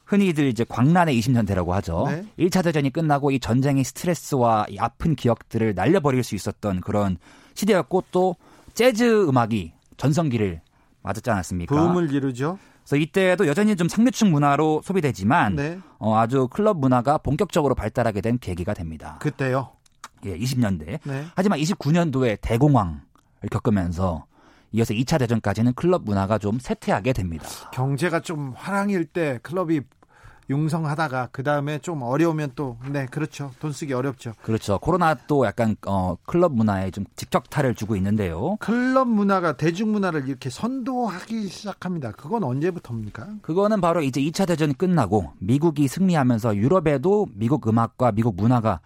흔히들 0.06 0.46
이제 0.48 0.64
광란의 0.68 1.20
20년대라고 1.20 1.70
하죠. 1.70 2.06
네. 2.08 2.26
1차 2.40 2.64
대전이 2.64 2.92
끝나고 2.92 3.32
이 3.32 3.40
전쟁의 3.40 3.84
스트레스와 3.84 4.66
이 4.70 4.78
아픈 4.80 5.16
기억들을 5.16 5.76
날려버릴 5.76 6.24
수 6.24 6.34
있었던 6.36 6.82
그런 6.82 7.18
시대였고 7.56 8.06
또 8.12 8.36
재즈 8.74 9.28
음악이 9.28 9.74
전성기를 9.98 10.62
맞았지 11.02 11.30
않았습니까? 11.30 11.76
붐을 11.76 12.14
이루죠. 12.14 12.58
그래서 12.84 12.96
이때도 12.96 13.48
여전히 13.48 13.76
좀 13.76 13.90
상류층 13.90 14.32
문화로 14.32 14.82
소비되지만 14.84 15.56
네. 15.56 15.80
어, 16.00 16.16
아주 16.18 16.48
클럽 16.48 16.80
문화가 16.80 17.18
본격적으로 17.18 17.76
발달하게 17.76 18.22
된 18.22 18.40
계기가 18.40 18.74
됩니다. 18.74 19.18
그때요? 19.20 19.72
예, 20.26 20.38
20년대. 20.38 21.00
네. 21.04 21.26
하지만 21.36 21.60
29년도에 21.60 22.38
대공황을 22.40 23.02
겪으면서 23.52 24.26
이어서 24.72 24.94
2차 24.94 25.20
대전까지는 25.20 25.74
클럽 25.74 26.04
문화가 26.04 26.38
좀 26.38 26.60
쇠퇴하게 26.60 27.14
됩니다. 27.14 27.46
경제가 27.74 28.20
좀 28.22 28.54
화랑일 28.56 29.06
때 29.06 29.40
클럽이 29.44 29.82
융성하다가 30.50 31.28
그 31.34 31.44
다음에 31.44 31.78
좀 31.80 32.02
어려우면 32.04 32.52
또 32.56 32.78
네 32.90 33.06
그렇죠 33.08 33.52
돈 33.60 33.74
쓰기 33.74 33.92
어렵죠. 33.94 34.32
그렇죠. 34.44 34.80
코로나 34.80 35.14
또 35.14 35.46
약간 35.46 35.76
어 35.86 36.16
클럽 36.26 36.54
문화에 36.54 36.90
좀 36.92 37.04
직격탄을 37.18 37.76
주고 37.76 37.98
있는데요. 37.98 38.56
클럽 38.62 39.10
문화가 39.10 39.58
대중 39.58 39.92
문화를 39.92 40.28
이렇게 40.30 40.50
선도하기 40.50 41.48
시작합니다. 41.50 42.14
그건 42.14 42.46
언제부터입니까? 42.46 43.28
그거는 43.42 43.82
바로 43.82 44.02
이제 44.02 44.22
2차 44.22 44.48
대전이 44.48 44.78
끝나고 44.78 45.34
미국이 45.40 45.88
승리하면서 45.90 46.56
유럽에도 46.56 47.28
미국 47.34 47.68
음악과 47.68 48.14
미국 48.14 48.36
문화가 48.38 48.80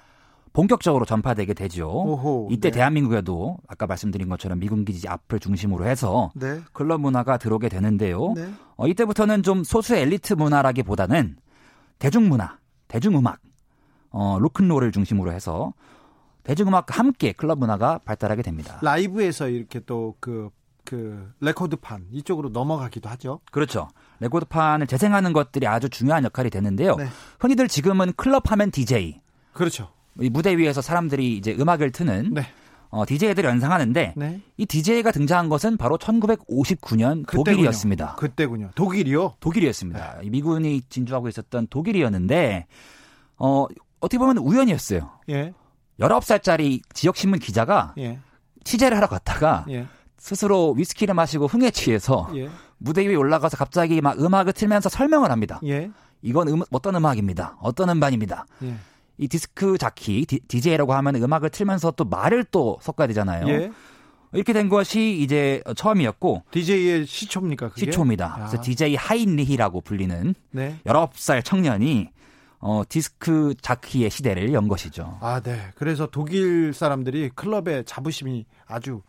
본격적으로 0.54 1.06
전파되게 1.06 1.54
되죠. 1.54 1.88
오호, 1.90 2.50
이때 2.52 2.70
네. 2.70 2.78
대한민국에도 2.78 3.58
아까 3.68 3.88
말씀드린 3.88 4.28
것처럼 4.28 4.60
미군 4.60 4.84
기지 4.84 5.08
앞을 5.08 5.40
중심으로 5.40 5.86
해서 5.86 6.32
네. 6.36 6.60
클럽 6.74 7.00
문화가 7.00 7.38
들어오게 7.38 7.70
되는데요. 7.70 8.34
네. 8.36 8.50
어, 8.76 8.88
이때부터는 8.88 9.44
좀 9.44 9.64
소수 9.64 9.96
엘리트 9.96 10.34
문화라기보다는 10.34 11.38
대중문화, 12.00 12.58
대중음악, 12.90 13.40
어, 14.10 14.38
로큰롤을 14.40 14.92
중심으로 14.92 15.32
해서 15.32 15.74
대중음악과 16.44 16.98
함께 16.98 17.32
클럽 17.32 17.60
문화가 17.60 18.00
발달하게 18.00 18.42
됩니다. 18.42 18.80
라이브에서 18.82 19.48
이렇게 19.48 19.80
또 19.80 20.50
그 20.84 21.08
그 21.08 21.32
레코드판 21.40 22.08
이쪽으로 22.12 22.50
넘어가기도 22.50 23.08
하죠. 23.10 23.40
그렇죠. 23.52 23.88
레코드판을 24.20 24.88
재생하는 24.88 25.32
것들이 25.32 25.68
아주 25.68 25.90
중요한 25.90 26.24
역할이 26.26 26.50
되는데요. 26.50 26.96
네. 26.96 27.08
흔히들 27.40 27.68
지금은 27.68 28.14
클럽 28.18 28.52
하면 28.52 28.72
DJ. 28.72 29.22
그렇죠. 29.54 29.92
이 30.20 30.30
무대 30.30 30.58
위에서 30.58 30.82
사람들이 30.82 31.38
이제 31.38 31.56
음악을 31.58 31.92
트는 31.92 32.34
네. 32.34 32.44
어, 32.90 33.06
DJ들을 33.06 33.50
연상하는데 33.50 34.14
네. 34.18 34.42
이 34.58 34.66
DJ가 34.66 35.12
등장한 35.12 35.48
것은 35.48 35.78
바로 35.78 35.98
1959년 35.98 37.26
그때군요. 37.26 37.44
독일이었습니다. 37.46 38.16
그때군요. 38.16 38.72
독일이요? 38.76 39.36
독일이었습니다. 39.40 40.20
네. 40.22 40.30
미군이 40.30 40.82
진주하고 40.90 41.30
있었던 41.30 41.68
독일이었는데 41.70 42.68
어, 43.38 43.66
어떻게 44.02 44.18
보면 44.18 44.38
우연이었어요. 44.40 45.10
예. 45.30 45.54
19살짜리 46.00 46.82
지역신문 46.94 47.40
기자가 47.40 47.94
예. 47.98 48.20
취재를 48.66 48.98
하러 48.98 49.08
갔다가 49.08 49.66
예. 49.70 49.88
스스로 50.18 50.74
위스키를 50.74 51.14
마시고 51.14 51.48
흥에 51.48 51.72
취해서 51.72 52.30
예. 52.36 52.50
무대 52.78 53.08
위에 53.08 53.16
올라가서 53.16 53.56
갑자기 53.56 54.02
막 54.02 54.20
음악을 54.20 54.52
틀면서 54.54 54.90
설명을 54.90 55.32
합니다. 55.32 55.62
예. 55.66 55.90
이건 56.22 56.50
음, 56.50 56.62
어떤 56.72 56.96
음악입니다. 56.96 57.58
어떤 57.62 57.90
음반입니다. 57.90 58.46
예. 59.22 59.26
이 59.26 59.28
디스크 59.28 59.78
자키 59.78 60.26
디, 60.26 60.40
DJ라고 60.48 60.94
하면 60.94 61.16
음악을 61.16 61.50
틀면서 61.50 61.92
또 61.92 62.06
말을 62.06 62.46
또 62.46 62.80
섞어야 62.82 63.08
되잖아요. 63.08 63.48
예. 63.48 63.72
이렇게 64.34 64.54
된 64.54 64.70
것이 64.70 65.20
이제 65.20 65.62
처음이었고 65.76 66.44
DJ의 66.52 67.06
시초입니까? 67.06 67.70
그게? 67.70 67.86
시초입니다. 67.86 68.34
아. 68.34 68.36
그래서 68.36 68.62
DJ 68.62 68.96
하인리히라고 68.96 69.82
불리는 69.82 70.36
네. 70.52 70.80
19살 70.86 71.44
청년이 71.44 72.10
어, 72.60 72.84
디스크 72.88 73.54
자키의 73.60 74.10
시대를 74.10 74.54
연 74.54 74.68
것이죠. 74.68 75.18
아, 75.20 75.42
네. 75.42 75.72
그래서 75.76 76.08
독일 76.08 76.74
사람들이 76.74 77.32
클럽의 77.36 77.86
자부심이 77.86 78.46
아주 78.68 79.02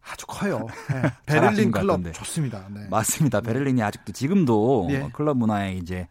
아주 0.00 0.26
커요. 0.26 0.66
네. 0.90 1.10
베를린 1.26 1.72
클럽 1.72 2.00
좋습니다. 2.14 2.66
네. 2.70 2.86
맞습니다. 2.88 3.40
베를린이 3.40 3.82
아직도 3.82 4.12
지금도 4.12 4.86
네. 4.88 5.08
클럽 5.12 5.36
문화의 5.36 5.78
이제 5.78 6.00
어, 6.02 6.08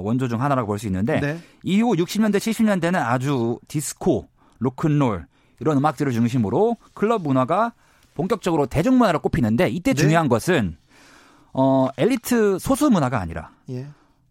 원조 0.00 0.28
중 0.28 0.40
하나라고 0.42 0.66
볼 0.68 0.78
수 0.78 0.86
있는데 0.86 1.20
네. 1.20 1.38
이후 1.62 1.94
60년대 1.94 2.36
70년대는 2.36 2.96
아주 2.96 3.58
디스코, 3.68 4.28
로큰롤 4.58 5.26
이런 5.60 5.76
음악들을 5.76 6.12
중심으로 6.12 6.76
클럽 6.94 7.22
문화가 7.22 7.72
본격적으로 8.14 8.66
대중 8.66 8.98
문화로 8.98 9.20
꼽히는데 9.20 9.68
이때 9.68 9.92
네. 9.92 10.00
중요한 10.00 10.28
것은 10.28 10.76
어 11.52 11.88
엘리트 11.96 12.58
소수 12.58 12.90
문화가 12.90 13.20
아니라 13.20 13.50
예. 13.70 13.86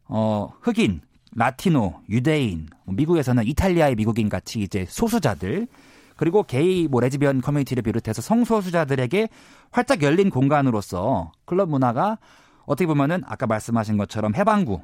어 0.06 0.52
흑인, 0.62 1.02
라티노, 1.36 2.02
유대인, 2.10 2.68
뭐 2.84 2.96
미국에서는 2.96 3.46
이탈리아의 3.48 3.96
미국인 3.96 4.30
같이 4.30 4.60
이제 4.60 4.86
소수자들 4.90 5.68
그리고 6.16 6.44
게이 6.44 6.88
뭐 6.90 7.02
레즈비언 7.02 7.42
커뮤니티를 7.42 7.82
비롯해서 7.84 8.22
성소수자들에게 8.22 9.30
활짝 9.72 10.04
열린 10.04 10.30
공간으로서 10.30 11.32
클럽 11.46 11.70
문화가 11.70 12.18
어떻게 12.66 12.86
보면은 12.86 13.24
아까 13.26 13.48
말씀하신 13.48 13.98
것처럼 13.98 14.36
해방구 14.36 14.82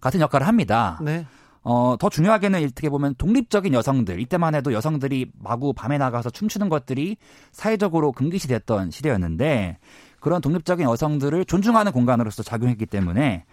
같은 0.00 0.20
역할을 0.20 0.46
합니다. 0.46 0.98
네. 1.02 1.26
어, 1.62 1.96
더 1.98 2.08
중요하게는 2.08 2.64
어떻게 2.64 2.88
보면 2.88 3.16
독립적인 3.16 3.74
여성들, 3.74 4.20
이때만 4.20 4.54
해도 4.54 4.72
여성들이 4.72 5.32
마구 5.40 5.72
밤에 5.72 5.98
나가서 5.98 6.30
춤추는 6.30 6.68
것들이 6.68 7.16
사회적으로 7.50 8.12
금기시 8.12 8.46
됐던 8.46 8.92
시대였는데 8.92 9.78
그런 10.20 10.40
독립적인 10.40 10.86
여성들을 10.86 11.44
존중하는 11.44 11.90
공간으로서 11.90 12.44
작용했기 12.44 12.86
때문에 12.86 13.44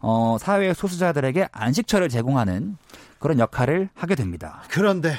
어, 0.00 0.36
사회 0.40 0.74
소수자들에게 0.74 1.50
안식처를 1.52 2.08
제공하는 2.08 2.76
그런 3.20 3.38
역할을 3.38 3.90
하게 3.94 4.16
됩니다. 4.16 4.64
그런데, 4.68 5.14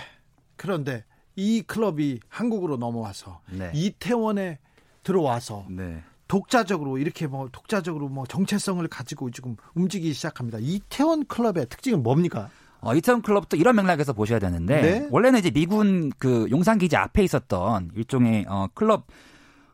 그런데 0.57 1.05
이 1.37 1.61
클럽이 1.61 2.19
한국으로 2.27 2.75
넘어와서 2.75 3.39
네. 3.49 3.71
이태원에 3.73 4.59
들어와서 5.03 5.65
네. 5.69 6.03
독자적으로 6.33 6.97
이렇게 6.97 7.27
뭐 7.27 7.47
독자적으로 7.51 8.09
뭐 8.09 8.25
정체성을 8.25 8.87
가지고 8.87 9.29
지금 9.29 9.55
움직이기 9.75 10.13
시작합니다. 10.13 10.57
이태원 10.59 11.27
클럽의 11.27 11.67
특징은 11.69 12.01
뭡니까? 12.01 12.49
어, 12.81 12.95
이태원 12.95 13.21
클럽도 13.21 13.55
이런 13.55 13.75
맥락에서 13.75 14.13
보셔야 14.13 14.39
되는데 14.39 14.81
네? 14.81 15.07
원래는 15.11 15.37
이제 15.37 15.51
미군 15.51 16.11
그 16.17 16.47
용산 16.49 16.79
기지 16.79 16.95
앞에 16.95 17.23
있었던 17.23 17.91
일종의 17.95 18.47
어, 18.49 18.65
클럽 18.73 19.05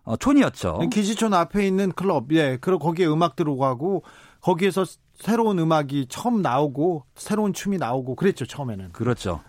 어, 0.03 0.17
촌이었죠. 0.17 0.79
기지촌 0.91 1.33
앞에 1.33 1.65
있는 1.65 1.93
클럽, 1.93 2.25
예, 2.33 2.57
그리고 2.59 2.79
거기에 2.79 3.07
음악 3.07 3.37
들어가고 3.37 4.03
거기에서 4.41 4.83
새로운 5.15 5.59
음악이 5.59 6.07
처음 6.09 6.41
나오고 6.41 7.05
새로운 7.15 7.53
춤이 7.53 7.77
나오고 7.77 8.15
그랬죠 8.15 8.45
처음에는. 8.45 8.91
그렇죠. 8.91 9.39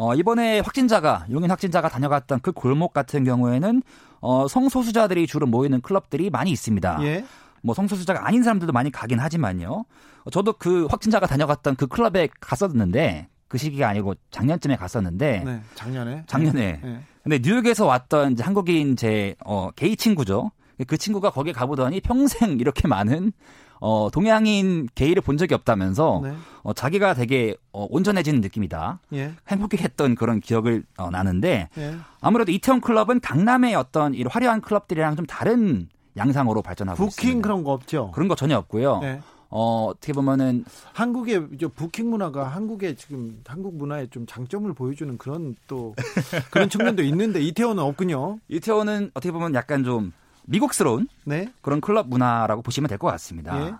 어, 0.00 0.14
이번에 0.14 0.60
확진자가 0.60 1.26
용인 1.30 1.50
확진자가 1.50 1.90
다녀갔던 1.90 2.40
그 2.40 2.52
골목 2.52 2.94
같은 2.94 3.22
경우에는 3.22 3.82
어, 4.20 4.48
성소수자들이 4.48 5.26
주로 5.26 5.46
모이는 5.46 5.82
클럽들이 5.82 6.30
많이 6.30 6.50
있습니다. 6.50 7.00
예. 7.02 7.24
뭐 7.62 7.74
성소수자가 7.74 8.26
아닌 8.26 8.42
사람들도 8.42 8.72
많이 8.72 8.90
가긴 8.90 9.20
하지만요. 9.20 9.84
저도 10.32 10.54
그 10.54 10.86
확진자가 10.86 11.26
다녀갔던 11.26 11.76
그 11.76 11.86
클럽에 11.86 12.30
갔었는데 12.40 13.28
그 13.46 13.58
시기가 13.58 13.90
아니고 13.90 14.14
작년쯤에 14.30 14.76
갔었는데 14.76 15.42
네, 15.44 15.60
작년에 15.74 16.24
작년에 16.26 16.80
네. 16.82 17.00
근데 17.22 17.38
뉴욕에서 17.42 17.84
왔던 17.84 18.32
이제 18.32 18.42
한국인 18.42 18.96
제 18.96 19.34
어, 19.44 19.70
게이 19.76 19.96
친구죠. 19.96 20.50
그 20.86 20.96
친구가 20.96 21.30
거기에 21.30 21.52
가보더니 21.52 22.00
평생 22.00 22.58
이렇게 22.58 22.88
많은 22.88 23.32
어, 23.80 24.08
동양인 24.12 24.88
게이를 24.94 25.22
본 25.22 25.38
적이 25.38 25.54
없다면서 25.54 26.20
네. 26.22 26.34
어, 26.62 26.72
자기가 26.72 27.14
되게 27.14 27.56
어, 27.72 27.86
온전해지는 27.90 28.40
느낌이다. 28.42 29.00
예. 29.14 29.32
행복했던 29.48 30.14
그런 30.14 30.40
기억을 30.40 30.84
어, 30.98 31.10
나는데 31.10 31.70
예. 31.78 31.96
아무래도 32.20 32.52
이태원 32.52 32.80
클럽은 32.80 33.20
강남의 33.20 33.74
어떤 33.74 34.14
이 34.14 34.22
화려한 34.22 34.60
클럽들이랑 34.60 35.16
좀 35.16 35.26
다른 35.26 35.88
양상으로 36.16 36.60
발전하고 36.62 36.96
부킹 36.96 37.08
있습니다. 37.08 37.28
부킹 37.28 37.42
그런 37.42 37.64
거 37.64 37.72
없죠? 37.72 38.10
그런 38.12 38.28
거 38.28 38.34
전혀 38.34 38.56
없고요. 38.58 39.00
예. 39.02 39.20
어, 39.48 39.86
어떻게 39.90 40.12
보면은 40.12 40.64
한국의 40.92 41.48
부킹 41.74 42.10
문화가 42.10 42.46
한국의 42.46 42.96
지금 42.96 43.40
한국 43.46 43.74
문화의 43.76 44.08
좀 44.10 44.26
장점을 44.26 44.72
보여주는 44.74 45.16
그런 45.18 45.56
또 45.66 45.94
그런 46.52 46.68
측면도 46.68 47.02
있는데 47.04 47.40
이태원은 47.40 47.82
없군요. 47.82 48.38
이태원은 48.48 49.10
어떻게 49.14 49.32
보면 49.32 49.54
약간 49.54 49.82
좀 49.82 50.12
미국스러운 50.50 51.08
네? 51.24 51.52
그런 51.62 51.80
클럽 51.80 52.08
문화라고 52.08 52.62
보시면 52.62 52.88
될 52.88 52.98
것 52.98 53.08
같습니다. 53.08 53.66
예. 53.66 53.74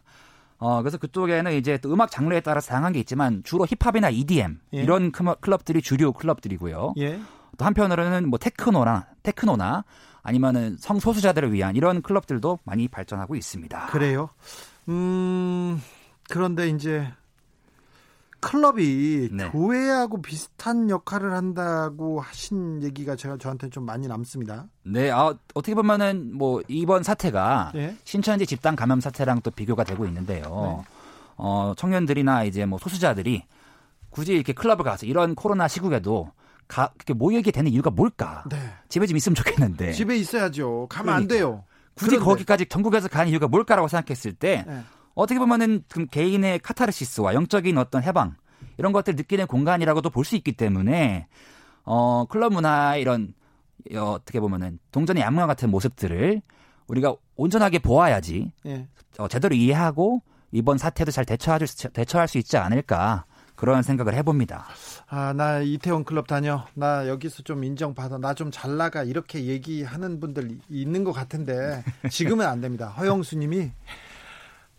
어, 0.58 0.80
그래서 0.82 0.98
그쪽에는 0.98 1.52
이제 1.52 1.78
또 1.78 1.92
음악 1.92 2.10
장르에 2.10 2.40
따라 2.40 2.60
다양한 2.60 2.92
게 2.92 3.00
있지만 3.00 3.42
주로 3.44 3.66
힙합이나 3.66 4.10
EDM 4.10 4.60
예. 4.74 4.82
이런 4.82 5.10
클럽들이 5.12 5.82
주류 5.82 6.12
클럽들이고요. 6.12 6.94
예. 6.98 7.20
또 7.58 7.64
한편으로는 7.64 8.28
뭐 8.28 8.38
테크노나 8.38 9.06
테크노나 9.22 9.84
아니면은 10.22 10.76
성소수자들을 10.78 11.52
위한 11.52 11.76
이런 11.76 12.02
클럽들도 12.02 12.58
많이 12.64 12.88
발전하고 12.88 13.36
있습니다. 13.36 13.86
그래요. 13.86 14.28
음, 14.88 15.80
그런데 16.28 16.68
이제 16.68 17.10
클럽이 18.40 19.28
네. 19.32 19.50
교회하고 19.50 20.22
비슷한 20.22 20.90
역할을 20.90 21.32
한다고 21.32 22.20
하신 22.20 22.82
얘기가 22.82 23.16
제가 23.16 23.36
저한테 23.38 23.68
좀 23.70 23.84
많이 23.84 24.08
남습니다. 24.08 24.66
네, 24.82 25.10
아, 25.10 25.34
어떻게 25.54 25.74
보면은 25.74 26.30
뭐 26.34 26.62
이번 26.68 27.02
사태가 27.02 27.72
네. 27.74 27.96
신천지 28.04 28.46
집단 28.46 28.76
감염 28.76 29.00
사태랑 29.00 29.40
또 29.42 29.50
비교가 29.50 29.84
되고 29.84 30.06
있는데요. 30.06 30.42
네. 30.42 30.84
어, 31.36 31.74
청년들이나 31.76 32.44
이제 32.44 32.66
뭐 32.66 32.78
소수자들이 32.78 33.44
굳이 34.10 34.34
이렇게 34.34 34.52
클럽을 34.52 34.84
가서 34.84 35.06
이런 35.06 35.34
코로나 35.34 35.68
시국에도 35.68 36.32
가, 36.66 36.90
그렇게 36.98 37.14
모이게 37.14 37.50
되는 37.50 37.70
이유가 37.70 37.90
뭘까? 37.90 38.44
네. 38.50 38.56
집에 38.88 39.06
좀 39.06 39.16
있으면 39.16 39.34
좋겠는데. 39.34 39.92
집에 39.92 40.16
있어야죠. 40.16 40.86
가면 40.88 41.06
그러니까. 41.06 41.16
안 41.16 41.28
돼요. 41.28 41.64
굳이 41.94 42.10
그런데. 42.10 42.24
거기까지 42.24 42.66
전국에서 42.66 43.08
가는 43.08 43.30
이유가 43.30 43.48
뭘까라고 43.48 43.88
생각했을 43.88 44.32
때 44.32 44.64
네. 44.66 44.82
어떻게 45.20 45.38
보면은 45.38 45.84
그 45.88 46.06
개인의 46.06 46.58
카타르시스와 46.60 47.34
영적인 47.34 47.76
어떤 47.78 48.02
해방 48.02 48.34
이런 48.78 48.92
것들 48.92 49.16
느끼는 49.16 49.46
공간이라고도 49.46 50.10
볼 50.10 50.24
수 50.24 50.36
있기 50.36 50.52
때문에 50.52 51.26
어 51.84 52.24
클럽 52.26 52.52
문화 52.52 52.96
이런 52.96 53.34
어, 53.94 54.12
어떻게 54.12 54.40
보면은 54.40 54.78
동전의 54.92 55.22
양모양 55.22 55.48
같은 55.48 55.70
모습들을 55.70 56.42
우리가 56.88 57.14
온전하게 57.36 57.78
보아야지 57.78 58.52
예. 58.66 58.86
어, 59.18 59.28
제대로 59.28 59.54
이해하고 59.54 60.22
이번 60.52 60.76
사태도 60.78 61.10
잘 61.12 61.24
대처할 61.24 61.66
수, 61.66 61.88
대처할 61.90 62.26
수 62.28 62.38
있지 62.38 62.56
않을까 62.56 63.24
그런 63.54 63.82
생각을 63.82 64.14
해봅니다. 64.14 64.66
아, 65.08 65.32
나 65.34 65.60
이태원 65.60 66.04
클럽 66.04 66.26
다녀. 66.26 66.64
나 66.74 67.06
여기서 67.06 67.42
좀 67.42 67.62
인정받아. 67.62 68.16
나 68.18 68.32
좀 68.34 68.50
잘 68.50 68.76
나가. 68.78 69.02
이렇게 69.04 69.44
얘기하는 69.44 70.18
분들 70.18 70.58
있는 70.70 71.04
것 71.04 71.12
같은데 71.12 71.84
지금은 72.10 72.46
안 72.46 72.60
됩니다. 72.62 72.88
허영수 72.88 73.36
님이 73.36 73.70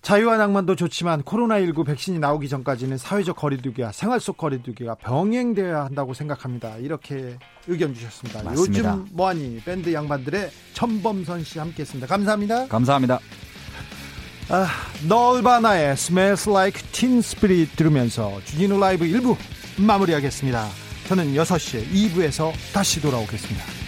자유와 0.02 0.38
낭만도 0.38 0.76
좋지만 0.76 1.22
코로나19 1.22 1.86
백신이 1.86 2.18
나오기 2.20 2.50
전까지는 2.50 2.98
사회적 2.98 3.36
거리두기와 3.36 3.92
생활 3.92 4.20
속 4.20 4.38
거리두기가 4.38 4.96
병행되어야 4.96 5.86
한다고 5.86 6.14
생각합니다. 6.16 6.78
이렇게 6.78 7.38
의견 7.68 7.94
주셨습니다. 7.94 8.42
맞습니다. 8.44 8.90
요즘 8.90 9.08
뭐하니 9.12 9.62
밴드 9.64 9.94
양반들의 9.94 10.50
천범선 10.74 11.44
씨 11.44 11.60
함께했습니다. 11.60 12.08
감사합니다. 12.08 12.68
감사합니다. 12.68 13.20
아, 14.50 14.68
널바나의 15.08 15.92
Smells 15.92 16.50
Like 16.50 16.82
Teen 16.92 17.20
Spirit 17.20 17.76
들으면서 17.76 18.42
주진우 18.46 18.80
라이브 18.80 19.06
1부 19.06 19.38
마무리하겠습니다. 19.78 20.68
저는 21.08 21.34
6시에 21.36 21.88
2부에서 21.88 22.52
다시 22.74 23.02
돌아오겠습니다. 23.02 23.81